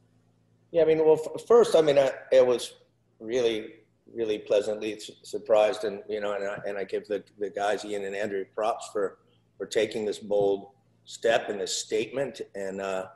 Yeah, 0.71 0.81
I 0.81 0.85
mean, 0.85 1.05
well, 1.05 1.17
first, 1.47 1.75
I 1.75 1.81
mean, 1.81 1.99
I, 1.99 2.11
it 2.31 2.45
was 2.45 2.73
really, 3.19 3.75
really 4.13 4.39
pleasantly 4.39 4.99
surprised, 5.23 5.83
and 5.83 6.01
you 6.09 6.21
know, 6.21 6.33
and 6.33 6.45
I, 6.45 6.59
and 6.67 6.77
I 6.77 6.83
give 6.83 7.07
the, 7.07 7.23
the 7.39 7.49
guys 7.49 7.85
Ian 7.85 8.05
and 8.05 8.15
Andrew 8.15 8.45
props 8.55 8.89
for 8.91 9.19
for 9.57 9.65
taking 9.65 10.05
this 10.05 10.19
bold 10.19 10.69
step 11.05 11.49
and 11.49 11.59
this 11.59 11.75
statement, 11.75 12.41
and 12.55 12.81
uh, 12.81 13.07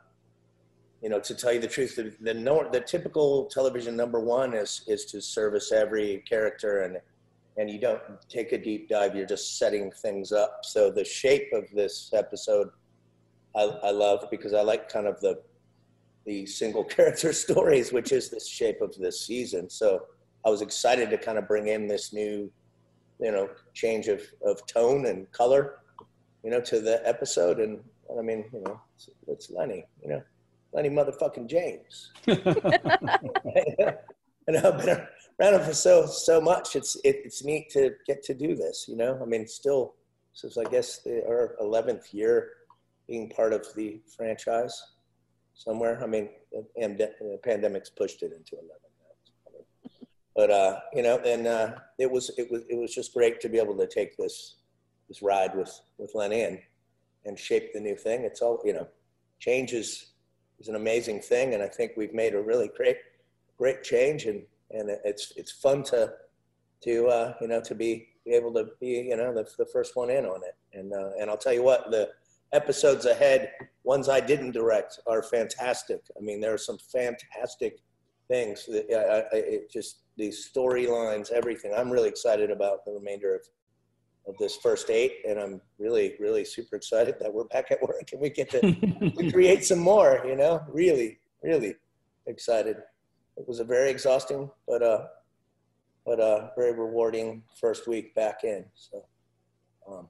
you 1.02 1.10
know, 1.10 1.20
to 1.20 1.36
tell 1.36 1.52
you 1.52 1.60
the 1.60 1.68
truth, 1.68 1.96
the 1.96 2.16
the, 2.22 2.70
the 2.72 2.82
typical 2.82 3.46
television 3.46 3.96
number 3.96 4.20
one 4.20 4.54
is 4.54 4.84
is 4.88 5.06
to 5.06 5.22
service 5.22 5.72
every 5.72 6.24
character, 6.28 6.84
and 6.84 6.98
and 7.58 7.70
you 7.70 7.80
don't 7.80 8.02
take 8.30 8.52
a 8.52 8.58
deep 8.58 8.90
dive; 8.90 9.16
you're 9.16 9.26
just 9.26 9.58
setting 9.58 9.92
things 9.92 10.32
up. 10.32 10.60
So 10.64 10.92
the 10.92 11.04
shape 11.04 11.50
of 11.54 11.66
this 11.74 12.12
episode, 12.14 12.70
I, 13.56 13.64
I 13.84 13.92
love 13.92 14.26
because 14.30 14.54
I 14.54 14.62
like 14.62 14.90
kind 14.90 15.08
of 15.08 15.20
the 15.22 15.42
the 16.26 16.46
single 16.46 16.84
character 16.96 17.34
stories, 17.34 17.92
which 17.92 18.12
is 18.12 18.30
the 18.30 18.40
shape 18.40 18.82
of 18.82 18.96
this 18.98 19.26
season. 19.26 19.70
So 19.70 20.04
I 20.46 20.50
was 20.50 20.62
excited 20.62 21.10
to 21.10 21.18
kind 21.18 21.38
of 21.38 21.48
bring 21.48 21.68
in 21.68 21.88
this 21.88 22.14
new, 22.14 22.52
you 23.20 23.32
know, 23.32 23.50
change 23.74 24.08
of, 24.08 24.22
of 24.46 24.66
tone 24.66 25.06
and 25.06 25.32
color, 25.32 25.80
you 26.44 26.50
know, 26.50 26.62
to 26.62 26.80
the 26.80 27.08
episode. 27.08 27.60
And, 27.60 27.80
and 28.10 28.20
I 28.20 28.24
mean, 28.24 28.46
you 28.54 28.62
know, 28.62 28.82
it's, 28.96 29.10
it's, 29.28 29.50
Lennie, 29.52 29.86
you 30.02 30.10
know, 30.10 30.22
Lennie 30.74 30.90
motherfucking 30.90 31.48
James. 31.48 32.12
and 32.28 32.38
I've 34.58 34.78
been 34.78 35.08
around 35.40 35.54
him 35.54 35.62
for 35.62 35.74
so, 35.74 36.06
so 36.08 36.42
much. 36.42 36.76
It's, 36.76 36.96
it, 37.04 37.22
it's 37.24 37.44
neat 37.44 37.70
to 37.72 37.92
get 38.08 38.24
to 38.24 38.34
do 38.34 38.56
this, 38.56 38.86
you 38.88 38.96
know, 38.96 39.20
I 39.22 39.26
mean, 39.26 39.48
still, 39.48 39.94
since 40.34 40.58
I 40.58 40.64
guess 40.64 41.00
the, 41.00 41.24
our 41.28 41.56
11th 41.62 42.14
year 42.14 42.50
being 43.08 43.30
part 43.30 43.54
of 43.54 43.68
the 43.76 44.00
franchise 44.16 44.82
somewhere. 45.54 46.02
I 46.02 46.08
mean, 46.08 46.30
and 46.82 46.98
the 46.98 47.40
pandemic's 47.44 47.90
pushed 47.90 48.24
it 48.24 48.32
into 48.32 48.56
11 48.56 48.70
but 50.36 50.50
uh, 50.50 50.80
you 50.94 51.04
know, 51.04 51.18
and 51.20 51.48
uh, 51.48 51.74
it 52.00 52.10
was 52.10 52.32
it 52.38 52.50
was 52.52 52.64
it 52.70 52.78
was 52.78 52.94
just 52.94 53.14
great 53.14 53.42
to 53.42 53.50
be 53.50 53.58
able 53.58 53.78
to 53.78 53.88
take 53.88 54.18
this 54.18 54.56
this 55.08 55.22
ride 55.22 55.56
with 55.56 55.80
with 55.98 56.12
Lennie 56.16 56.44
and 57.26 57.38
shape 57.38 57.74
the 57.74 57.80
new 57.80 57.96
thing. 57.96 58.24
It's 58.24 58.42
all 58.42 58.62
you 58.64 58.74
know, 58.74 58.88
change 59.40 59.74
is 59.74 60.12
is 60.60 60.68
an 60.68 60.76
amazing 60.76 61.20
thing, 61.20 61.54
and 61.54 61.64
I 61.64 61.68
think 61.68 61.94
we've 61.98 62.14
made 62.14 62.34
a 62.34 62.42
really 62.42 62.70
great 62.76 62.98
great 63.58 63.84
change, 63.84 64.26
and 64.26 64.44
and 64.72 64.90
it's 65.04 65.34
it's 65.36 65.52
fun 65.52 65.84
to 65.84 66.14
to 66.84 67.08
uh, 67.08 67.34
you 67.42 67.48
know 67.48 67.62
to 67.62 67.76
be, 67.76 68.08
able 68.26 68.54
to 68.54 68.68
be 68.80 69.08
you 69.10 69.18
know 69.18 69.34
the, 69.34 69.48
the 69.58 69.66
first 69.66 69.96
one 69.96 70.10
in 70.10 70.26
on 70.26 70.42
it, 70.44 70.56
and 70.78 70.94
uh, 70.94 71.12
and 71.20 71.30
I'll 71.30 71.38
tell 71.38 71.54
you 71.54 71.64
what 71.64 71.92
the 71.92 72.10
episodes 72.54 73.06
ahead, 73.06 73.52
ones 73.84 74.10
I 74.10 74.20
didn't 74.20 74.52
direct, 74.52 75.00
are 75.08 75.24
fantastic. 75.24 76.02
I 76.18 76.22
mean, 76.22 76.42
there 76.42 76.54
are 76.54 76.58
some 76.58 76.78
fantastic 76.78 77.80
things. 78.28 78.66
That, 78.66 78.86
I, 78.92 79.36
I, 79.36 79.40
it 79.40 79.72
just 79.72 80.00
these 80.22 80.50
storylines, 80.56 81.32
everything. 81.32 81.74
I'm 81.76 81.90
really 81.90 82.08
excited 82.08 82.52
about 82.52 82.86
the 82.86 82.92
remainder 82.92 83.36
of 83.36 83.42
of 84.28 84.38
this 84.38 84.56
first 84.58 84.92
eight, 84.92 85.14
and 85.28 85.40
I'm 85.40 85.60
really, 85.80 86.14
really 86.20 86.46
super 86.46 86.76
excited 86.76 87.16
that 87.20 87.34
we're 87.34 87.46
back 87.46 87.72
at 87.72 87.82
work 87.82 88.08
and 88.12 88.22
we 88.22 88.30
get 88.30 88.52
to, 88.52 88.62
to 89.18 89.32
create 89.32 89.66
some 89.66 89.80
more. 89.80 90.22
You 90.24 90.36
know, 90.36 90.62
really, 90.70 91.18
really 91.42 91.76
excited. 92.28 92.78
It 93.36 93.48
was 93.48 93.60
a 93.60 93.64
very 93.64 93.90
exhausting, 93.90 94.52
but 94.68 94.84
uh, 94.84 95.06
but 96.06 96.20
uh, 96.20 96.50
very 96.56 96.74
rewarding 96.74 97.42
first 97.60 97.88
week 97.88 98.16
back 98.16 98.44
in. 98.44 98.66
So. 98.76 99.06
Um, 99.92 100.08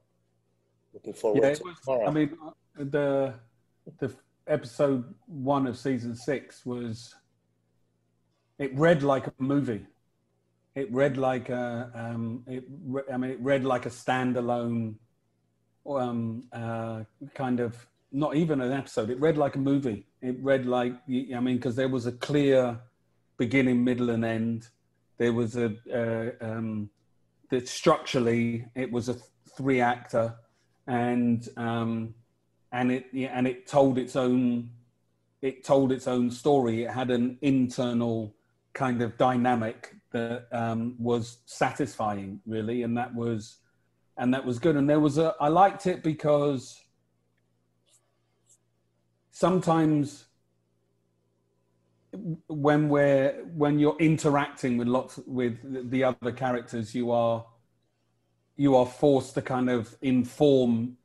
looking 0.92 1.14
forward 1.14 1.42
yeah, 1.42 1.54
to 1.54 1.62
was, 1.64 1.80
tomorrow. 1.82 2.06
I 2.06 2.10
mean, 2.10 2.36
the 2.76 3.34
the 3.98 4.14
episode 4.46 5.14
one 5.26 5.66
of 5.66 5.78
season 5.78 6.14
six 6.14 6.66
was 6.66 7.14
it 8.58 8.74
read 8.76 9.02
like 9.02 9.26
a 9.26 9.32
movie. 9.38 9.86
It 10.74 10.92
read 10.92 11.16
like 11.16 11.48
a 11.50 11.90
um, 11.94 12.44
it. 12.46 12.64
I 13.12 13.16
mean, 13.16 13.32
it 13.32 13.40
read 13.40 13.64
like 13.64 13.86
a 13.86 13.90
standalone, 13.90 14.94
um, 15.86 16.44
uh, 16.52 17.04
kind 17.34 17.60
of 17.60 17.86
not 18.10 18.36
even 18.36 18.60
an 18.60 18.72
episode. 18.72 19.10
It 19.10 19.20
read 19.20 19.36
like 19.36 19.56
a 19.56 19.58
movie. 19.58 20.06
It 20.20 20.36
read 20.40 20.66
like 20.66 20.94
I 21.08 21.40
mean, 21.40 21.56
because 21.56 21.76
there 21.76 21.88
was 21.88 22.06
a 22.06 22.12
clear 22.12 22.80
beginning, 23.36 23.84
middle, 23.84 24.10
and 24.10 24.24
end. 24.24 24.68
There 25.18 25.32
was 25.32 25.56
a 25.56 25.74
uh, 25.92 26.44
um, 26.44 26.90
that 27.50 27.68
structurally 27.68 28.64
it 28.74 28.90
was 28.90 29.10
a 29.10 29.16
three 29.56 29.80
actor 29.80 30.34
and 30.86 31.48
um, 31.56 32.14
and 32.72 32.90
it 32.90 33.06
and 33.12 33.46
it 33.46 33.66
told 33.66 33.98
its 33.98 34.16
own 34.16 34.70
it 35.40 35.64
told 35.64 35.92
its 35.92 36.06
own 36.06 36.30
story. 36.30 36.84
It 36.84 36.90
had 36.90 37.10
an 37.10 37.38
internal 37.42 38.34
kind 38.72 39.02
of 39.02 39.18
dynamic 39.18 39.94
that 40.12 40.46
um, 40.52 40.94
was 40.98 41.38
satisfying, 41.46 42.40
really, 42.46 42.82
and 42.82 42.96
that 42.96 43.14
was 43.14 43.58
and 44.18 44.32
that 44.34 44.44
was 44.44 44.58
good. 44.58 44.76
And 44.76 44.88
there 44.88 45.00
was 45.00 45.18
a 45.18 45.34
I 45.40 45.48
liked 45.48 45.86
it 45.86 46.02
because 46.02 46.78
sometimes 49.30 50.26
when 52.46 52.88
we're 52.88 53.32
when 53.54 53.78
you're 53.78 53.96
interacting 53.98 54.76
with 54.76 54.86
lots 54.88 55.18
with 55.26 55.90
the 55.90 56.04
other 56.04 56.30
characters 56.30 56.94
you 56.94 57.10
are 57.10 57.44
you 58.56 58.76
are 58.76 58.84
forced 58.84 59.32
to 59.34 59.40
kind 59.40 59.70
of 59.70 59.96
inform 60.02 60.96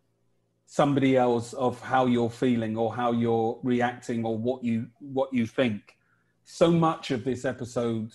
somebody 0.65 1.15
else 1.15 1.53
of 1.53 1.79
how 1.79 2.05
you're 2.05 2.29
feeling 2.29 2.75
or 2.75 2.93
how 2.93 3.13
you're 3.13 3.57
reacting 3.63 4.25
or 4.25 4.37
what 4.37 4.61
you 4.63 4.87
what 4.99 5.33
you 5.33 5.47
think 5.47 5.95
so 6.43 6.69
much 6.69 7.09
of 7.11 7.23
this 7.23 7.45
episode 7.45 8.11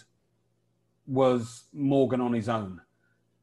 was 1.06 1.64
morgan 1.72 2.20
on 2.20 2.32
his 2.32 2.48
own. 2.48 2.80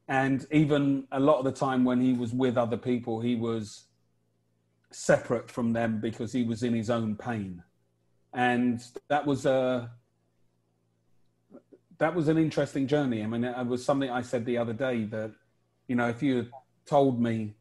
And 0.07 0.45
even 0.51 1.05
a 1.12 1.20
lot 1.20 1.38
of 1.38 1.45
the 1.45 1.51
time 1.51 1.84
when 1.84 2.01
he 2.01 2.14
was 2.14 2.34
with 2.34 2.57
other 2.57 2.78
people 2.78 3.20
he 3.22 3.36
was 3.36 3.86
separate 4.91 5.51
from 5.51 5.74
them 5.74 5.99
because 6.01 6.32
he 6.32 6.43
was 6.43 6.64
in 6.64 6.74
his 6.74 6.89
own 6.89 7.16
pain. 7.16 7.64
And 8.34 8.82
that 9.07 9.26
was 9.26 9.45
a 9.45 9.91
that 11.97 12.16
was 12.16 12.28
an 12.28 12.38
interesting 12.38 12.88
journey. 12.88 13.24
I 13.24 13.28
mean 13.28 13.43
it 13.43 13.68
was 13.68 13.84
something 13.84 14.10
i 14.10 14.22
said 14.22 14.45
the 14.45 14.57
other 14.57 14.74
day 14.74 15.03
that 15.05 15.32
you 15.89 15.95
know, 15.95 16.07
if 16.07 16.24
you 16.24 16.38
had 16.38 16.51
told 16.86 17.20
me 17.20 17.55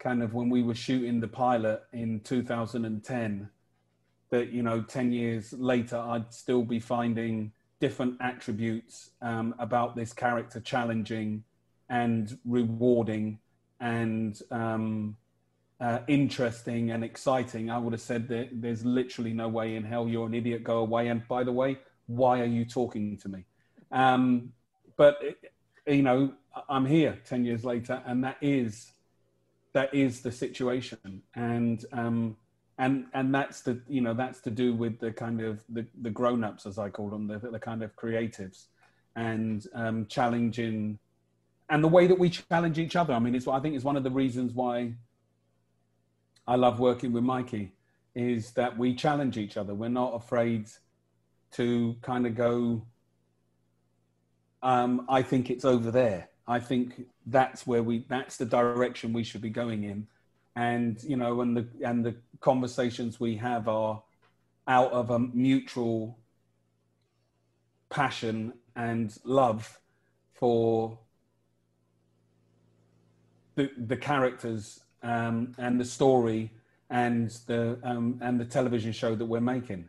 kind 0.00 0.22
of 0.22 0.34
when 0.34 0.48
we 0.48 0.62
were 0.62 0.74
shooting 0.74 1.20
the 1.20 1.28
pilot 1.28 1.82
in 1.92 2.20
2010 2.20 3.48
that, 4.30 4.48
you 4.48 4.62
know, 4.62 4.80
10 4.80 5.12
years 5.12 5.52
later, 5.52 5.98
I'd 5.98 6.32
still 6.32 6.64
be 6.64 6.80
finding 6.80 7.52
different 7.80 8.16
attributes 8.20 9.10
um, 9.22 9.54
about 9.58 9.96
this 9.96 10.12
character 10.12 10.60
challenging 10.60 11.42
and 11.88 12.38
rewarding 12.44 13.38
and 13.80 14.40
um, 14.50 15.16
uh, 15.80 16.00
interesting 16.06 16.90
and 16.90 17.02
exciting, 17.02 17.70
I 17.70 17.78
would 17.78 17.92
have 17.92 18.02
said 18.02 18.28
that 18.28 18.48
there's 18.52 18.84
literally 18.84 19.32
no 19.32 19.48
way 19.48 19.76
in 19.76 19.82
hell 19.82 20.06
you're 20.06 20.26
an 20.26 20.34
idiot, 20.34 20.62
go 20.62 20.78
away. 20.78 21.08
And 21.08 21.26
by 21.26 21.42
the 21.42 21.52
way, 21.52 21.78
why 22.06 22.40
are 22.40 22.46
you 22.46 22.64
talking 22.64 23.16
to 23.18 23.28
me? 23.28 23.44
Um, 23.90 24.52
but, 24.96 25.18
you 25.86 26.02
know, 26.02 26.34
I'm 26.68 26.84
here 26.84 27.18
10 27.24 27.44
years 27.44 27.64
later, 27.64 28.02
and 28.04 28.22
that 28.24 28.36
is 28.40 28.92
that 29.72 29.94
is 29.94 30.20
the 30.20 30.32
situation, 30.32 31.22
and 31.34 31.84
um, 31.92 32.36
and 32.80 33.06
and 33.14 33.34
that's 33.34 33.60
the 33.60 33.80
you 33.88 34.00
know 34.00 34.14
that's 34.14 34.40
to 34.40 34.50
do 34.50 34.74
with 34.74 34.98
the 34.98 35.12
kind 35.12 35.40
of 35.40 35.62
the, 35.68 35.86
the 36.02 36.10
grown 36.10 36.42
ups 36.42 36.66
as 36.66 36.78
I 36.78 36.88
call 36.88 37.08
them, 37.08 37.28
the, 37.28 37.38
the 37.38 37.58
kind 37.58 37.82
of 37.82 37.94
creatives, 37.94 38.66
and 39.14 39.64
um, 39.74 40.06
challenging, 40.06 40.98
and 41.68 41.84
the 41.84 41.88
way 41.88 42.06
that 42.08 42.18
we 42.18 42.30
challenge 42.30 42.78
each 42.78 42.96
other. 42.96 43.14
I 43.14 43.18
mean, 43.18 43.34
it's 43.34 43.46
what 43.46 43.56
I 43.56 43.60
think 43.60 43.76
it's 43.76 43.84
one 43.84 43.96
of 43.96 44.02
the 44.02 44.10
reasons 44.10 44.52
why 44.52 44.94
I 46.48 46.56
love 46.56 46.80
working 46.80 47.12
with 47.12 47.22
Mikey, 47.22 47.72
is 48.14 48.50
that 48.52 48.76
we 48.76 48.94
challenge 48.94 49.38
each 49.38 49.56
other. 49.56 49.74
We're 49.74 49.88
not 49.88 50.14
afraid 50.14 50.66
to 51.52 51.96
kind 52.02 52.26
of 52.26 52.34
go. 52.34 52.82
Um, 54.62 55.06
I 55.08 55.22
think 55.22 55.48
it's 55.48 55.64
over 55.64 55.90
there 55.90 56.30
I 56.50 56.58
think 56.58 57.06
that's 57.26 57.64
where 57.64 57.80
we 57.80 58.04
that's 58.08 58.36
the 58.36 58.44
direction 58.44 59.12
we 59.12 59.22
should 59.22 59.40
be 59.40 59.50
going 59.50 59.84
in, 59.84 60.08
and 60.56 61.00
you 61.04 61.16
know, 61.16 61.42
and 61.42 61.56
the 61.56 61.68
and 61.84 62.04
the 62.04 62.16
conversations 62.40 63.20
we 63.20 63.36
have 63.36 63.68
are 63.68 64.02
out 64.66 64.92
of 64.92 65.10
a 65.10 65.18
mutual 65.18 66.18
passion 67.88 68.52
and 68.76 69.18
love 69.24 69.80
for 70.32 70.98
the 73.56 73.70
the 73.76 73.96
characters 73.96 74.80
um, 75.02 75.54
and 75.58 75.80
the 75.80 75.84
story 75.84 76.50
and 76.88 77.30
the 77.46 77.78
um, 77.82 78.18
and 78.22 78.40
the 78.40 78.44
television 78.44 78.92
show 78.92 79.14
that 79.14 79.24
we're 79.24 79.40
making, 79.40 79.88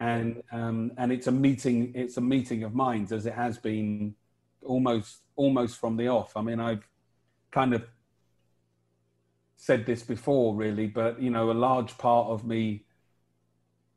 and 0.00 0.42
um, 0.52 0.92
and 0.96 1.12
it's 1.12 1.26
a 1.26 1.32
meeting 1.32 1.92
it's 1.94 2.16
a 2.16 2.20
meeting 2.20 2.62
of 2.64 2.74
minds 2.74 3.12
as 3.12 3.26
it 3.26 3.34
has 3.34 3.58
been 3.58 4.14
almost 4.62 5.18
almost 5.36 5.78
from 5.78 5.96
the 5.96 6.08
off. 6.08 6.36
I 6.36 6.42
mean, 6.42 6.60
I've 6.60 6.86
kind 7.50 7.74
of 7.74 7.84
said 9.58 9.84
this 9.84 10.02
before, 10.02 10.54
really, 10.54 10.86
but 10.86 11.20
you 11.20 11.30
know, 11.30 11.50
a 11.50 11.52
large 11.52 11.98
part 11.98 12.28
of 12.28 12.46
me 12.46 12.84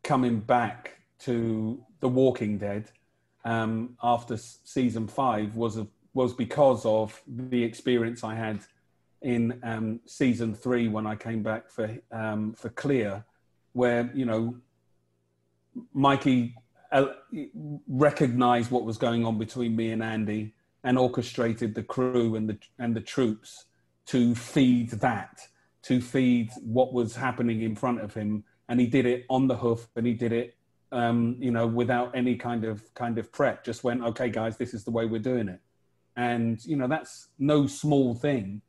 coming 0.03 0.39
back 0.39 0.99
to 1.19 1.81
The 1.99 2.09
Walking 2.09 2.57
Dead 2.57 2.91
um, 3.45 3.95
after 4.03 4.37
season 4.37 5.07
five 5.07 5.55
was 5.55 5.79
was 6.13 6.33
because 6.33 6.85
of 6.85 7.21
the 7.25 7.63
experience 7.63 8.23
I 8.23 8.35
had 8.35 8.59
in 9.21 9.59
um, 9.63 10.01
season 10.05 10.53
three 10.53 10.87
when 10.89 11.07
I 11.07 11.15
came 11.15 11.43
back 11.43 11.69
for 11.69 11.95
um, 12.11 12.53
for 12.53 12.69
Clear, 12.69 13.23
where 13.73 14.11
you 14.15 14.25
know 14.25 14.57
Mikey 15.93 16.55
uh, 16.91 17.05
recognized 17.87 18.71
what 18.71 18.83
was 18.83 18.97
going 18.97 19.25
on 19.25 19.37
between 19.37 19.75
me 19.75 19.91
and 19.91 20.03
Andy 20.03 20.53
and 20.83 20.97
orchestrated 20.97 21.75
the 21.75 21.83
crew 21.83 22.35
and 22.35 22.49
the 22.49 22.57
and 22.79 22.95
the 22.95 23.01
troops 23.01 23.65
to 24.07 24.35
feed 24.35 24.89
that, 24.91 25.47
to 25.83 25.99
feed 25.99 26.51
what 26.61 26.93
was 26.93 27.15
happening 27.15 27.61
in 27.61 27.75
front 27.75 28.01
of 28.01 28.13
him, 28.13 28.43
and 28.69 28.79
he 28.79 28.87
did 28.87 29.05
it 29.05 29.25
on 29.29 29.47
the 29.47 29.55
hoof, 29.55 29.87
and 29.95 30.05
he 30.05 30.13
did 30.13 30.31
it, 30.31 30.55
um, 30.91 31.35
you 31.39 31.51
know, 31.51 31.65
without 31.65 32.15
any 32.15 32.35
kind 32.35 32.65
of 32.65 32.93
kind 32.93 33.17
of 33.17 33.31
prep. 33.31 33.63
Just 33.63 33.83
went, 33.83 34.03
okay, 34.03 34.29
guys, 34.29 34.57
this 34.57 34.73
is 34.73 34.83
the 34.83 34.91
way 34.91 35.05
we're 35.05 35.19
doing 35.19 35.49
it, 35.49 35.59
and 36.15 36.63
you 36.65 36.75
know 36.75 36.87
that's 36.87 37.29
no 37.39 37.65
small 37.67 38.13
thing, 38.13 38.61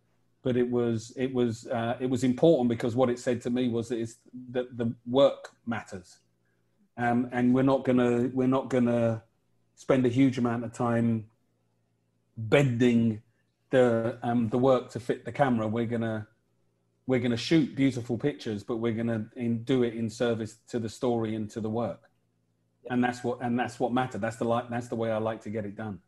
but 0.43 0.57
it 0.57 0.69
was 0.69 1.13
it 1.17 1.33
was 1.33 1.67
uh, 1.67 1.97
it 2.01 2.09
was 2.09 2.25
important 2.25 2.69
because 2.69 2.97
what 2.97 3.11
it 3.11 3.19
said 3.19 3.41
to 3.43 3.51
me 3.51 3.69
was 3.69 3.89
that, 3.89 3.99
it's, 3.99 4.17
that 4.51 4.77
the 4.77 4.95
work 5.07 5.51
matters, 5.67 6.19
um, 6.97 7.29
and 7.33 7.55
we're 7.55 7.63
not 7.63 7.85
gonna 7.85 8.31
we're 8.33 8.49
not 8.49 8.71
gonna 8.71 9.23
spend 9.75 10.07
a 10.07 10.09
huge 10.09 10.39
amount 10.39 10.65
of 10.65 10.73
time 10.73 11.27
bending 12.37 13.21
the 13.71 14.19
um, 14.23 14.49
the 14.49 14.59
work 14.59 14.91
to 14.91 15.01
fit 15.01 15.25
the 15.25 15.33
camera. 15.33 15.67
We're 15.67 15.87
gonna 15.87 16.27
we're 17.13 17.21
gonna 17.21 17.37
shoot 17.37 17.77
beautiful 17.77 18.17
pictures, 18.17 18.65
but 18.65 18.79
we're 18.79 18.95
gonna 18.95 19.27
in, 19.37 19.63
do 19.65 19.83
it 19.83 19.93
in 19.93 20.09
service 20.09 20.61
to 20.67 20.79
the 20.79 20.89
story 20.89 21.35
and 21.35 21.51
to 21.51 21.61
the 21.61 21.69
work. 21.69 22.01
Yeah. 22.85 22.95
And 22.95 23.05
that's 23.05 23.23
what 23.23 23.43
and 23.43 23.59
that's 23.59 23.79
what 23.79 23.93
mattered. 23.93 24.23
That's 24.23 24.37
the 24.37 24.47
like 24.47 24.71
that's 24.71 24.89
the 24.89 24.97
way 24.97 25.11
I 25.11 25.19
like 25.19 25.43
to 25.43 25.51
get 25.51 25.67
it 25.67 25.77
done. 25.77 25.99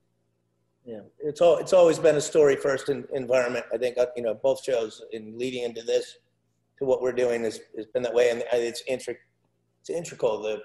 Yeah, 0.87 1.01
it's 1.19 1.43
all 1.43 1.59
it's 1.59 1.75
always 1.75 1.99
been 1.99 2.17
a 2.17 2.23
story 2.23 2.57
first 2.57 2.89
in, 2.89 3.05
environment. 3.13 3.67
I 3.71 3.77
think 3.77 3.99
uh, 3.99 4.07
you 4.17 4.23
know 4.23 4.33
both 4.33 4.65
shows 4.65 5.03
in 5.13 5.39
leading 5.39 5.65
into 5.65 5.83
this 5.83 6.17
to 6.79 6.87
what 6.87 7.03
we're 7.03 7.13
doing 7.13 7.45
has, 7.45 7.61
has 7.77 7.85
been 7.93 8.03
that 8.03 8.15
way, 8.15 8.31
and 8.31 8.43
it's 8.53 8.83
intric 8.91 9.17
it's 9.81 9.91
integral. 9.91 10.41
The 10.41 10.63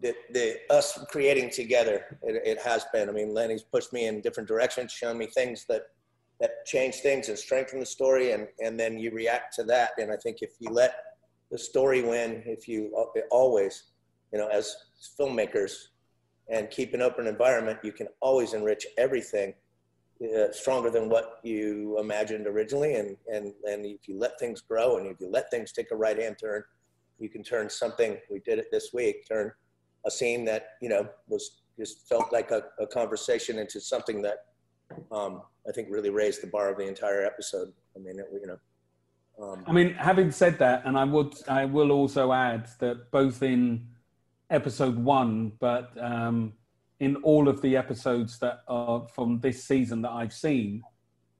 the, 0.00 0.14
the 0.32 0.58
us 0.70 0.96
creating 1.10 1.50
together 1.50 2.18
it, 2.22 2.42
it, 2.44 2.58
has 2.60 2.84
been 2.92 3.08
i 3.08 3.12
mean 3.12 3.32
lennie's 3.32 3.62
pushed 3.62 3.94
me 3.94 4.04
in 4.08 4.20
different 4.20 4.46
directions 4.46 4.92
shown 4.92 5.16
me 5.16 5.26
things 5.26 5.64
that 5.70 5.84
that 6.40 6.66
change 6.66 6.96
things 6.96 7.28
and 7.28 7.38
strengthen 7.38 7.80
the 7.80 7.86
story 7.86 8.32
and 8.32 8.48
and 8.60 8.78
then 8.78 8.98
you 8.98 9.10
react 9.10 9.54
to 9.56 9.64
that. 9.64 9.90
And 9.98 10.10
i 10.12 10.16
think 10.16 10.38
if 10.42 10.52
you 10.60 10.70
let 10.70 10.94
the 11.50 11.58
story 11.58 12.02
win 12.02 12.42
if 12.46 12.66
you 12.68 12.92
always 13.30 13.84
you 14.32 14.38
know 14.38 14.48
as 14.48 14.76
filmmakers 15.18 15.74
and 16.48 16.70
keep 16.70 16.94
an 16.94 17.02
open 17.02 17.26
environment 17.26 17.78
you 17.82 17.92
can 17.92 18.08
always 18.20 18.52
enrich 18.52 18.86
everything 18.98 19.54
uh, 20.22 20.50
stronger 20.50 20.90
than 20.90 21.08
what 21.08 21.40
you 21.42 21.98
imagined 22.00 22.46
originally. 22.46 22.94
And 22.94 23.16
and 23.32 23.52
and 23.64 23.84
if 23.86 24.08
you 24.08 24.18
let 24.18 24.38
things 24.38 24.60
grow 24.60 24.98
and 24.98 25.06
if 25.06 25.20
you 25.20 25.28
let 25.30 25.50
things 25.50 25.72
take 25.72 25.90
a 25.92 25.96
right 25.96 26.18
hand 26.18 26.36
turn 26.40 26.62
you 27.18 27.28
can 27.28 27.42
turn 27.42 27.68
something 27.70 28.18
we 28.30 28.40
did 28.40 28.58
it 28.58 28.66
this 28.70 28.90
week 28.92 29.26
turn 29.26 29.50
a 30.06 30.10
scene 30.10 30.44
that 30.44 30.68
you 30.80 30.88
know 30.88 31.08
was 31.28 31.62
just 31.78 32.08
felt 32.08 32.32
like 32.32 32.50
a, 32.50 32.62
a 32.80 32.86
conversation 32.86 33.58
into 33.58 33.80
something 33.80 34.22
that 34.22 34.46
um, 35.10 35.42
I 35.68 35.72
think 35.72 35.88
really 35.90 36.10
raised 36.10 36.42
the 36.42 36.46
bar 36.46 36.68
of 36.70 36.78
the 36.78 36.86
entire 36.86 37.24
episode. 37.24 37.72
I 37.94 37.98
mean, 37.98 38.18
it, 38.18 38.26
you 38.32 38.46
know. 38.46 38.58
Um, 39.38 39.64
I 39.66 39.72
mean, 39.72 39.94
having 39.94 40.30
said 40.30 40.58
that, 40.60 40.82
and 40.86 40.96
I 40.96 41.04
would, 41.04 41.34
I 41.48 41.66
will 41.66 41.92
also 41.92 42.32
add 42.32 42.68
that 42.78 43.10
both 43.10 43.42
in 43.42 43.86
episode 44.48 44.96
one, 44.96 45.52
but 45.60 45.90
um, 46.00 46.54
in 47.00 47.16
all 47.16 47.48
of 47.48 47.60
the 47.60 47.76
episodes 47.76 48.38
that 48.38 48.60
are 48.68 49.06
from 49.08 49.40
this 49.40 49.64
season 49.64 50.00
that 50.02 50.12
I've 50.12 50.32
seen, 50.32 50.82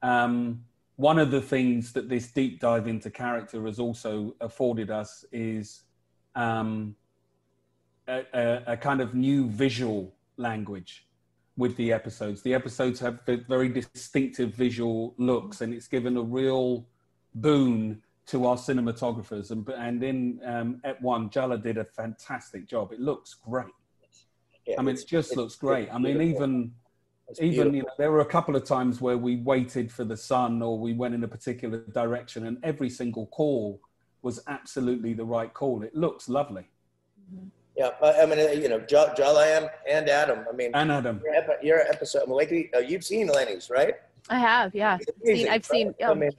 um, 0.02 0.62
one 0.96 1.18
of 1.18 1.30
the 1.30 1.40
things 1.40 1.92
that 1.92 2.08
this 2.08 2.30
deep 2.32 2.60
dive 2.60 2.86
into 2.86 3.10
character 3.10 3.64
has 3.66 3.78
also 3.78 4.34
afforded 4.40 4.90
us 4.90 5.24
is 5.32 5.82
um, 6.34 6.94
a, 8.08 8.62
a, 8.66 8.76
kind 8.76 9.00
of 9.00 9.14
new 9.14 9.48
visual 9.48 10.14
language 10.36 11.05
with 11.56 11.76
the 11.76 11.92
episodes. 11.92 12.42
The 12.42 12.54
episodes 12.54 13.00
have 13.00 13.20
very 13.48 13.68
distinctive 13.68 14.54
visual 14.54 15.14
looks, 15.18 15.60
and 15.60 15.72
it's 15.72 15.88
given 15.88 16.16
a 16.16 16.22
real 16.22 16.86
boon 17.34 18.02
to 18.26 18.46
our 18.46 18.56
cinematographers. 18.56 19.50
And 19.50 19.68
and 19.68 20.02
in 20.02 20.40
um, 20.44 20.80
Ep 20.84 21.00
One, 21.00 21.30
Jala 21.30 21.58
did 21.58 21.78
a 21.78 21.84
fantastic 21.84 22.68
job. 22.68 22.92
It 22.92 23.00
looks 23.00 23.34
great. 23.34 23.72
Yeah, 24.66 24.76
I 24.78 24.82
mean, 24.82 24.96
it 24.96 25.04
just 25.06 25.36
looks 25.36 25.54
great. 25.54 25.88
I 25.92 25.98
mean, 25.98 26.20
even 26.20 26.72
even 27.40 27.74
you 27.74 27.82
know, 27.82 27.88
there 27.98 28.10
were 28.10 28.20
a 28.20 28.26
couple 28.26 28.54
of 28.54 28.64
times 28.64 29.00
where 29.00 29.16
we 29.16 29.36
waited 29.36 29.90
for 29.90 30.04
the 30.04 30.16
sun, 30.16 30.60
or 30.60 30.78
we 30.78 30.92
went 30.92 31.14
in 31.14 31.24
a 31.24 31.28
particular 31.28 31.78
direction, 31.92 32.46
and 32.46 32.58
every 32.62 32.90
single 32.90 33.26
call 33.28 33.80
was 34.22 34.40
absolutely 34.48 35.12
the 35.14 35.24
right 35.24 35.52
call. 35.54 35.82
It 35.82 35.94
looks 35.94 36.28
lovely. 36.28 36.66
Mm-hmm. 37.32 37.48
Yeah, 37.76 37.90
I 38.02 38.24
mean, 38.24 38.38
uh, 38.38 38.52
you 38.52 38.70
know, 38.70 38.80
Jala 38.80 39.68
and 39.86 40.08
Adam. 40.08 40.46
I 40.50 40.56
mean, 40.56 40.70
and 40.72 40.90
Adam. 40.90 41.20
Your, 41.22 41.34
epi- 41.34 41.66
your 41.66 41.80
episode, 41.80 42.26
like, 42.28 42.70
uh, 42.74 42.78
you've 42.78 43.04
seen 43.04 43.26
Lennie's, 43.26 43.68
right? 43.68 43.96
I 44.30 44.38
have, 44.38 44.74
yeah. 44.74 44.96
Amazing, 45.22 45.36
seen, 45.36 45.46
I've 45.48 45.52
right? 45.52 45.66
seen. 45.66 45.94
Um, 46.02 46.10
I 46.10 46.14
mean, 46.14 46.30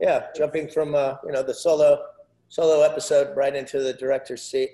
yeah, 0.00 0.26
jumping 0.36 0.68
from 0.68 0.94
uh, 0.94 1.14
you 1.24 1.32
know 1.32 1.42
the 1.42 1.54
solo 1.54 2.04
solo 2.48 2.82
episode 2.82 3.36
right 3.36 3.54
into 3.54 3.80
the 3.80 3.92
director's 3.92 4.42
seat. 4.42 4.70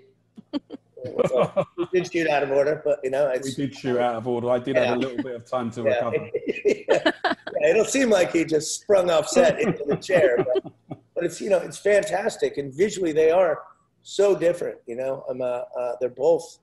we 0.52 1.86
did 1.92 2.10
shoot 2.10 2.28
out 2.28 2.42
of 2.42 2.50
order, 2.50 2.80
but 2.84 3.00
you 3.04 3.10
know, 3.10 3.30
we 3.42 3.52
did 3.52 3.74
shoot 3.74 3.98
out 3.98 4.16
of 4.16 4.26
order. 4.26 4.50
I 4.50 4.58
did 4.58 4.76
yeah. 4.76 4.84
have 4.86 4.96
a 4.96 5.00
little 5.00 5.22
bit 5.22 5.36
of 5.36 5.48
time 5.48 5.70
to 5.72 5.82
yeah. 5.82 5.88
recover. 5.88 6.30
yeah. 6.46 7.12
yeah. 7.28 7.68
it'll 7.68 7.84
seem 7.84 8.10
like 8.10 8.32
he 8.32 8.44
just 8.44 8.80
sprung 8.80 9.10
off 9.10 9.28
set 9.28 9.60
into 9.60 9.84
the 9.86 9.96
chair, 9.96 10.38
but, 10.38 10.72
but 11.14 11.24
it's 11.24 11.40
you 11.40 11.50
know 11.50 11.58
it's 11.58 11.78
fantastic, 11.78 12.56
and 12.58 12.74
visually 12.74 13.12
they 13.12 13.30
are 13.30 13.60
so 14.02 14.36
different. 14.36 14.78
You 14.86 14.96
know, 14.96 15.24
I'm, 15.28 15.40
uh, 15.40 15.62
uh, 15.78 15.92
they're 16.00 16.08
both. 16.10 16.58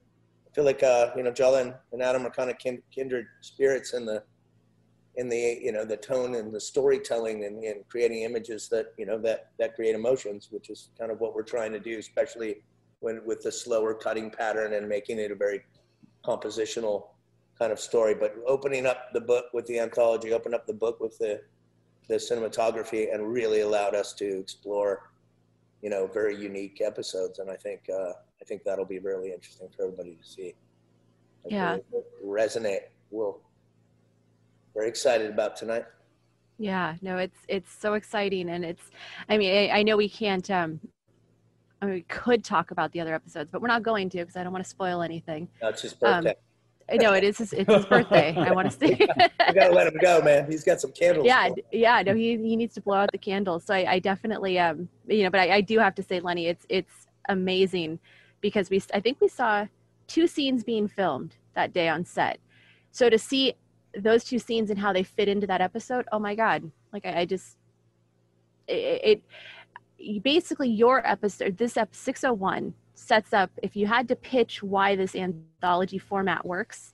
I 0.49 0.53
feel 0.53 0.65
like 0.65 0.83
uh, 0.83 1.11
you 1.15 1.23
know, 1.23 1.31
Jala 1.31 1.73
and 1.91 2.01
Adam 2.01 2.25
are 2.25 2.31
kind 2.31 2.49
of 2.49 2.57
kin- 2.57 2.83
kindred 2.91 3.27
spirits 3.41 3.93
in 3.93 4.05
the 4.05 4.23
in 5.15 5.27
the 5.27 5.59
you 5.61 5.71
know 5.71 5.83
the 5.85 5.97
tone 5.97 6.35
and 6.35 6.53
the 6.53 6.59
storytelling 6.59 7.43
and, 7.45 7.63
and 7.63 7.87
creating 7.89 8.23
images 8.23 8.69
that 8.69 8.93
you 8.97 9.05
know 9.05 9.17
that 9.19 9.51
that 9.59 9.75
create 9.75 9.95
emotions, 9.95 10.47
which 10.51 10.69
is 10.69 10.89
kind 10.97 11.11
of 11.11 11.19
what 11.19 11.35
we're 11.35 11.43
trying 11.43 11.71
to 11.71 11.79
do, 11.79 11.97
especially 11.99 12.61
when 13.01 13.21
with 13.25 13.43
the 13.43 13.51
slower 13.51 13.93
cutting 13.93 14.29
pattern 14.29 14.73
and 14.73 14.87
making 14.87 15.19
it 15.19 15.31
a 15.31 15.35
very 15.35 15.61
compositional 16.25 17.07
kind 17.57 17.71
of 17.71 17.79
story. 17.79 18.15
But 18.15 18.35
opening 18.47 18.85
up 18.85 19.11
the 19.13 19.21
book 19.21 19.45
with 19.53 19.65
the 19.65 19.79
anthology, 19.79 20.33
open 20.33 20.53
up 20.53 20.65
the 20.65 20.73
book 20.73 20.99
with 20.99 21.17
the 21.17 21.41
the 22.07 22.15
cinematography, 22.15 23.13
and 23.13 23.31
really 23.31 23.61
allowed 23.61 23.95
us 23.95 24.13
to 24.13 24.39
explore 24.39 25.11
you 25.81 25.89
know, 25.89 26.07
very 26.07 26.35
unique 26.35 26.81
episodes. 26.81 27.39
And 27.39 27.49
I 27.49 27.55
think, 27.55 27.89
uh, 27.89 28.13
I 28.41 28.45
think 28.45 28.63
that'll 28.63 28.85
be 28.85 28.99
really 28.99 29.31
interesting 29.31 29.69
for 29.75 29.85
everybody 29.85 30.15
to 30.15 30.27
see. 30.27 30.55
Like 31.43 31.53
yeah. 31.53 31.77
Resonate. 32.25 32.89
We'll 33.11 33.39
very 34.75 34.87
excited 34.87 35.29
about 35.31 35.55
tonight. 35.55 35.85
Yeah, 36.57 36.95
no, 37.01 37.17
it's, 37.17 37.37
it's 37.47 37.71
so 37.71 37.93
exciting. 37.93 38.49
And 38.49 38.63
it's, 38.63 38.83
I 39.29 39.37
mean, 39.37 39.71
I, 39.71 39.79
I 39.79 39.83
know 39.83 39.97
we 39.97 40.09
can't, 40.09 40.49
um, 40.51 40.79
I 41.81 41.85
mean, 41.85 41.95
we 41.95 42.01
could 42.01 42.43
talk 42.43 42.71
about 42.71 42.91
the 42.91 42.99
other 42.99 43.15
episodes, 43.15 43.49
but 43.51 43.61
we're 43.61 43.69
not 43.69 43.83
going 43.83 44.09
to 44.09 44.17
because 44.17 44.35
I 44.35 44.43
don't 44.43 44.51
want 44.51 44.65
to 44.65 44.69
spoil 44.69 45.01
anything. 45.01 45.47
That's 45.61 45.81
his 45.81 45.93
birthday. 45.93 46.31
Um, 46.31 46.35
no, 46.93 47.13
it 47.13 47.23
is 47.23 47.37
his, 47.37 47.53
it's 47.53 47.71
his 47.71 47.85
birthday. 47.85 48.35
I 48.35 48.51
want 48.51 48.71
to 48.71 48.77
see. 48.87 48.95
you 48.99 49.53
gotta 49.53 49.73
let 49.73 49.87
him 49.87 49.97
go, 50.01 50.21
man. 50.21 50.49
He's 50.49 50.63
got 50.63 50.81
some 50.81 50.91
candles. 50.91 51.25
Yeah, 51.25 51.49
yeah. 51.71 52.01
No, 52.01 52.13
he 52.13 52.37
he 52.37 52.55
needs 52.55 52.73
to 52.75 52.81
blow 52.81 52.97
out 52.97 53.11
the 53.11 53.17
candles. 53.17 53.63
So 53.65 53.73
I, 53.73 53.93
I 53.93 53.99
definitely 53.99 54.59
um 54.59 54.89
you 55.07 55.23
know, 55.23 55.29
but 55.29 55.41
I, 55.41 55.55
I 55.55 55.61
do 55.61 55.79
have 55.79 55.95
to 55.95 56.03
say, 56.03 56.19
Lennie, 56.19 56.47
it's 56.47 56.65
it's 56.69 57.07
amazing 57.27 57.99
because 58.41 58.69
we 58.69 58.81
I 58.93 58.99
think 58.99 59.19
we 59.21 59.27
saw 59.27 59.67
two 60.07 60.27
scenes 60.27 60.63
being 60.63 60.87
filmed 60.87 61.35
that 61.55 61.73
day 61.73 61.87
on 61.87 62.05
set. 62.05 62.39
So 62.91 63.09
to 63.09 63.17
see 63.17 63.53
those 63.97 64.23
two 64.23 64.39
scenes 64.39 64.69
and 64.69 64.79
how 64.79 64.93
they 64.93 65.03
fit 65.03 65.27
into 65.27 65.47
that 65.47 65.61
episode, 65.61 66.05
oh 66.11 66.19
my 66.19 66.35
god! 66.35 66.71
Like 66.91 67.05
I, 67.05 67.21
I 67.21 67.25
just 67.25 67.57
it, 68.67 69.21
it 69.99 70.23
basically 70.23 70.69
your 70.69 71.05
episode 71.05 71.57
this 71.57 71.75
ep 71.75 71.93
601 71.93 72.73
sets 72.99 73.33
up 73.33 73.49
if 73.63 73.75
you 73.75 73.87
had 73.87 74.07
to 74.09 74.15
pitch 74.15 74.61
why 74.61 74.95
this 74.95 75.15
anthology 75.15 75.97
format 75.97 76.45
works 76.45 76.93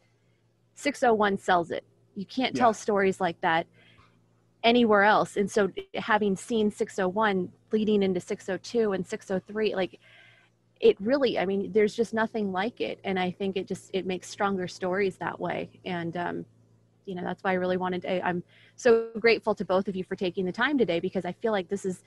601 0.76 1.38
sells 1.40 1.72
it. 1.72 1.84
You 2.16 2.26
can't 2.26 2.56
yeah. 2.56 2.62
tell 2.62 2.74
stories 2.74 3.20
like 3.20 3.40
that 3.42 3.66
anywhere 4.64 5.04
else. 5.04 5.38
And 5.38 5.50
so 5.50 5.72
having 5.96 6.36
seen 6.36 6.70
601 6.70 7.52
leading 7.72 8.04
into 8.04 8.20
602 8.20 8.94
and 8.94 9.06
603 9.06 9.76
like 9.76 10.00
it 10.82 11.00
really 11.00 11.40
i 11.40 11.46
mean 11.46 11.72
there's 11.72 11.96
just 11.96 12.14
nothing 12.14 12.52
like 12.52 12.82
it. 12.82 13.00
And 13.04 13.18
i 13.20 13.32
think 13.32 13.58
it 13.58 13.68
just 13.68 13.90
it 13.94 14.06
makes 14.06 14.30
stronger 14.30 14.68
stories 14.68 15.18
that 15.18 15.40
way. 15.40 15.70
And 15.86 16.16
um 16.18 16.46
you 17.06 17.16
know 17.16 17.24
that's 17.24 17.44
why 17.44 17.52
i 17.52 17.54
really 17.54 17.78
wanted 17.78 18.02
to 18.02 18.26
i'm 18.26 18.44
so 18.76 19.10
grateful 19.20 19.54
to 19.54 19.64
both 19.64 19.88
of 19.88 19.96
you 19.96 20.04
for 20.04 20.16
taking 20.16 20.44
the 20.44 20.52
time 20.52 20.76
today 20.76 21.00
because 21.00 21.24
i 21.24 21.32
feel 21.32 21.52
like 21.52 21.70
this 21.70 21.86
is 21.86 22.04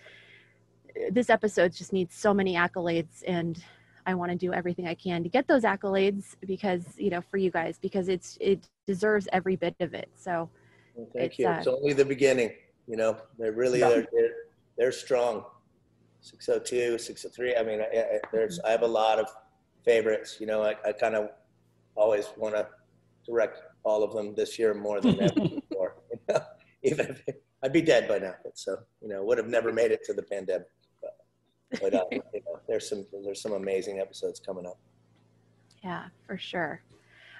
this 1.12 1.30
episode 1.30 1.72
just 1.72 1.92
needs 1.92 2.16
so 2.16 2.34
many 2.34 2.57
accolades 2.57 3.22
and 3.28 3.62
I 4.09 4.14
want 4.14 4.32
to 4.32 4.38
do 4.38 4.54
everything 4.54 4.88
I 4.88 4.94
can 4.94 5.22
to 5.22 5.28
get 5.28 5.46
those 5.46 5.64
accolades 5.64 6.34
because 6.46 6.82
you 6.96 7.11
know 7.11 7.20
for 7.20 7.36
you 7.36 7.50
guys 7.50 7.78
because 7.78 8.09
it's 8.09 8.38
it 8.40 8.66
deserves 8.86 9.28
every 9.34 9.54
bit 9.54 9.76
of 9.80 9.92
it. 9.92 10.09
So 10.16 10.48
well, 10.94 11.09
thank 11.14 11.38
you. 11.38 11.46
Uh, 11.46 11.59
it's 11.59 11.66
only 11.66 11.92
the 11.92 12.06
beginning. 12.06 12.52
You 12.86 12.96
know, 12.96 13.18
they 13.38 13.50
really 13.50 13.80
yeah. 13.80 13.90
are. 13.90 14.06
They're, 14.11 14.34
they're 14.78 14.92
strong. 14.92 15.44
602, 16.22 16.98
603. 16.98 17.56
I 17.56 17.62
mean, 17.62 17.80
I, 17.80 17.98
I, 17.98 18.18
there's 18.32 18.59
I 18.61 18.70
have 18.70 18.82
a 18.82 18.88
lot 18.88 19.18
of 19.18 19.28
favorites. 19.84 20.38
You 20.40 20.46
know, 20.46 20.62
I, 20.62 20.74
I 20.86 20.92
kind 20.92 21.14
of 21.14 21.28
always 21.94 22.30
want 22.38 22.54
to 22.54 22.66
direct 23.26 23.61
all 23.84 24.02
of 24.02 24.14
them 24.14 24.34
this 24.34 24.59
year 24.59 24.72
more 24.72 25.02
than 25.02 25.20
ever 25.20 25.40
before. 25.68 25.96
You 26.11 26.18
know? 26.30 26.40
Even 26.82 27.16
if 27.26 27.36
I'd 27.62 27.74
be 27.74 27.82
dead 27.82 28.09
by 28.09 28.20
now, 28.20 28.36
but 28.42 28.59
so 28.59 28.78
you 29.02 29.09
know, 29.09 29.22
would 29.22 29.36
have 29.36 29.48
never 29.48 29.70
made 29.70 29.90
it 29.92 30.02
to 30.04 30.14
the 30.14 30.22
pandemic 30.22 30.68
but 31.80 31.94
uh, 31.94 32.04
you 32.12 32.18
know, 32.18 32.60
there's 32.66 32.88
some 32.88 33.06
there's 33.24 33.42
some 33.42 33.52
amazing 33.52 34.00
episodes 34.00 34.40
coming 34.40 34.66
up. 34.66 34.78
Yeah, 35.82 36.06
for 36.26 36.36
sure. 36.36 36.82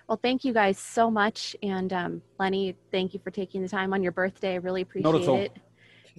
Well, 0.09 0.18
thank 0.22 0.45
you 0.45 0.55
guys 0.55 0.79
so 0.79 1.11
much, 1.11 1.55
and 1.62 1.93
um, 1.93 2.22
Lennie, 2.39 2.74
thank 2.91 3.12
you 3.12 3.20
for 3.20 3.31
taking 3.31 3.61
the 3.61 3.68
time 3.68 3.93
on 3.93 4.03
your 4.03 4.12
birthday. 4.12 4.55
I 4.55 4.57
really 4.57 4.83
appreciate 4.83 5.29
it. 5.29 5.57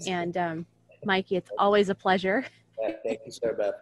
And 0.08 0.38
um, 0.38 0.66
Mikey, 1.06 1.38
it's 1.38 1.50
always 1.58 1.90
a 1.90 1.96
pleasure. 1.96 2.46
Yeah, 2.82 2.92
thank 3.04 3.20
you, 3.26 3.32
Sarabeth. 3.32 3.74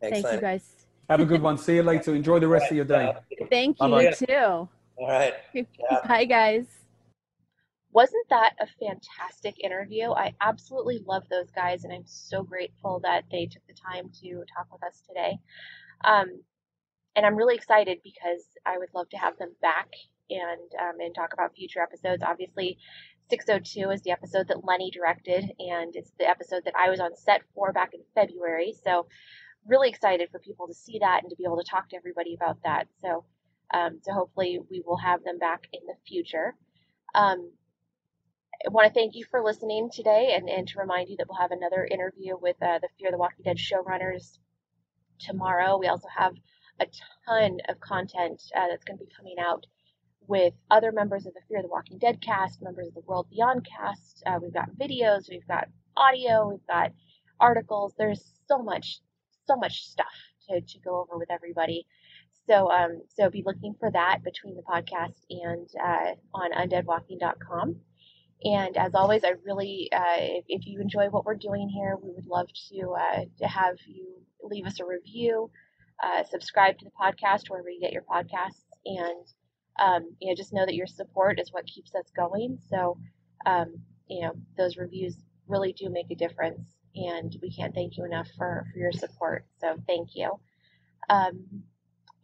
Thanks, 0.00 0.22
thank 0.22 0.34
you 0.34 0.40
guys. 0.40 0.86
Have 1.10 1.20
a 1.20 1.26
good 1.26 1.42
one. 1.42 1.58
See 1.58 1.74
you 1.74 1.82
later. 1.82 2.14
Enjoy 2.14 2.38
the 2.38 2.48
rest 2.48 2.62
right, 2.62 2.70
of 2.70 2.76
your 2.76 2.84
day. 2.84 3.12
Thank 3.50 3.76
you 3.80 3.88
Bye-bye. 3.88 4.12
too. 4.12 4.34
All 4.34 4.68
right. 5.00 5.34
Yeah. 5.52 5.64
Bye, 6.08 6.24
guys. 6.24 6.66
Wasn't 7.92 8.28
that 8.30 8.54
a 8.60 8.66
fantastic 8.66 9.56
interview? 9.62 10.10
I 10.10 10.34
absolutely 10.40 11.02
love 11.06 11.24
those 11.28 11.50
guys, 11.50 11.82
and 11.84 11.92
I'm 11.92 12.06
so 12.06 12.44
grateful 12.44 13.00
that 13.02 13.24
they 13.30 13.46
took 13.46 13.66
the 13.66 13.74
time 13.74 14.10
to 14.22 14.44
talk 14.56 14.68
with 14.72 14.84
us 14.84 15.02
today. 15.08 15.38
Um, 16.04 16.42
and 17.16 17.26
I'm 17.26 17.36
really 17.36 17.56
excited 17.56 17.98
because 18.04 18.46
I 18.64 18.78
would 18.78 18.90
love 18.94 19.08
to 19.10 19.18
have 19.18 19.36
them 19.38 19.54
back 19.60 19.88
and 20.30 20.70
um, 20.80 21.00
and 21.00 21.14
talk 21.14 21.32
about 21.32 21.56
future 21.56 21.80
episodes. 21.80 22.22
Obviously, 22.22 22.78
602 23.30 23.90
is 23.90 24.02
the 24.02 24.12
episode 24.12 24.46
that 24.48 24.64
Lennie 24.64 24.92
directed, 24.92 25.50
and 25.58 25.94
it's 25.96 26.12
the 26.18 26.28
episode 26.28 26.64
that 26.66 26.74
I 26.78 26.90
was 26.90 27.00
on 27.00 27.16
set 27.16 27.42
for 27.54 27.72
back 27.72 27.92
in 27.94 28.00
February. 28.14 28.74
So, 28.84 29.06
really 29.66 29.88
excited 29.88 30.28
for 30.30 30.38
people 30.38 30.68
to 30.68 30.74
see 30.74 31.00
that 31.00 31.22
and 31.22 31.30
to 31.30 31.36
be 31.36 31.44
able 31.44 31.58
to 31.58 31.68
talk 31.68 31.88
to 31.88 31.96
everybody 31.96 32.34
about 32.34 32.58
that. 32.62 32.86
So, 33.02 33.24
um, 33.74 33.98
so 34.02 34.12
hopefully 34.12 34.60
we 34.70 34.82
will 34.86 34.98
have 34.98 35.24
them 35.24 35.38
back 35.38 35.66
in 35.72 35.80
the 35.86 35.94
future. 36.06 36.54
Um, 37.14 37.50
I 38.66 38.68
want 38.68 38.86
to 38.88 38.92
thank 38.92 39.14
you 39.14 39.24
for 39.30 39.42
listening 39.42 39.88
today 39.90 40.34
and, 40.36 40.50
and 40.50 40.68
to 40.68 40.80
remind 40.80 41.08
you 41.08 41.16
that 41.16 41.26
we'll 41.26 41.38
have 41.38 41.50
another 41.50 41.88
interview 41.90 42.36
with 42.38 42.56
uh, 42.62 42.78
the 42.78 42.88
Fear 42.98 43.10
the 43.10 43.16
Walking 43.16 43.42
Dead 43.42 43.56
showrunners 43.56 44.36
tomorrow. 45.18 45.78
We 45.78 45.86
also 45.86 46.08
have 46.14 46.34
a 46.78 46.86
ton 47.26 47.56
of 47.70 47.80
content 47.80 48.42
uh, 48.54 48.66
that's 48.68 48.84
going 48.84 48.98
to 48.98 49.04
be 49.04 49.10
coming 49.16 49.36
out 49.38 49.64
with 50.26 50.52
other 50.70 50.92
members 50.92 51.24
of 51.24 51.32
the 51.32 51.40
Fear 51.48 51.62
the 51.62 51.68
Walking 51.68 51.96
Dead 51.96 52.20
cast, 52.20 52.60
members 52.60 52.88
of 52.88 52.94
the 52.94 53.00
World 53.00 53.28
Beyond 53.30 53.66
cast. 53.66 54.22
Uh, 54.26 54.38
we've 54.42 54.52
got 54.52 54.70
videos, 54.72 55.30
we've 55.30 55.48
got 55.48 55.68
audio, 55.96 56.50
we've 56.50 56.66
got 56.68 56.92
articles. 57.40 57.94
There's 57.96 58.30
so 58.46 58.62
much, 58.62 59.00
so 59.46 59.56
much 59.56 59.86
stuff 59.86 60.12
to, 60.50 60.60
to 60.60 60.78
go 60.80 61.00
over 61.00 61.16
with 61.16 61.30
everybody. 61.30 61.86
So, 62.46 62.70
um, 62.70 63.00
so 63.08 63.30
be 63.30 63.42
looking 63.44 63.74
for 63.80 63.90
that 63.90 64.22
between 64.22 64.54
the 64.54 64.62
podcast 64.62 65.14
and 65.30 65.66
uh, 65.82 66.14
on 66.34 66.52
undeadwalking.com. 66.52 67.76
And 68.42 68.76
as 68.76 68.94
always, 68.94 69.22
I 69.24 69.34
really, 69.44 69.90
uh, 69.92 70.40
if, 70.48 70.66
you 70.66 70.80
enjoy 70.80 71.08
what 71.08 71.26
we're 71.26 71.34
doing 71.34 71.68
here, 71.68 71.96
we 72.02 72.10
would 72.12 72.26
love 72.26 72.48
to 72.70 72.90
uh, 72.92 73.24
to 73.38 73.46
have 73.46 73.76
you 73.86 74.06
leave 74.42 74.66
us 74.66 74.80
a 74.80 74.86
review, 74.86 75.50
uh, 76.02 76.24
subscribe 76.24 76.78
to 76.78 76.84
the 76.86 76.90
podcast 76.90 77.50
wherever 77.50 77.68
you 77.68 77.80
get 77.80 77.92
your 77.92 78.02
podcasts, 78.02 78.64
and 78.86 79.26
um, 79.78 80.14
you 80.20 80.28
know 80.28 80.34
just 80.34 80.54
know 80.54 80.64
that 80.64 80.74
your 80.74 80.86
support 80.86 81.38
is 81.38 81.52
what 81.52 81.66
keeps 81.66 81.94
us 81.94 82.10
going. 82.16 82.58
So 82.70 82.96
um, 83.44 83.74
you 84.08 84.22
know 84.22 84.32
those 84.56 84.78
reviews 84.78 85.16
really 85.46 85.74
do 85.74 85.90
make 85.90 86.10
a 86.10 86.14
difference, 86.14 86.66
and 86.94 87.36
we 87.42 87.50
can't 87.54 87.74
thank 87.74 87.98
you 87.98 88.06
enough 88.06 88.28
for 88.38 88.64
for 88.72 88.78
your 88.78 88.92
support. 88.92 89.44
So 89.60 89.76
thank 89.86 90.10
you. 90.14 90.32
Um, 91.10 91.64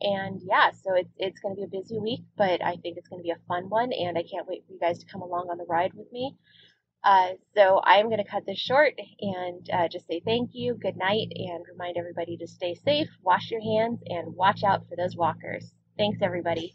and 0.01 0.40
yeah, 0.44 0.70
so 0.72 0.94
it's 0.94 1.12
it's 1.18 1.40
going 1.40 1.55
to 1.55 1.61
be 1.61 1.64
a 1.64 1.80
busy 1.80 1.99
week, 1.99 2.22
but 2.36 2.62
I 2.64 2.76
think 2.76 2.97
it's 2.99 3.09
going 3.09 3.20
to 3.20 3.24
be 3.24 3.30
a 3.30 3.38
fun 3.49 3.68
one, 3.70 3.92
and 3.92 4.18
I 4.18 4.22
can't 4.22 4.47
wait 4.47 4.64
for 4.66 4.72
you 4.72 4.80
guys 4.80 4.99
to 4.99 5.07
come 5.07 5.22
along 5.22 5.49
on 5.51 5.59
the 5.59 5.64
ride 5.68 5.94
with 5.94 6.11
me. 6.12 6.36
Uh, 7.05 7.30
so 7.55 7.80
I'm 7.84 8.07
going 8.07 8.22
to 8.22 8.30
cut 8.30 8.44
this 8.47 8.59
short 8.59 8.94
and 9.20 9.68
uh, 9.72 9.88
just 9.88 10.07
say 10.09 10.20
thank 10.24 10.51
you, 10.55 10.74
good 10.74 10.97
night, 10.97 11.28
and 11.34 11.64
remind 11.70 11.97
everybody 11.97 12.36
to 12.38 12.47
stay 12.49 12.74
safe, 12.74 13.09
wash 13.22 13.51
your 13.51 13.62
hands, 13.62 14.01
and 14.07 14.34
watch 14.34 14.64
out 14.64 14.88
for 14.88 14.97
those 14.97 15.16
walkers. 15.16 15.72
Thanks, 15.97 16.18
everybody. 16.22 16.74